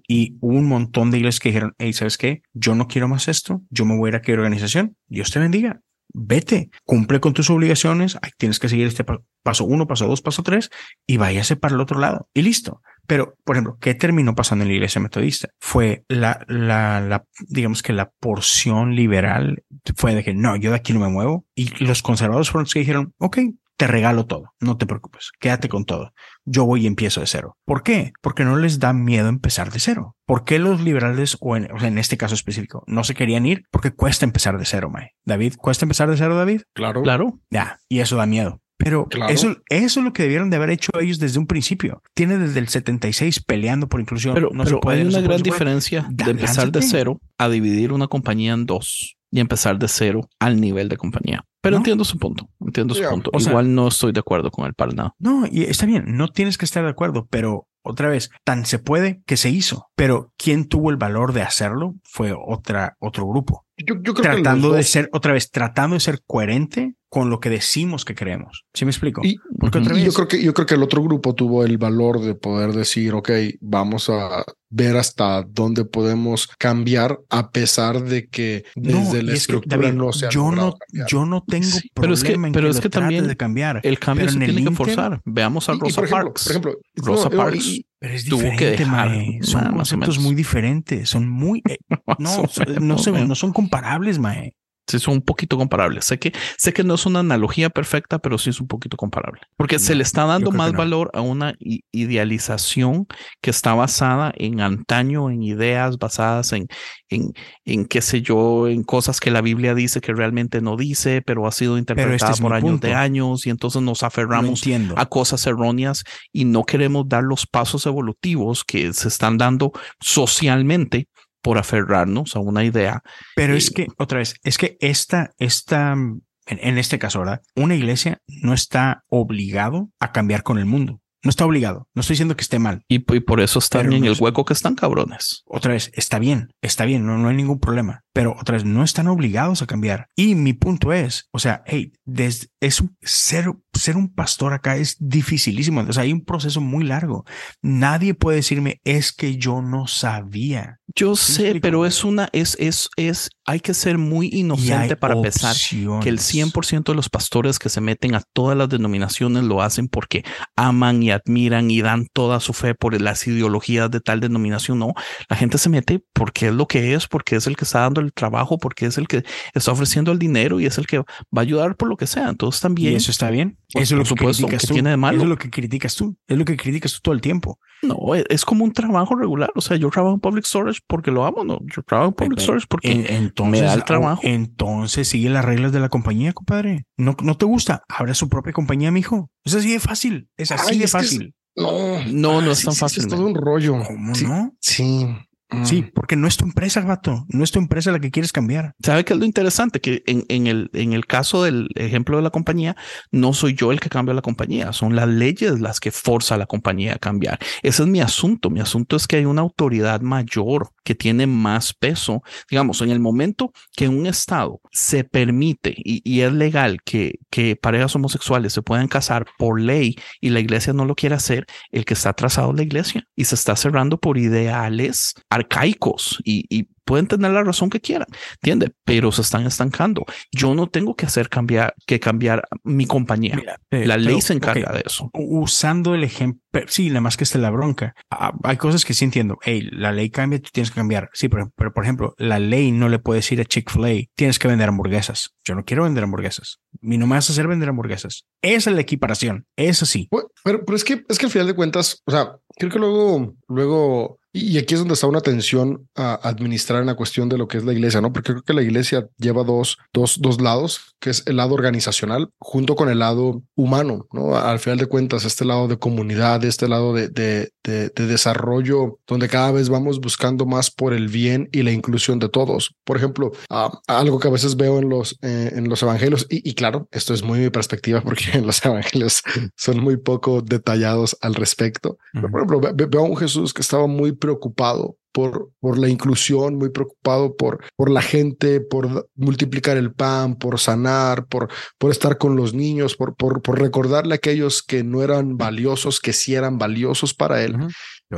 [0.07, 2.41] y hubo un montón de iglesias que dijeron, hey, ¿sabes qué?
[2.53, 5.39] Yo no quiero más esto, yo me voy a ir a qué organización, Dios te
[5.39, 5.79] bendiga.
[6.17, 10.21] vete, cumple con tus obligaciones, ahí tienes que seguir este pa- paso uno, paso dos,
[10.21, 10.69] paso tres,
[11.05, 12.81] y váyase para el otro lado, y listo.
[13.07, 15.49] Pero, por ejemplo, ¿qué terminó pasando en la iglesia metodista?
[15.59, 19.63] Fue la, la, la, digamos que la porción liberal
[19.95, 21.45] fue de que no, yo de aquí no me muevo.
[21.55, 23.37] Y los conservadores fueron los que dijeron, ok,
[23.77, 26.13] te regalo todo, no te preocupes, quédate con todo.
[26.45, 27.57] Yo voy y empiezo de cero.
[27.65, 28.13] ¿Por qué?
[28.21, 30.15] Porque no les da miedo empezar de cero.
[30.25, 33.45] ¿Por qué los liberales, o en, o sea, en este caso específico, no se querían
[33.45, 33.63] ir?
[33.71, 35.11] Porque cuesta empezar de cero, Mae.
[35.25, 36.61] David, ¿cuesta empezar de cero, David?
[36.73, 37.01] Claro.
[37.03, 37.39] Claro.
[37.49, 38.61] Ya, y eso da miedo.
[38.77, 39.33] Pero Claro.
[39.33, 42.01] eso, eso es lo que debieron de haber hecho ellos desde un principio.
[42.13, 44.33] Tiene desde el 76 peleando por inclusión.
[44.33, 45.53] Pero, no se pero puede, hay se una gran no se puede.
[45.53, 50.27] diferencia de empezar de cero a dividir una compañía en dos y empezar de cero
[50.39, 51.45] al nivel de compañía.
[51.61, 51.77] Pero ¿No?
[51.77, 52.47] entiendo su punto.
[52.59, 53.31] Entiendo su Ya, punto.
[53.33, 55.15] o sea- Igual no estoy de acuerdo con él para nada.
[55.19, 58.77] No, y está bien, no tienes que estar de acuerdo, pero otra vez, tan se
[58.79, 59.87] puede que se hizo.
[59.95, 63.64] Pero quien tuvo el valor de hacerlo fue otra, otro grupo.
[63.77, 67.29] Yo, yo creo que Tratando los de ser, otra vez, tratando de ser coherente con
[67.29, 68.65] lo que decimos que creemos.
[68.73, 69.21] ¿Sí me explico?
[69.23, 71.77] Y, Porque otra vez, yo creo que yo creo que el otro grupo tuvo el
[71.77, 73.31] valor de poder decir, ok,
[73.61, 74.43] vamos a
[74.77, 79.93] ver hasta dónde podemos cambiar a pesar de que desde la es que, estructura David,
[79.97, 81.07] no se ha yo no, cambiar.
[81.07, 83.37] yo no tengo Sí, pero es que- problema en pero que es que también de
[83.37, 83.79] cambiar.
[83.83, 85.21] El cambio Pero se en el tiene que Inter- forzar.
[85.23, 86.43] Veamos a Y- y Rosa por ejemplo, Parks.
[86.43, 89.39] por ejemplo, Rosa no, Parks y- Pero es tuvo que dejar, mae.
[89.41, 90.19] Son ma- más o conceptos menos.
[90.19, 91.09] muy diferentes.
[91.09, 91.77] Son muy, eh,
[92.19, 92.43] no,
[92.81, 93.25] no, son, mae.
[93.25, 94.53] no son comparables, mae.
[94.87, 96.05] Sí, son un poquito comparables.
[96.05, 99.41] Sé que, sé que no es una analogía perfecta, pero sí es un poquito comparable.
[99.57, 100.77] Porque se No, le está dando más no.
[100.77, 101.55] valor a una
[101.91, 103.07] idealización
[103.41, 106.67] que está basada en antaño, en ideas basadas en,
[107.09, 107.33] en,
[107.65, 111.47] en qué sé yo, en cosas que la Biblia dice que realmente no dice, pero
[111.47, 112.87] ha sido interpretada es por años punto.
[112.87, 114.61] de años y entonces nos aferramos
[114.95, 121.07] a cosas erróneas y no queremos dar los pasos evolutivos que se están dando socialmente
[121.45, 123.03] por aferrarnos a una idea.
[123.35, 127.41] Pero y- es que, otra vez, es que esta, esta, en, en este caso, ¿verdad?
[127.55, 131.01] Una iglesia no está obligado a cambiar con el mundo.
[131.23, 131.87] No está obligado.
[131.93, 132.81] No estoy diciendo que esté mal.
[132.87, 135.43] Y, y por eso están en no el hueco que están cabrones.
[135.45, 138.01] Otra vez, está bien, está bien, no, no hay ningún problema.
[138.15, 140.07] Pero otra vez, no están obligados a cambiar.
[140.15, 144.95] Y mi punto es, o sea, hey, desde, es ser, ser un pastor acá es
[144.99, 145.81] dificilísimo.
[145.81, 147.25] O sea, hay un proceso muy largo.
[147.61, 150.79] Nadie puede decirme, es que yo no sabía.
[150.95, 154.95] Yo ¿Sí me sé, pero es una, es, es, es, hay que ser muy inocente
[154.95, 155.53] para pensar
[156.01, 156.53] que el opciones.
[156.53, 160.23] 100% de los pastores que se meten a todas las denominaciones lo hacen porque
[160.55, 164.79] aman y admiran y dan toda su fe por las ideologías de tal denominación.
[164.79, 164.93] No,
[165.29, 168.04] la gente se mete porque es lo que es, porque es el que está dando
[168.05, 169.23] el trabajo, porque es el que
[169.53, 171.03] está ofreciendo el dinero y es el que va
[171.35, 172.29] a ayudar por lo que sea.
[172.29, 173.57] Entonces Y también, eso está bien.
[173.73, 174.73] Eso es lo que supuesto, criticas ¿qué tú.
[174.73, 175.17] tiene de malo?
[175.17, 176.15] Eso es lo que criticas tú.
[176.27, 177.59] Es lo que criticas tú todo el tiempo.
[177.83, 179.51] no, es, es como un trabajo regular.
[179.55, 182.39] O sea, yo trabajo en public storage porque lo amo, no, yo trabajo en public
[182.39, 184.21] storage porque En- entonces, me da el au- trabajo.
[184.23, 186.85] Entonces sigue las reglas de la compañía, compadre.
[186.97, 187.83] No, no te gusta.
[187.89, 189.29] Abre su propia compañía, mijo.
[189.43, 190.29] Es así de fácil.
[190.37, 191.35] Es así Ay, de es que es- fácil.
[191.57, 193.77] No, No, no es tan sí, fácil, Es todo un rollo.
[193.87, 194.53] ¿Cómo sí, no?
[194.59, 195.05] Sí.
[195.49, 195.65] Mm.
[195.65, 197.25] Sí, porque no es tu empresa, vato.
[197.29, 198.73] No es tu empresa la que quieres cambiar.
[198.83, 199.79] ¿Sabe qué es lo interesante?
[199.79, 202.75] Que en, en el, en el caso del ejemplo de la compañía,
[203.11, 206.37] no soy yo el que cambia la compañía, son las leyes las que forza a
[206.37, 207.39] la compañía a cambiar.
[207.61, 208.49] Ese es mi asunto.
[208.49, 212.23] Mi asunto es que hay una autoridad mayor que tiene más peso.
[212.49, 217.19] Digamos, en el momento que un estado se permite y, es legal que,
[217.61, 221.83] parejas homosexuales se puedan casar por ley y la iglesia no lo quiere hacer, el
[221.83, 227.07] que está atrasado es la iglesia y se está cerrando por ideales arcaicos y pueden
[227.07, 228.71] tener la razón que quieran, ¿entiende?
[228.85, 230.05] Pero se están estancando.
[230.31, 233.37] Yo no tengo que hacer cambiar, que cambiar mi compañía.
[233.71, 235.09] Eh, la ley pero, se encarga ok, de eso.
[235.13, 237.95] Usando el ejemplo, sí, nada más que esté la bronca.
[238.09, 239.37] Ah, hay cosas que sí entiendo.
[239.41, 241.09] Hey, la ley cambia, tú tienes que cambiar.
[241.13, 244.47] Sí, pero, pero por ejemplo, la ley no le puede decir a Chick-fil-A, tienes que
[244.47, 245.31] vender hamburguesas.
[245.43, 246.59] Yo no quiero vender hamburguesas.
[246.81, 248.25] Mi no me vas a hacer vender hamburguesas.
[248.41, 249.45] Esa es la equiparación.
[249.55, 250.07] Eso sí.
[250.11, 252.79] Bueno, Pero, pero es que es que al final de cuentas, o sea, creo que
[252.79, 257.37] luego, luego, y aquí es donde está una tensión a administrar en la cuestión de
[257.37, 258.11] lo que es la iglesia, ¿no?
[258.13, 262.29] Porque creo que la iglesia lleva dos, dos, dos lados, que es el lado organizacional
[262.39, 264.35] junto con el lado humano, ¿no?
[264.35, 268.99] Al final de cuentas, este lado de comunidad, este lado de, de, de, de desarrollo,
[269.07, 272.75] donde cada vez vamos buscando más por el bien y la inclusión de todos.
[272.83, 276.47] Por ejemplo, ah, algo que a veces veo en los, eh, en los evangelios, y,
[276.49, 279.21] y claro, esto es muy mi perspectiva porque en los evangelios
[279.55, 281.97] son muy poco detallados al respecto.
[282.13, 285.77] Pero, por ejemplo, ve- ve- veo a un Jesús que estaba muy preocupado por, por
[285.77, 291.47] la inclusión, muy preocupado por, por la gente, por multiplicar el pan, por sanar, por,
[291.77, 296.01] por estar con los niños, por, por, por recordarle a aquellos que no eran valiosos,
[296.01, 297.55] que sí eran valiosos para él.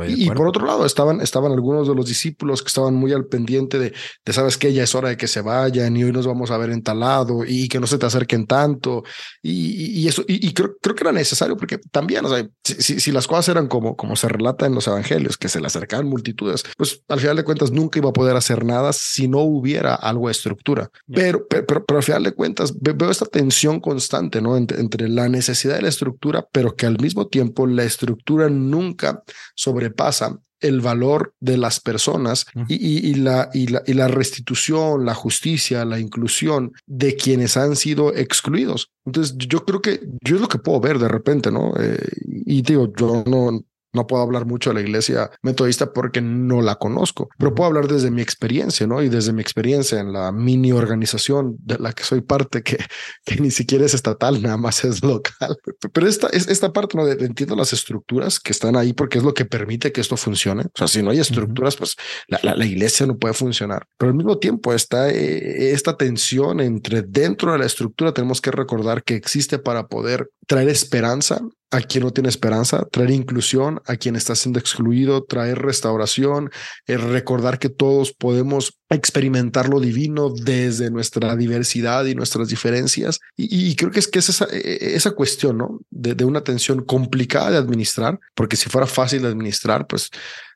[0.06, 3.24] Y, y, por otro lado, estaban, estaban algunos de los discípulos que estaban muy al
[3.24, 3.94] pendiente de,
[4.24, 6.58] de, sabes que ya es hora de que se vayan y hoy nos vamos a
[6.58, 9.02] ver en tal lado y que no se te acerquen tanto.
[9.40, 13.12] Y, y eso, y, creo, creo que era necesario porque también, o sea, si, si,
[13.12, 16.64] las cosas eran como, como se relata en los evangelios, que se le acercaban multitudes,
[16.76, 20.28] pues al final de cuentas nunca iba a poder hacer nada si no hubiera algo
[20.28, 20.90] de estructura.
[21.12, 24.56] Pero, pero, pero, al final de cuentas veo esta tensión constante, ¿no?
[24.56, 29.22] Entre, entre la necesidad de la estructura, pero que al mismo tiempo la estructura nunca
[29.54, 35.04] sobrepasa el valor de las personas y, y, y, la, y, la, y la restitución,
[35.04, 38.90] la justicia, la inclusión de quienes han sido excluidos.
[39.04, 41.74] Entonces, yo creo que yo es lo que puedo ver de repente, ¿no?
[41.78, 41.98] Eh,
[42.46, 43.60] y digo, yo no,
[43.98, 47.88] no puedo hablar mucho de la iglesia metodista porque no la conozco, pero puedo hablar
[47.88, 49.02] desde mi experiencia, ¿no?
[49.02, 52.78] Y desde mi experiencia en la mini organización de la que soy parte, que,
[53.24, 55.56] que ni siquiera es estatal, nada más es local.
[55.92, 57.04] Pero esta, esta parte, ¿no?
[57.04, 60.62] De, entiendo las estructuras que están ahí porque es lo que permite que esto funcione.
[60.62, 61.96] O sea, si no hay estructuras, pues
[62.28, 63.86] la, la, la, iglesia no puede funcionar.
[63.96, 68.50] Pero al mismo tiempo está eh, esta tensión entre dentro de la estructura, tenemos que
[68.52, 73.96] recordar que existe para poder traer esperanza a quien no tiene esperanza, traer inclusión a
[73.96, 76.50] quien está siendo excluido, traer restauración,
[76.86, 83.20] eh, recordar que todos podemos experimentar lo divino desde nuestra diversidad y nuestras diferencias.
[83.36, 85.80] Y, y creo que es que es esa, e, e, esa cuestión, ¿no?
[85.90, 90.08] De, de, una tensión complicada de administrar, porque si fuera fácil de administrar, pues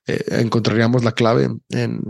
[0.06, 2.00] eh, encontraríamos la clave en,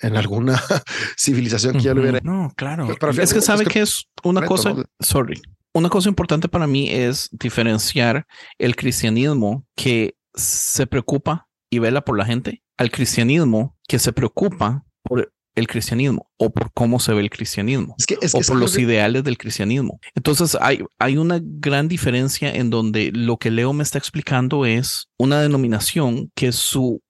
[0.00, 0.60] en alguna
[1.16, 2.18] civilización que ya lo hubiera.
[2.24, 2.86] No, claro.
[2.88, 4.82] Pero, pero es que sabe es que, que, es una cosa, ¿no?
[4.98, 5.40] sorry,
[5.74, 8.26] una cosa importante para mí es diferenciar
[8.58, 14.84] el cristianismo que se preocupa y vela por la gente al cristianismo que se preocupa
[15.02, 18.56] por el cristianismo o por cómo se ve el cristianismo es que, es o por
[18.56, 18.82] los que...
[18.82, 20.00] ideales del cristianismo.
[20.14, 25.08] Entonces hay, hay una gran diferencia en donde lo que Leo me está explicando es
[25.16, 27.02] una denominación que su,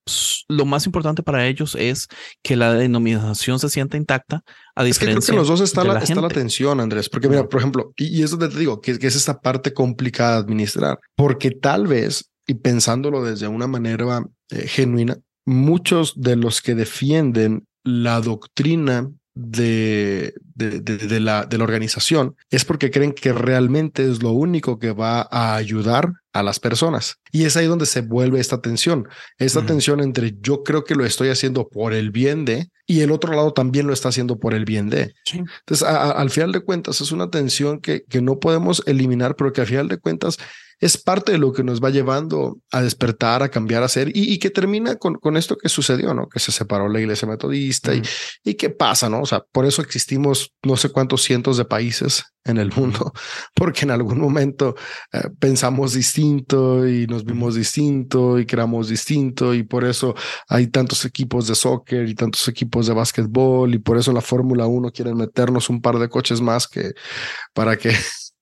[0.49, 2.09] lo más importante para ellos es
[2.43, 4.43] que la denominación se sienta intacta
[4.75, 7.09] a diferencia es que creo que los dos está la, la está la tensión, Andrés,
[7.09, 9.73] porque mira, por ejemplo, y, y es donde te digo que, que es esta parte
[9.73, 15.16] complicada de administrar, porque tal vez, y pensándolo desde una manera eh, genuina,
[15.47, 22.36] muchos de los que defienden la doctrina de, de, de, de, la, de la organización
[22.51, 27.16] es porque creen que realmente es lo único que va a ayudar a las personas.
[27.32, 29.09] Y es ahí donde se vuelve esta tensión,
[29.39, 29.66] esta uh -huh.
[29.66, 33.35] tensión entre yo creo que lo estoy haciendo por el bien de y el otro
[33.35, 35.15] lado también lo está haciendo por el bien de.
[35.24, 35.39] Sí.
[35.39, 39.35] Entonces, a, a, al final de cuentas, es una tensión que, que no podemos eliminar,
[39.36, 40.39] pero que al final de cuentas
[40.81, 44.33] es parte de lo que nos va llevando a despertar, a cambiar, a ser y,
[44.33, 46.29] y que termina con, con, esto que sucedió, ¿no?
[46.29, 48.03] Que se separó la iglesia metodista y,
[48.43, 49.23] y qué pasa, ¿no?
[49.23, 53.13] O sea, por eso existimos no sé cuántos cientos de países en el mundo,
[53.55, 54.75] porque en algún momento
[55.13, 60.15] eh, pensamos distinto y nos vimos distinto y creamos distinto y por eso
[60.49, 64.67] hay tantos equipos de soccer y tantos equipos de básquetbol y por eso la Fórmula
[64.67, 66.93] 1 quieren meternos un par de coches más que
[67.55, 67.95] para que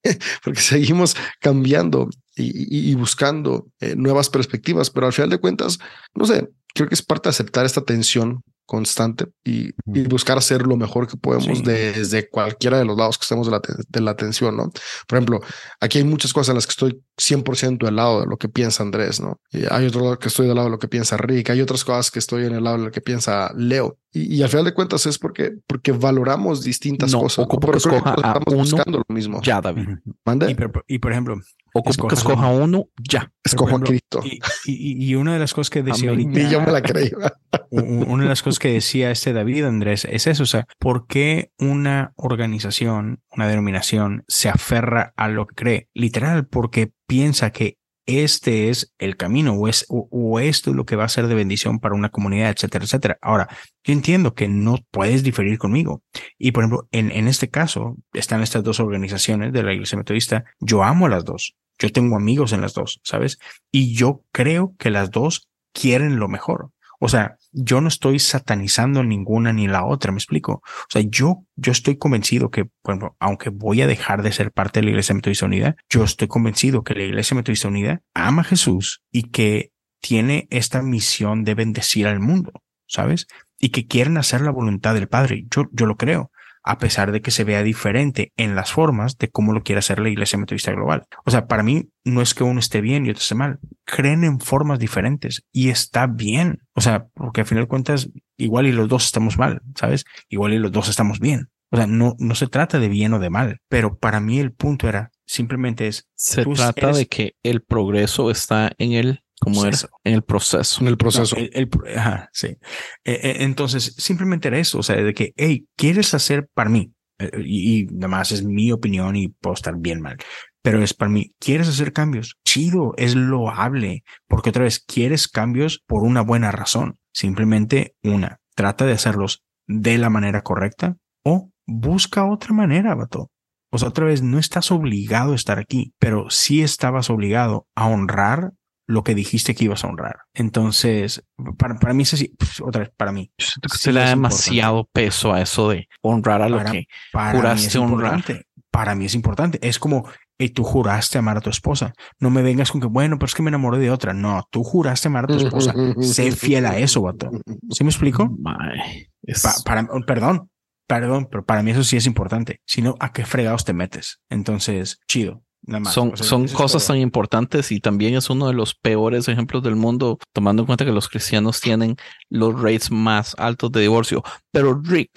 [0.44, 5.78] porque seguimos cambiando y, y, buscando eh, nuevas perspectivas, pero al final de cuentas,
[6.14, 10.62] no sé, creo que es parte de aceptar esta tensión constante y, y, buscar hacer
[10.62, 11.64] lo mejor que podemos sí.
[11.64, 14.70] desde cualquiera de los lados que estemos de la, de la atención, ¿no?
[15.06, 15.40] Por ejemplo,
[15.80, 18.82] aquí hay muchas cosas en las que estoy 100% del lado de lo que piensa
[18.82, 19.38] Andrés, ¿no?
[19.50, 21.84] Y hay otro lado que estoy del lado de lo que piensa Rick, hay otras
[21.84, 23.98] cosas que estoy en el lado de lo que piensa Leo.
[24.10, 27.44] Y, y al final de cuentas es porque, porque valoramos distintas no, cosas.
[27.44, 29.42] Ocupo que escoja estamos uno, buscando lo mismo.
[29.42, 29.88] Ya, David.
[30.24, 30.50] ¿Mande?
[30.50, 31.40] Y, por, y por ejemplo,
[31.74, 33.32] Ocupo que escoja uno, ya.
[33.42, 34.20] Escojo a Cristo.
[34.24, 36.40] Y, y, y, una de las cosas que decía ahorita.
[36.40, 37.10] Y yo me la creí.
[37.70, 41.50] una de las cosas que decía este David Andrés es eso, o sea, ¿por qué
[41.58, 45.88] una organización, una denominación se aferra a lo que cree?
[45.94, 50.84] Literal, porque piensa que este es el camino o, es, o, o, esto es lo
[50.84, 53.18] que va a ser de bendición para una comunidad, etcétera, etcétera.
[53.22, 53.48] Ahora,
[53.84, 56.02] yo entiendo que no puedes diferir conmigo.
[56.38, 60.44] Y por ejemplo, en, en este caso, están estas dos organizaciones de la Iglesia Metodista.
[60.60, 61.54] Yo amo a las dos.
[61.78, 63.38] Yo tengo amigos en las dos, ¿sabes?
[63.70, 66.70] Y yo creo que las dos quieren lo mejor.
[67.04, 70.62] O sea, yo no estoy satanizando ninguna ni la otra, me explico.
[70.64, 74.78] O sea, yo, yo estoy convencido que, bueno, aunque voy a dejar de ser parte
[74.78, 78.44] de la Iglesia Metodista Unida, yo estoy convencido que la Iglesia Metodista Unida ama a
[78.44, 82.52] Jesús y que tiene esta misión de bendecir al mundo,
[82.86, 83.26] ¿sabes?
[83.58, 85.46] Y que quieren hacer la voluntad del Padre.
[85.50, 86.30] Yo, yo lo creo
[86.62, 89.98] a pesar de que se vea diferente en las formas de cómo lo quiere hacer
[89.98, 91.04] la Iglesia Metodista Global.
[91.24, 93.58] O sea, para mí no es que uno esté bien y otro esté mal.
[93.84, 96.62] Creen en formas diferentes y está bien.
[96.74, 100.04] O sea, porque al final de cuentas, igual y los dos estamos mal, ¿sabes?
[100.28, 101.48] Igual y los dos estamos bien.
[101.70, 104.52] O sea, no, no se trata de bien o de mal, pero para mí el
[104.52, 106.06] punto era simplemente es...
[106.14, 106.98] Se trata eres...
[106.98, 110.80] de que el progreso está en el como era en el proceso.
[110.80, 111.36] En el proceso.
[111.36, 112.46] No, el- el pro- ajá, sí.
[112.46, 112.58] Eh,
[113.04, 116.92] eh, entonces, simplemente era eso, o sea, de que, hey, ¿quieres hacer para mí?
[117.18, 120.16] Eh, y, y nada más es mi opinión y puedo estar bien mal,
[120.62, 122.36] pero es para mí, ¿quieres hacer cambios?
[122.44, 126.96] Chido, es loable, porque otra vez, ¿quieres cambios por una buena razón?
[127.12, 133.30] Simplemente una, trata de hacerlos de la manera correcta o busca otra manera, vato.
[133.70, 137.86] O sea, otra vez, no estás obligado a estar aquí, pero sí estabas obligado a
[137.86, 138.52] honrar
[138.88, 140.20] lo que dijiste que ibas a honrar.
[140.34, 141.24] Entonces,
[141.58, 143.30] para, para mí, es así, pf, otra vez, para mí.
[143.38, 146.72] Siento que sí se le da demasiado peso a eso de honrar a lo Para-
[146.72, 148.14] que Para juraste es honrar.
[148.18, 148.46] importante.
[148.70, 149.58] Para mí es importante.
[149.66, 151.92] Es como, hey, tú juraste amar a tu esposa.
[152.18, 154.14] No me vengas con que, bueno, pero es que me enamoré de otra.
[154.14, 155.74] No, tú juraste amar a tu esposa.
[156.00, 157.30] sé fiel a eso, vato.
[157.70, 158.34] ¿Sí me explico?
[158.40, 160.50] Mae, es- Pa- para, perdón,
[160.88, 162.60] perdón, pero para mí eso sí es importante.
[162.66, 164.20] Si no, ¿a qué fregados te metes?
[164.30, 165.42] Entonces, chido.
[165.64, 165.94] Nada más.
[165.94, 169.62] son, O sea, son cosas tan importantes y también es uno de los peores ejemplos
[169.62, 171.96] del mundo, tomando en cuenta que los cristianos tienen
[172.30, 174.22] los rates más altos de divorcio.
[174.50, 175.10] Pero Rick,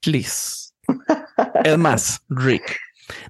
[0.00, 0.70] please.
[1.64, 2.78] Es más, Rick,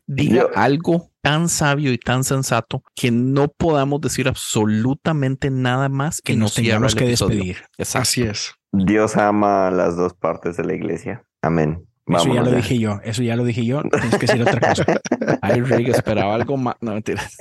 [0.06, 6.20] diga Yo- algo tan sabio y tan sensato que no podamos decir absolutamente nada más
[6.20, 7.36] que y nos tengamos que episodio.
[7.38, 7.56] despedir.
[7.78, 8.02] Exacto.
[8.02, 8.52] Así es.
[8.72, 11.24] Dios ama a las dos partes de la iglesia.
[11.42, 11.87] Amén.
[12.08, 12.56] Eso ya lo ya.
[12.56, 13.00] dije yo.
[13.04, 13.82] Eso ya lo dije yo.
[13.82, 14.84] Tienes que decir otra cosa.
[15.42, 16.76] Ay, Rick, esperaba algo más.
[16.80, 17.36] No, mentiras.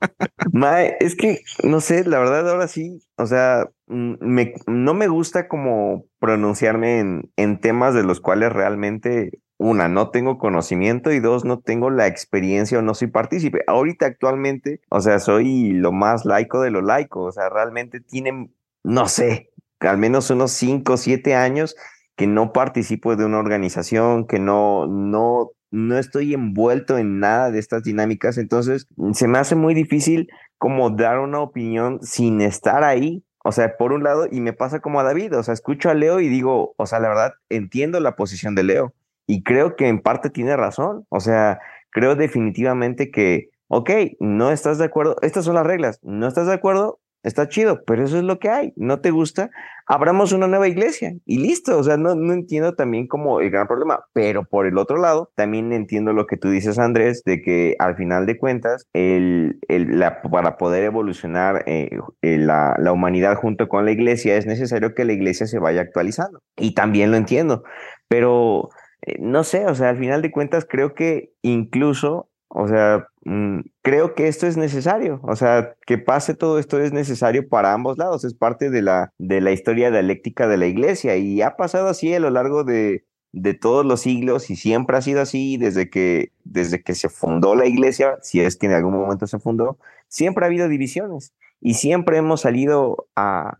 [0.52, 5.08] Mae, es que, no sé, la verdad ahora sí, o sea, mm, me, no me
[5.08, 11.20] gusta como pronunciarme en, en temas de los cuales realmente, una, no tengo conocimiento y
[11.20, 13.62] dos, no tengo la experiencia o no soy partícipe.
[13.66, 18.54] Ahorita actualmente, o sea, soy lo más laico de lo laico, o sea, realmente tienen,
[18.84, 19.50] no sé,
[19.80, 21.76] al menos unos cinco o siete años
[22.16, 27.58] que no participo de una organización, que no, no, no estoy envuelto en nada de
[27.58, 30.28] estas dinámicas, entonces se me hace muy difícil
[30.58, 33.22] como dar una opinión sin estar ahí.
[33.44, 35.94] O sea, por un lado, y me pasa como a David, o sea, escucho a
[35.94, 38.94] Leo y digo, o sea, la verdad, entiendo la posición de Leo
[39.26, 41.06] y creo que en parte tiene razón.
[41.10, 41.60] O sea,
[41.90, 43.90] creo definitivamente que, ok,
[44.20, 48.04] no estás de acuerdo, estas son las reglas, no estás de acuerdo, está chido, pero
[48.04, 49.50] eso es lo que hay, no te gusta,
[49.86, 51.78] abramos una nueva iglesia y listo.
[51.78, 55.30] O sea, no, no entiendo también como el gran problema, pero por el otro lado,
[55.36, 59.98] también entiendo lo que tú dices, Andrés, de que al final de cuentas, el, el-
[59.98, 61.90] la, para poder evolucionar eh,
[62.22, 65.80] eh, la, la humanidad junto con la iglesia, es necesario que la iglesia se vaya
[65.82, 66.40] actualizando.
[66.56, 67.62] Y también lo entiendo,
[68.08, 68.68] pero
[69.02, 73.60] eh, no sé, o sea, al final de cuentas, creo que incluso o sea, mm,
[73.82, 75.20] creo que esto es necesario.
[75.24, 78.24] O sea, que pase todo esto es necesario para ambos lados.
[78.24, 82.14] Es parte de la, de la historia dialéctica de la iglesia y ha pasado así
[82.14, 86.32] a lo largo de, de todos los siglos y siempre ha sido así desde que,
[86.44, 89.76] desde que se fundó la iglesia, si es que en algún momento se fundó,
[90.08, 93.58] siempre ha habido divisiones y siempre hemos salido a,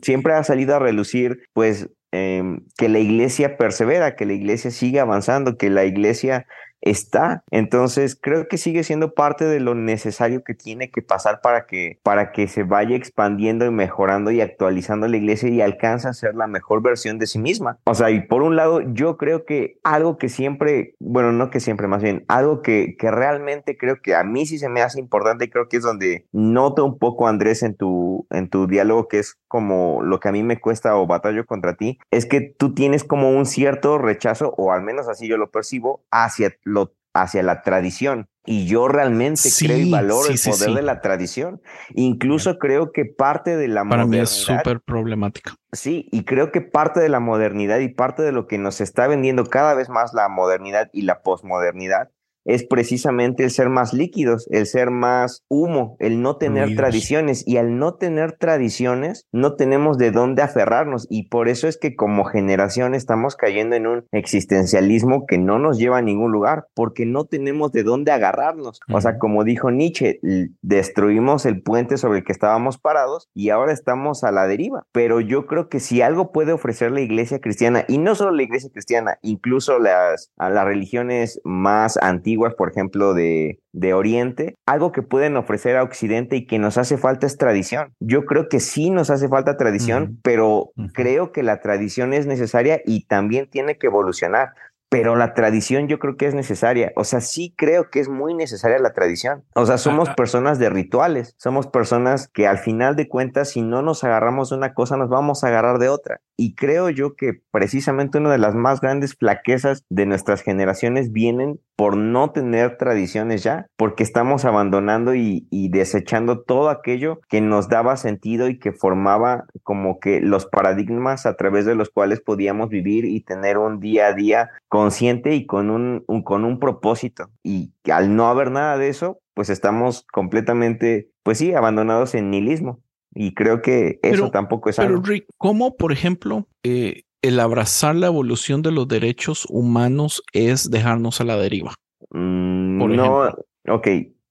[0.00, 5.00] siempre ha salido a relucir, pues, em, que la iglesia persevera, que la iglesia sigue
[5.00, 6.46] avanzando, que la iglesia
[6.80, 7.42] está.
[7.50, 11.98] Entonces, creo que sigue siendo parte de lo necesario que tiene que pasar para que,
[12.02, 16.34] para que se vaya expandiendo y mejorando y actualizando la iglesia y alcance a ser
[16.34, 17.78] la mejor versión de sí misma.
[17.84, 21.60] O sea, y por un lado, yo creo que algo que siempre, bueno, no que
[21.60, 25.00] siempre, más bien, algo que, que realmente creo que a mí sí se me hace
[25.00, 29.08] importante y creo que es donde noto un poco, Andrés, en tu, en tu diálogo,
[29.08, 32.40] que es como lo que a mí me cuesta o batallo contra ti, es que
[32.42, 36.94] tú tienes como un cierto rechazo, o al menos así yo lo percibo, hacia lo
[37.14, 38.28] hacia la tradición.
[38.44, 41.60] Y yo realmente Sí, creo y valoro sí, el sí, poder de la tradición.
[41.94, 45.52] Incluso creo que parte de la Para mí modernidad, es súper problemático.
[45.72, 49.06] sí, y creo que parte de la modernidad y parte de lo que nos está
[49.06, 52.10] vendiendo cada vez más la modernidad y la posmodernidad
[52.48, 57.46] es precisamente el ser más líquidos, el ser más humo, el no tener tradiciones.
[57.46, 61.06] Y al no tener tradiciones, no tenemos de dónde aferrarnos.
[61.10, 65.78] Y por eso es que como generación estamos cayendo en un existencialismo que no nos
[65.78, 68.80] lleva a ningún lugar, porque no tenemos de dónde agarrarnos.
[68.90, 70.18] O sea, como dijo Nietzsche,
[70.62, 74.86] destruimos el puente sobre el que estábamos parados y ahora estamos a la deriva.
[74.92, 78.42] Pero yo creo que si algo puede ofrecer la iglesia cristiana, y no solo la
[78.42, 84.92] iglesia cristiana, incluso las, a las religiones más antiguas, por ejemplo, de, de Oriente, algo
[84.92, 87.92] que pueden ofrecer a Occidente y que nos hace falta es tradición.
[88.00, 90.16] Yo creo que sí nos hace falta tradición, Ujú.
[90.22, 90.46] pero
[90.76, 90.88] Ujú.
[90.94, 94.52] creo que la tradición es necesaria y también tiene que evolucionar.
[94.90, 96.92] Pero la tradición yo creo que es necesaria.
[96.96, 99.44] O sea, sí creo que es muy necesaria la tradición.
[99.54, 100.14] O sea, somos ah.
[100.14, 101.34] personas de rituales.
[101.36, 105.10] Somos personas que al final de cuentas, si no nos agarramos de una cosa, nos
[105.10, 106.22] vamos a agarrar de otra.
[106.38, 111.60] Y creo yo que precisamente una de las más grandes flaquezas de nuestras generaciones vienen
[111.78, 117.68] por no tener tradiciones ya, porque estamos abandonando y, y, desechando todo aquello que nos
[117.68, 122.68] daba sentido y que formaba como que los paradigmas a través de los cuales podíamos
[122.68, 127.30] vivir y tener un día a día consciente y con un, un con un propósito.
[127.44, 132.80] Y al no haber nada de eso, pues estamos completamente, pues sí, abandonados en nihilismo.
[133.14, 135.02] Y creo que eso Pero- tampoco es Pero algo.
[135.04, 141.20] Rick, ¿cómo, por ejemplo, eh, el abrazar la evolución de los derechos humanos es dejarnos
[141.20, 141.74] a la deriva?
[142.10, 143.46] Mm, por no, ejemplo.
[143.68, 143.86] ok.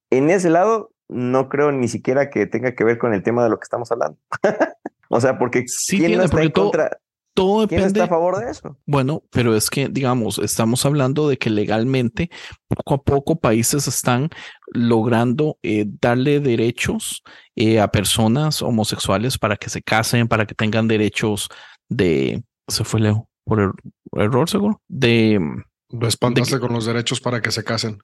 [0.09, 3.49] En ese lado, no creo ni siquiera que tenga que ver con el tema de
[3.49, 4.17] lo que estamos hablando.
[5.09, 6.97] o sea, porque Sí ¿quién tiene, no está porque en todo- contra?
[7.33, 7.99] Todo ¿Quién depende.
[7.99, 8.79] está a favor de eso?
[8.87, 12.31] Bueno, pero es que, digamos, estamos hablando de que legalmente,
[12.67, 14.29] poco a poco, países están
[14.73, 17.21] logrando eh, darle derechos
[17.55, 21.47] eh, a personas homosexuales para que se casen, para que tengan derechos
[21.89, 22.43] de.
[22.67, 23.73] Se fue Leo por er-
[24.13, 24.81] error, seguro.
[24.87, 25.39] De,
[25.89, 28.01] Lo espantaste De que- con los derechos para que se casen.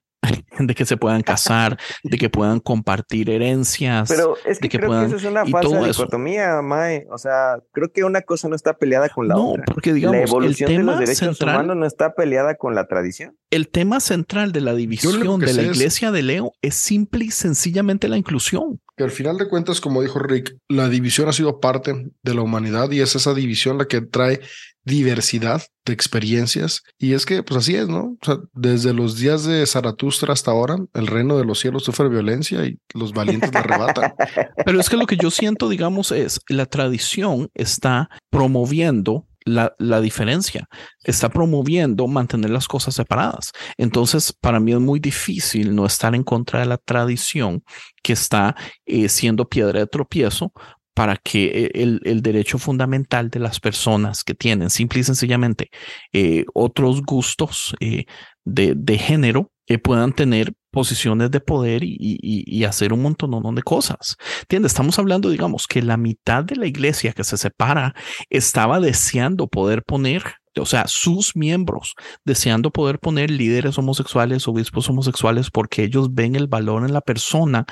[0.60, 4.10] De que se puedan casar, de que puedan compartir herencias.
[4.10, 7.06] Pero es que, de que creo puedan- que eso es una falsa dicotomía, Mae.
[7.12, 9.66] O sea, creo que una cosa no está peleada con la no, otra.
[9.74, 12.76] porque La digamos, el evolución de los tema derechos central, humanos no está peleada con
[12.76, 13.38] la tradición.
[13.52, 17.32] el tema central de la división de la es- iglesia de Leo es simple y
[17.32, 18.80] sencillamente la inclusión.
[18.96, 22.42] Que al final de cuentas, como dijo Rick, la división ha sido parte de la
[22.42, 24.40] humanidad y es esa división la que trae
[24.86, 26.82] diversidad de experiencias.
[26.98, 28.18] Y es que, pues así es, ¿no?
[28.22, 32.10] O sea, desde los días de Zaratustra hasta ahora, el reino de los cielos sufre
[32.10, 34.14] violencia y los valientes la arrebatan.
[34.66, 40.00] Pero es que lo que yo siento, digamos, es la tradición está promoviendo la, la
[40.00, 40.68] diferencia,
[41.04, 43.52] está promoviendo mantener las cosas separadas.
[43.78, 47.64] Entonces, para mí es muy difícil no estar en contra de la tradición
[48.02, 48.56] que está
[48.86, 50.54] eh, siendo piedra de tropiezo
[50.94, 55.70] para que eh, el, el derecho fundamental de las personas que tienen simple y sencillamente
[56.14, 58.06] eh, otros gustos eh,
[58.46, 59.50] de, de género
[59.82, 64.18] puedan tener posiciones de poder y, y- y hacer un montón de cosas.
[64.42, 64.72] ¿Entiendes?
[64.74, 67.96] Estamos hablando, digamos, que la mitad de la iglesia que se separa
[68.30, 70.24] estaba deseando poder poner,
[70.60, 71.96] o sea, sus miembros
[72.26, 77.66] deseando poder poner líderes homosexuales, obispos homosexuales, porque ellos ven el valor en la persona,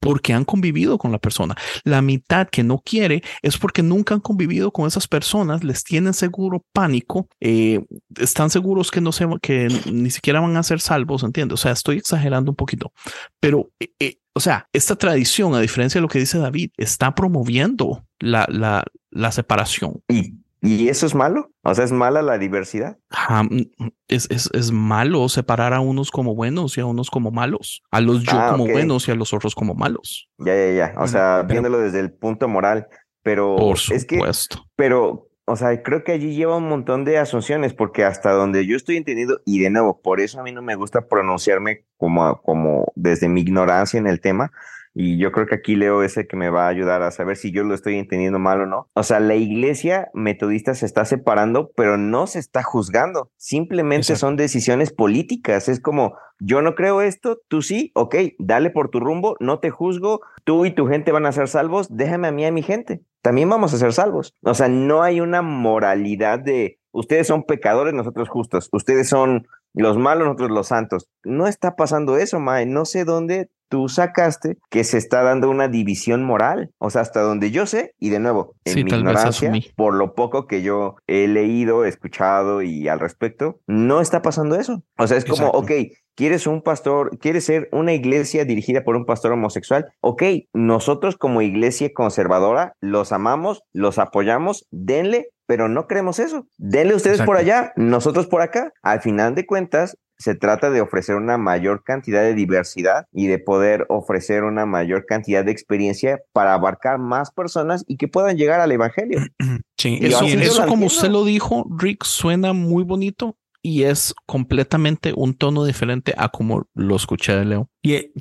[0.00, 1.54] porque han convivido con la persona.
[1.84, 6.14] La mitad que no quiere es porque nunca han convivido con esas personas, les tienen
[6.14, 7.84] seguro pánico, eh,
[8.16, 11.54] están seguros que no se, que ni siquiera van a ser salvos, ¿entiendes?
[11.54, 12.92] O sea, estoy exagerando un poquito,
[13.40, 17.14] pero, eh, eh, o sea, esta tradición, a diferencia de lo que dice David, está
[17.14, 20.00] promoviendo la, la, la separación.
[20.08, 21.50] ¿Y, ¿Y eso es malo?
[21.62, 22.98] O sea, ¿es mala la diversidad?
[23.10, 27.30] Ah, mm, Es, es, es malo separar a unos como buenos y a unos como
[27.30, 30.28] malos, a los yo Ah, como buenos y a los otros como malos.
[30.38, 30.86] Ya, ya, ya.
[30.92, 32.88] O Bueno, sea, pero- viéndolo desde el punto moral.
[33.22, 34.64] Pero Por es que, supuesto.
[34.74, 38.74] pero, o sea, creo que allí lleva un montón de asunciones, porque hasta donde yo
[38.76, 42.90] estoy entendido, y de nuevo, por eso a mí no me gusta pronunciarme como, como
[42.94, 44.50] desde mi ignorancia en el tema,
[44.94, 47.36] y yo creo que aquí Leo es el que me va a ayudar a saber
[47.36, 48.88] si yo lo estoy entendiendo mal o no.
[48.94, 53.30] O sea, la iglesia metodista se está separando, pero no se está juzgando.
[53.36, 54.20] Simplemente Exacto.
[54.20, 55.68] son decisiones políticas.
[55.68, 59.70] Es como, yo no creo esto, tú sí, ok, dale por tu rumbo, no te
[59.70, 63.02] juzgo, tú y tu gente van a ser salvos, déjame a mí a mi gente.
[63.22, 64.34] También vamos a ser salvos.
[64.42, 69.98] O sea, no hay una moralidad de ustedes son pecadores, nosotros justos, ustedes son los
[69.98, 71.08] malos, nosotros los santos.
[71.24, 72.66] No está pasando eso, Mae.
[72.66, 76.70] No sé dónde tú sacaste que se está dando una división moral.
[76.78, 80.14] O sea, hasta donde yo sé, y de nuevo, en Sí, mi ignorancia, por lo
[80.14, 84.82] poco que yo he leído, escuchado y al respecto, no está pasando eso.
[84.96, 85.70] O sea, es como, ok,
[86.14, 89.86] ¿quieres un pastor, quieres ser una iglesia dirigida por un pastor homosexual?
[90.00, 90.22] Ok,
[90.52, 96.46] nosotros como iglesia conservadora los amamos, los apoyamos, denle, pero no queremos eso.
[96.58, 98.72] Denle ustedes por allá, nosotros por acá.
[98.82, 103.38] Al final de cuentas, se trata de ofrecer una mayor cantidad de diversidad y de
[103.38, 108.60] poder ofrecer una mayor cantidad de experiencia para abarcar más personas y que puedan llegar
[108.60, 109.20] al evangelio.
[109.80, 115.34] Sí, Y Eso, como usted lo dijo, Rick, suena muy bonito y es completamente un
[115.34, 117.70] tono diferente a como lo escuché de Leo.
[117.82, 118.12] Y,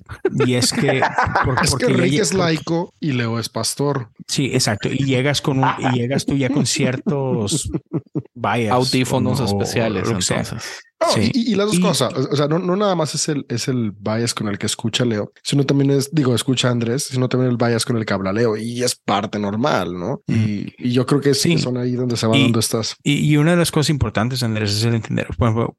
[0.45, 1.01] y es que,
[1.45, 4.09] por- Es que porque ya Rick es laico y Leo es pastor.
[4.27, 4.89] Sí, exacto.
[4.89, 7.71] Y llegas con un, y llegas tú ya con ciertos
[8.35, 8.71] bias.
[8.71, 10.83] Audífonos o- o- o especiales, que entonces.
[11.13, 11.31] Sí.
[11.33, 13.67] y, y las dos Y- cosas, o sea, no, no nada más es el, es
[13.67, 17.29] el bias con el que escucha Leo, sino también es, digo, escucha a Andrés, sino
[17.29, 20.21] también el bias con el que habla Leo, y es parte normal, ¿no?
[20.27, 22.95] Y, y yo creo que sí, son ahí donde se van dando estas.
[23.03, 25.77] Y, y una de las cosas importantes, Andrés, es el entender, por ejemplo,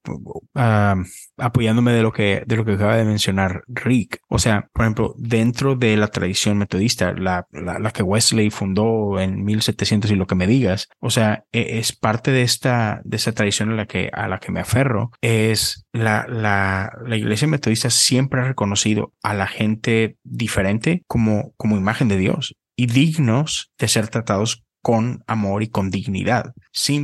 [0.54, 0.94] ah,
[1.38, 4.20] apoyándome de lo que, de lo que acaba de mencionar Rick.
[4.28, 9.18] O sea, por ejemplo, dentro de la tradición metodista, la, la, la que Wesley fundó
[9.20, 13.16] en 1700 y lo que me digas, o sea, e- es parte de esta, de
[13.16, 17.48] esta tradición a la que, a la que me aferro, es la, la, la iglesia
[17.48, 23.72] metodista siempre ha reconocido a la gente diferente como, como imagen de Dios y dignos
[23.78, 26.52] de ser tratados con amor y con dignidad.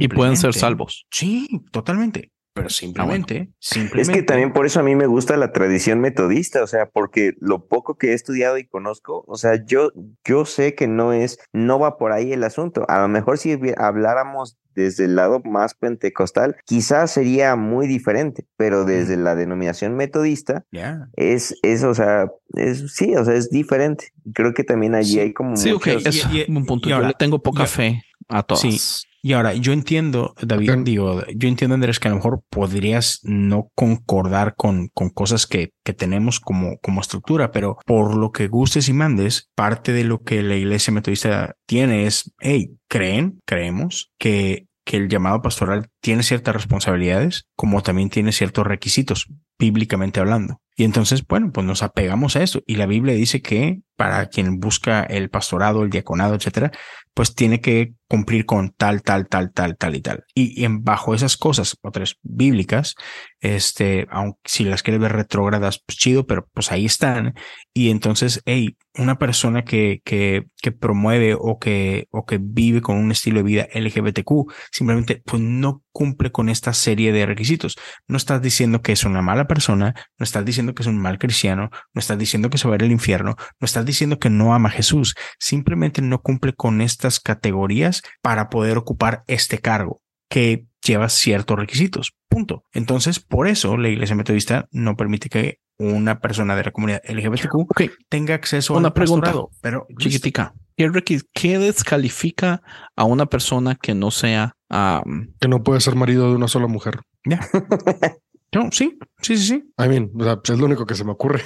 [0.00, 1.06] Y pueden ser salvos.
[1.10, 2.30] Sí, totalmente.
[2.54, 4.12] Pero simplemente, Es simplemente.
[4.12, 7.66] que también por eso a mí me gusta la tradición metodista, o sea, porque lo
[7.66, 9.90] poco que he estudiado y conozco, o sea, yo,
[10.24, 12.84] yo sé que no es, no va por ahí el asunto.
[12.88, 18.84] A lo mejor si habláramos desde el lado más pentecostal, quizás sería muy diferente, pero
[18.84, 21.08] desde la denominación metodista Ya.
[21.16, 24.12] es, es, o sea, es, sí, o sea, es diferente.
[24.32, 25.20] Creo que también allí Sí.
[25.20, 26.88] hay como Sí, ok, muchos- es y- y- un punto.
[26.88, 28.60] y Yo le tengo poca fe a todas.
[28.62, 28.78] Sí.
[29.26, 30.78] Y ahora, yo entiendo, David, Ok.
[30.84, 35.70] digo, yo entiendo, Andrés, que a lo mejor podrías no concordar con, con cosas que,
[35.82, 40.20] que tenemos como, como estructura, pero por lo que gustes y mandes, parte de lo
[40.20, 46.22] que la iglesia metodista tiene es, hey, creen, creemos que, que el llamado pastoral tiene
[46.22, 49.28] ciertas responsabilidades, como también tiene ciertos requisitos,
[49.58, 50.60] bíblicamente hablando.
[50.76, 52.60] Y entonces, bueno, pues nos apegamos a eso.
[52.66, 56.72] Y la Biblia dice que para quien busca el pastorado, el diaconado, etcétera,
[57.14, 60.24] pues tiene que cumplir con tal, tal, tal, tal, tal y tal.
[60.34, 62.96] Y, y en, bajo esas cosas, otras bíblicas,
[63.40, 67.34] este, aunque si las quieres ver retrógradas, pues chido, pero pues ahí están.
[67.72, 72.96] Y entonces, hey, una persona que, que, que promueve o que, o que vive con
[72.96, 77.76] un estilo de vida LGBTQ, simplemente pues no cumple con esta serie de requisitos.
[78.08, 81.18] No estás diciendo que es una mala persona, no estás diciendo que es un mal
[81.18, 84.28] cristiano, no estás diciendo que se va a ir al infierno, no estás diciendo que
[84.28, 90.02] no ama a Jesús, simplemente no cumple con estas categorías para poder ocupar este cargo
[90.28, 92.12] que lleva ciertos requisitos.
[92.28, 92.64] Punto.
[92.72, 97.90] Entonces, por eso la Iglesia Metodista no permite que una persona de la comunidad LGBTQ
[98.08, 99.50] tenga acceso Una al pregunta, pastorado.
[99.60, 100.54] Pero chiquitica.
[100.76, 102.62] ¿Qué, descalifica
[102.96, 106.66] a una persona que no sea am, Que no puede ser marido de una sola
[106.66, 107.00] mujer.
[107.24, 107.40] ya.
[108.52, 111.10] No, sí, sí, sí, sí, I mean, o sea, es lo único que se me
[111.10, 111.42] ocurre.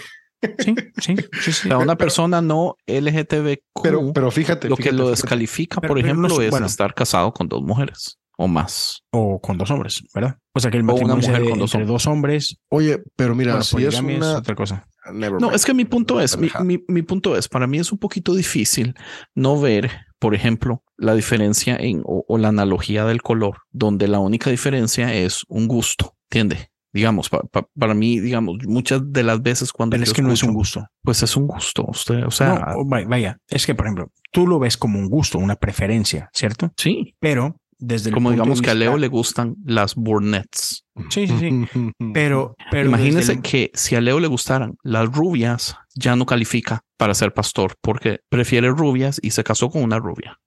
[0.58, 1.70] sí, sí, sí, sí.
[1.72, 3.82] a una persona no LGTBQ?
[3.82, 4.68] Pero, pero fíjate.
[4.68, 5.10] lo que lo fíjate.
[5.12, 6.66] descalifica, Pero- por ejemplo, es- es bueno.
[6.66, 9.02] estar casado con dos mujeres o más.
[9.10, 10.36] O con dos hombres, ¿verdad?
[10.54, 12.58] O sea que el una mujer de- con dos entre dos hombres.
[12.68, 14.86] Oye, pero mira, Bueno, si es otra cosa.
[15.12, 15.54] Never No, mind.
[15.56, 18.34] es que mi punto es, mi, mi- mi punto es, para mí es un poquito
[18.34, 18.94] difícil
[19.34, 24.18] no ver, por ejemplo, la diferencia en o, o la analogía del color, donde la
[24.18, 26.70] única diferencia es un gusto, ¿entiende?
[26.92, 30.32] Digamos, pa- pa- para mí, digamos, muchas de las veces cuando Pero es que no
[30.32, 30.86] es un gusto.
[31.02, 34.46] pues es un gusto, usted, o sea, no, vaya, vaya, es que, por ejemplo, tú
[34.46, 36.72] lo ves como un gusto, una preferencia, ¿cierto?
[36.76, 40.84] sí, Pero desde el como punto de digamos que a Leo le gustan las brunettes.
[41.10, 41.92] Sí, sí, sí.
[42.14, 46.26] Pero, pero Imagínese desde el- que si a Leo le gustaran las rubias, ya no
[46.26, 50.38] califica para ser pastor porque prefiere rubias y se casó con una rubia.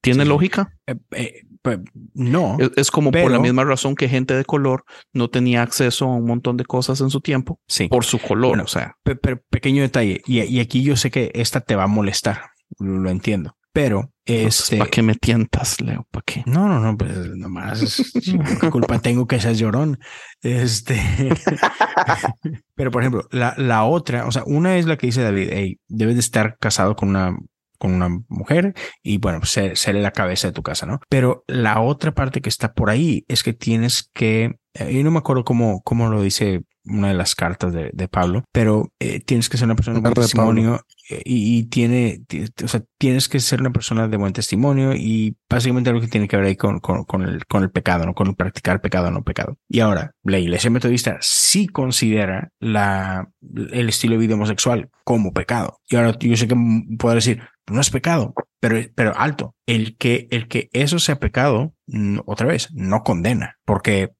[0.00, 0.74] ¿Tiene Sí, lógica?
[0.86, 1.78] Eh, eh, pues,
[2.14, 6.06] no, Es, es como por la misma razón que gente de color no tenía acceso
[6.06, 7.88] a un montón de cosas en su tiempo sí.
[7.88, 8.50] por su color.
[8.50, 11.84] Bueno, o sea, Pero pequeño detalle, y, y aquí yo sé que esta te va
[11.84, 14.78] a molestar, lo entiendo, pero este...
[14.78, 16.06] ¿para qué me tientas, Leo?
[16.10, 16.42] ¿Para qué?
[16.46, 18.12] No, no, no, pues nomás,
[18.60, 19.98] ¿qué culpa tengo que seas llorón?
[20.42, 21.00] Este,
[22.74, 25.78] pero por ejemplo, la, la otra, o sea, una es la que dice David, hey,
[25.88, 27.36] debes de estar casado con una,
[27.78, 31.00] con una mujer y bueno, ser, ser la cabeza de tu casa, ¿no?
[31.08, 35.10] Pero la otra parte que está por ahí es que tienes que, eh, yo no
[35.10, 39.20] me acuerdo cómo, cómo lo dice una de las cartas de, de Pablo, pero eh,
[39.20, 40.14] tienes que ser una persona de buen
[40.54, 40.80] testimonio
[41.10, 44.94] eh, y, y tiene, ti- o sea, tienes que ser una persona de buen testimonio
[44.94, 48.04] y básicamente algo que tiene que ver ahí con, con, con el, con el pecado,
[48.06, 48.14] ¿no?
[48.14, 49.56] Con el practicar pecado o no pecado.
[49.68, 53.28] Y ahora, la iglesia metodista sí considera la,
[53.72, 55.78] el estilo de vida homosexual como pecado.
[55.88, 59.54] Y ahora yo sé que mm, puedo decir, no es pecado, pero, pero alto.
[59.66, 64.10] El que, el que eso sea pecado, mm, otra vez, no condena, porque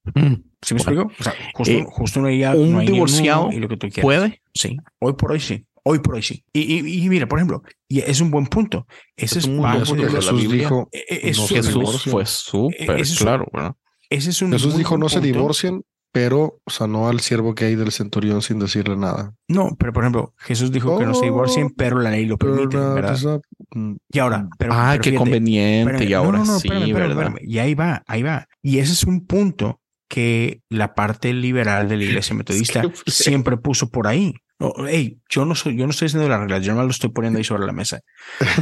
[0.63, 1.11] ¿Sí me explico?
[1.19, 3.89] O sea, justo, Eh, justo no hay, un no hay divorciado y lo que tú
[3.89, 4.03] quieras.
[4.03, 4.43] ¿Puede?
[4.55, 5.67] Sí, hoy por hoy sí.
[5.85, 6.45] Hoy por hoy sí.
[6.53, 8.87] Y, y, y mira, por ejemplo, y es un buen punto.
[9.17, 10.59] Ese es, Es un un buen punto que de la Jesús Biblia.
[10.63, 10.89] dijo.
[10.93, 12.13] Eso no es se un- Jesús divorcien.
[12.13, 13.75] fue súper Ese es claro, ¿verdad?
[14.09, 15.27] Ese es un Jesús dijo no se punto.
[15.39, 15.83] divorcien,
[16.13, 19.35] pero sanó al siervo que hay del centurión sin decirle nada.
[19.49, 22.37] No, pero por ejemplo, Jesús dijo que no se divorcien, Oh, pero la ley lo
[22.39, 23.15] permite, ¿verdad?
[23.15, 23.41] esa-
[23.75, 25.91] mm, Y ahora, pero, ah, pero qué fíjate, conveniente.
[25.95, 27.27] espérame, y ahora no, no, no, sí, espérame, espérame, ¿verdad?
[27.35, 27.51] espérame.
[27.51, 28.47] Y ahí va, ahí va.
[28.63, 29.81] Y ese es un punto
[30.13, 34.35] que la parte liberal de la iglesia metodista que- siempre puso por ahí.
[34.61, 37.11] No, hey, yo no soy, yo no estoy diciendo las reglas, yo no lo estoy
[37.11, 38.01] poniendo ahí sobre la mesa.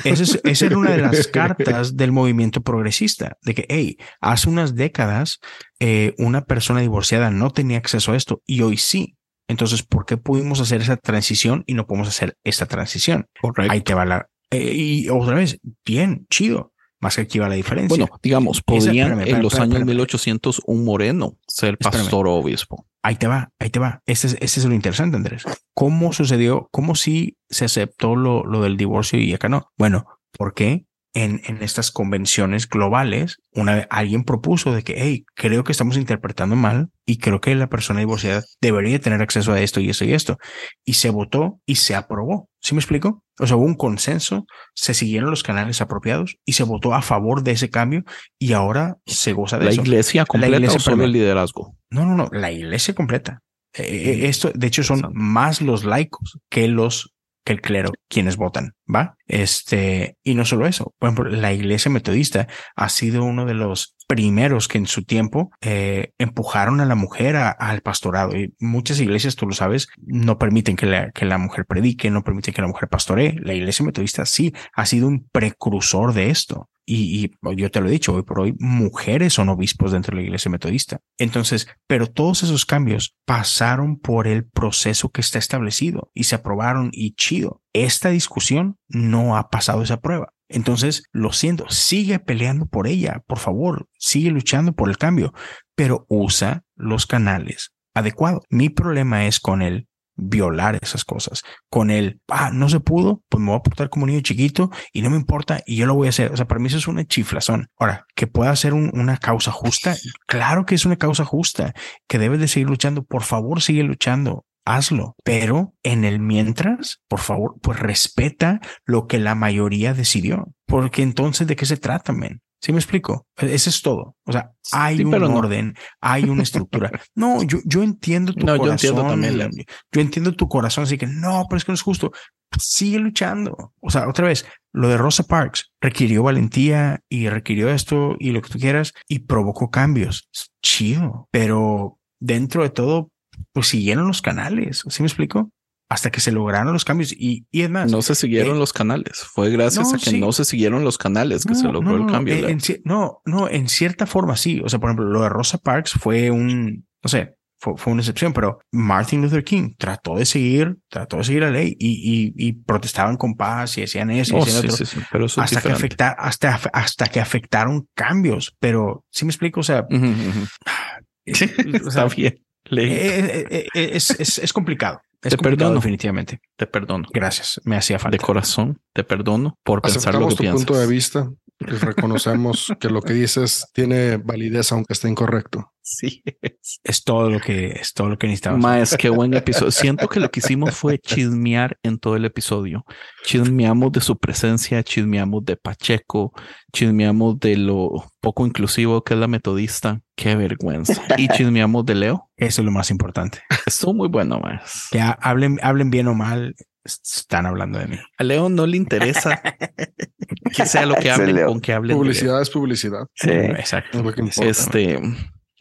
[0.04, 4.48] Esa, es- esa era una de las cartas del movimiento progresista, de que, hey, hace
[4.48, 5.40] unas décadas
[5.80, 9.16] eh, una persona divorciada no tenía acceso a esto y hoy sí.
[9.48, 13.26] Entonces, ¿por qué pudimos hacer esa transición y no podemos hacer esta transición?
[13.40, 13.72] Correcto.
[13.72, 14.28] Ahí te va la.
[14.52, 16.72] eh, y otra vez, bien, chido.
[17.00, 17.88] Más que aquí va la diferencia.
[17.88, 19.86] Bueno, digamos, espérame, en espérame, los espérame, años espérame.
[19.86, 22.02] 1800 un moreno ser Espérame.
[22.02, 22.86] pastor o obispo.
[23.02, 24.02] Ahí te va, ahí te va.
[24.04, 25.44] Este es, este es lo interesante, Andrés.
[25.74, 26.68] ¿Cómo sucedió?
[26.70, 29.70] ¿Cómo sí se aceptó lo, lo del divorcio y acá no?
[29.78, 30.84] Bueno, ¿por qué?
[31.12, 35.96] En, en estas convenciones globales, una vez alguien propuso de que, hey, creo que estamos
[35.96, 40.04] interpretando mal y creo que la persona divorciada debería tener acceso a esto y esto
[40.04, 40.38] y esto.
[40.84, 42.48] Y se votó y se aprobó.
[42.60, 43.24] ¿Sí me explico?
[43.40, 47.42] O sea, hubo un consenso, se siguieron los canales apropiados y se votó a favor
[47.42, 48.04] de ese cambio
[48.38, 49.80] y ahora se goza de ¿La eso.
[49.80, 51.74] iglesia completa iglesia, o solo el liderazgo?
[51.90, 53.40] No, no, no, la iglesia completa.
[53.74, 57.14] Eh, eh, esto, de hecho, son más los laicos que los
[57.50, 59.16] el clero quienes votan, ¿va?
[59.26, 63.96] Este, y no solo eso, por ejemplo, la iglesia metodista ha sido uno de los
[64.06, 68.36] primeros que en su tiempo eh, empujaron a la mujer al pastorado.
[68.36, 72.24] Y muchas iglesias, tú lo sabes, no permiten que la, que la mujer predique, no
[72.24, 73.36] permiten que la mujer pastoree.
[73.40, 76.68] La iglesia metodista sí ha sido un precursor de esto.
[76.92, 80.22] Y, y yo te lo he dicho, hoy por hoy mujeres son obispos dentro de
[80.22, 80.98] la iglesia metodista.
[81.18, 86.90] Entonces, pero todos esos cambios pasaron por el proceso que está establecido y se aprobaron
[86.92, 87.62] y chido.
[87.72, 90.32] Esta discusión no ha pasado esa prueba.
[90.48, 95.32] Entonces, lo siento, sigue peleando por ella, por favor, sigue luchando por el cambio,
[95.76, 98.42] pero usa los canales adecuados.
[98.50, 99.86] Mi problema es con el
[100.20, 104.06] violar esas cosas, con el, ah, no se pudo, pues me voy a portar como
[104.06, 106.32] niño chiquito y no me importa y yo lo voy a hacer.
[106.32, 107.68] O sea, para mí eso es una chiflazón.
[107.78, 111.74] Ahora, que pueda ser un- una causa justa, claro que es una causa justa,
[112.08, 114.44] que debes de seguir luchando, por favor, sigue luchando.
[114.66, 121.02] Hazlo, pero en el mientras, por favor, pues respeta lo que la mayoría decidió, porque
[121.02, 122.42] entonces de qué se trata, men.
[122.62, 123.26] ¿Sí me explico?
[123.36, 124.16] Eso es todo.
[124.26, 125.34] O sea, hay Sí, un no.
[125.34, 126.90] orden, hay una estructura.
[127.14, 128.72] No, yo, yo entiendo tu No, yo corazón.
[128.90, 129.50] entiendo también.
[129.92, 132.12] Yo entiendo tu corazón, así que no, pero es que no es justo.
[132.58, 133.72] Sigue luchando.
[133.80, 138.42] O sea, otra vez, lo de Rosa Parks requirió valentía y requirió esto y lo
[138.42, 140.28] que tú quieras y provocó cambios.
[140.32, 143.10] Es chido, pero dentro de todo,
[143.52, 144.82] pues siguieron los canales.
[144.88, 145.50] ¿Sí me explico?
[145.92, 148.72] Hasta que se lograron los cambios y, y es más, No se siguieron eh, los
[148.72, 149.18] canales.
[149.18, 150.20] Fue gracias no, a que sí.
[150.20, 152.34] no se siguieron los canales que se No, logró no, el cambio.
[152.36, 152.48] Leo.
[152.48, 154.62] en no, no, en cierta forma sí.
[154.64, 158.02] O sea, por ejemplo, lo de Rosa Parks fue un, no sé, fue, fue una
[158.02, 162.48] excepción, pero Martin Luther King trató de seguir, trató de seguir la ley y, y,
[162.48, 164.86] y protestaban con paz y hacían eso y Oh, hacían sí, otro.
[164.86, 166.04] sí, pero eso es hasta que diferente.
[166.04, 168.54] afectar, hasta, hasta que afectaron cambios.
[168.60, 170.40] Pero sí me explico, o sea, Ujú, ujú.
[171.26, 172.38] o Está sea, bien.
[172.66, 172.90] Leí.
[172.92, 175.00] eh, eh, eh, es, es, es complicado.
[175.22, 175.74] Es Te complicado, perdono.
[175.80, 176.40] definitivamente.
[176.56, 177.06] Te perdono.
[177.12, 178.16] Gracias, me hacía falta.
[178.16, 180.64] De corazón, te perdono por pensar lo que tu piensas.
[180.64, 181.30] punto de vista
[181.60, 185.70] y reconocemos que lo que dices tiene validez aunque esté incorrecto.
[185.82, 186.22] Sí.
[186.40, 186.78] es.
[186.84, 188.56] Es todo lo que es todo lo que necesitaba.
[188.56, 189.70] Más qué buen episodio.
[189.72, 192.84] Siento que lo que hicimos fue chismear en todo el episodio.
[193.24, 196.32] Chismeamos de su presencia, chismeamos de Pacheco,
[196.72, 200.00] chismeamos de lo poco inclusivo que es la metodista.
[200.16, 201.02] Qué vergüenza.
[201.16, 202.30] Y chismeamos de Leo.
[202.36, 203.40] Eso es lo más importante.
[203.66, 204.86] Estuvo muy bueno, más.
[204.92, 206.54] Que ha- hablen, hablen bien o mal,
[206.84, 207.98] están hablando de mí.
[208.18, 209.40] A Leo no le interesa
[210.56, 211.88] que sea lo que hablen, con que hablen.
[211.88, 211.98] de Leo.
[212.02, 213.06] Publicidad es publicidad.
[213.14, 213.30] Sí.
[213.30, 213.98] Exacto.
[213.98, 214.50] Es lo que importa.
[214.50, 215.00] Este,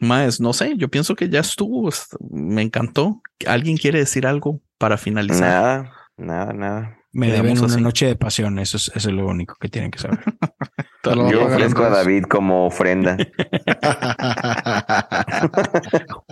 [0.00, 1.88] más, no sé, yo pienso que ya estuvo.
[1.88, 3.20] es- Me encantó.
[3.46, 5.40] ¿Alguien quiere decir algo para finalizar?
[5.40, 6.96] Nada, nada, nada.
[7.12, 7.80] Me deben una así.
[7.82, 8.58] noche de pasión.
[8.60, 10.20] Eso es, eso es lo único que tienen que saber.
[11.04, 11.90] Yo ofrezco a.
[11.90, 13.16] David como ofrenda.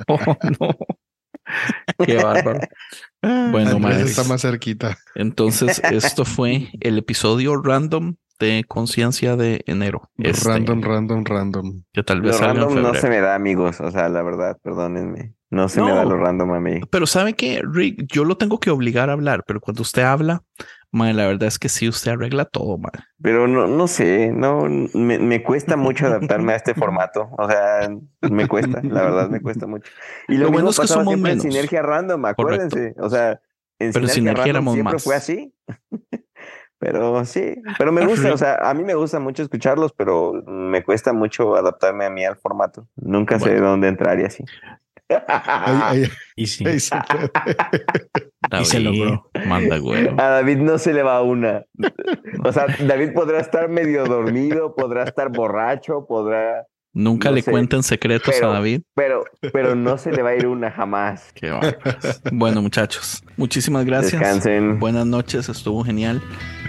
[0.07, 0.19] Oh,
[0.61, 0.77] no.
[2.05, 2.61] Qué bárbaro.
[3.23, 4.99] Bueno, está más cerquita.
[5.15, 10.11] Entonces, esto fue el episodio random de conciencia de enero.
[10.19, 11.83] Este, Random, random, random.
[11.93, 13.81] Que tal vez Lo salga en random no se me da, amigos.
[13.81, 15.35] O sea, la verdad, perdónenme.
[15.51, 16.81] No se me da lo random a mí.
[16.91, 20.43] Pero sabe que Rick, yo lo tengo que obligar a hablar, pero cuando usted habla,
[20.91, 22.93] mae, la verdad es que sí, usted arregla todo, mae.
[23.23, 27.31] Pero no, no sé, no, me, me cuesta mucho adaptarme a este formato.
[27.39, 27.89] O sea,
[28.23, 29.91] me cuesta, la verdad me cuesta mucho.
[30.29, 31.55] Y lo, Lo bueno es que somos siempre en menos.
[31.55, 32.95] Sinergia Random, acuérdense.
[32.99, 33.41] O sea,
[33.79, 35.05] en Pero en Sinergia, Sinergia Random éramos siempre más.
[35.05, 35.55] fue así.
[36.79, 40.85] pero sí, pero me gusta, o sea, a mí me gusta mucho escucharlos, pero me
[40.85, 42.87] cuesta mucho adaptarme a mí al formato.
[42.97, 44.45] Nunca sé dónde entrar y así.
[45.27, 46.67] Ahí, ahí- Y sí.
[46.67, 47.31] ahí se puede.
[48.61, 49.31] Y se David, logró.
[49.47, 50.09] Manda güey.
[50.19, 51.65] A David no se le va una.
[52.45, 57.51] O sea, David podrá estar medio dormido, podrá estar borracho, podrá, Nunca no le sé,
[57.51, 58.81] cuenten secretos pero- a David.
[58.95, 61.31] pero, pero no se le va a ir una jamás.
[61.35, 61.53] Qué
[62.33, 64.13] bueno, muchachos, muchísimas gracias.
[64.21, 64.79] Descansen.
[64.79, 66.21] Buenas noches, estuvo genial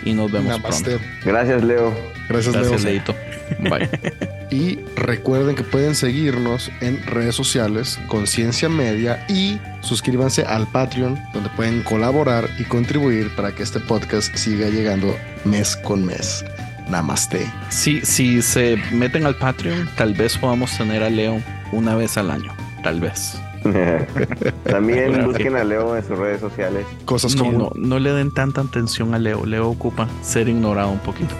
[0.05, 0.91] y nos vemos Namaste.
[0.97, 1.05] pronto.
[1.25, 1.91] Gracias, Leo.
[2.29, 2.93] Gracias, Gracias, Leo.
[2.93, 3.15] Leito.
[3.59, 3.89] Bye.
[4.51, 11.49] Y recuerden que pueden seguirnos en redes sociales, Conciencia Media, y suscríbanse al Patreon, donde
[11.51, 15.15] pueden colaborar y contribuir para que este podcast siga llegando
[15.45, 16.43] mes con mes.
[16.89, 17.45] Namaste.
[17.69, 21.39] Si, si se meten al Patreon, tal vez podamos tener a Leo
[21.71, 22.51] una vez al año.
[22.81, 23.39] Tal vez.
[24.63, 25.57] También busquen sí.
[25.57, 26.85] a Leo en sus redes sociales.
[27.05, 29.45] Cosas como no, no le den tanta atención a Leo.
[29.45, 31.35] Leo ocupa ser ignorado un poquito.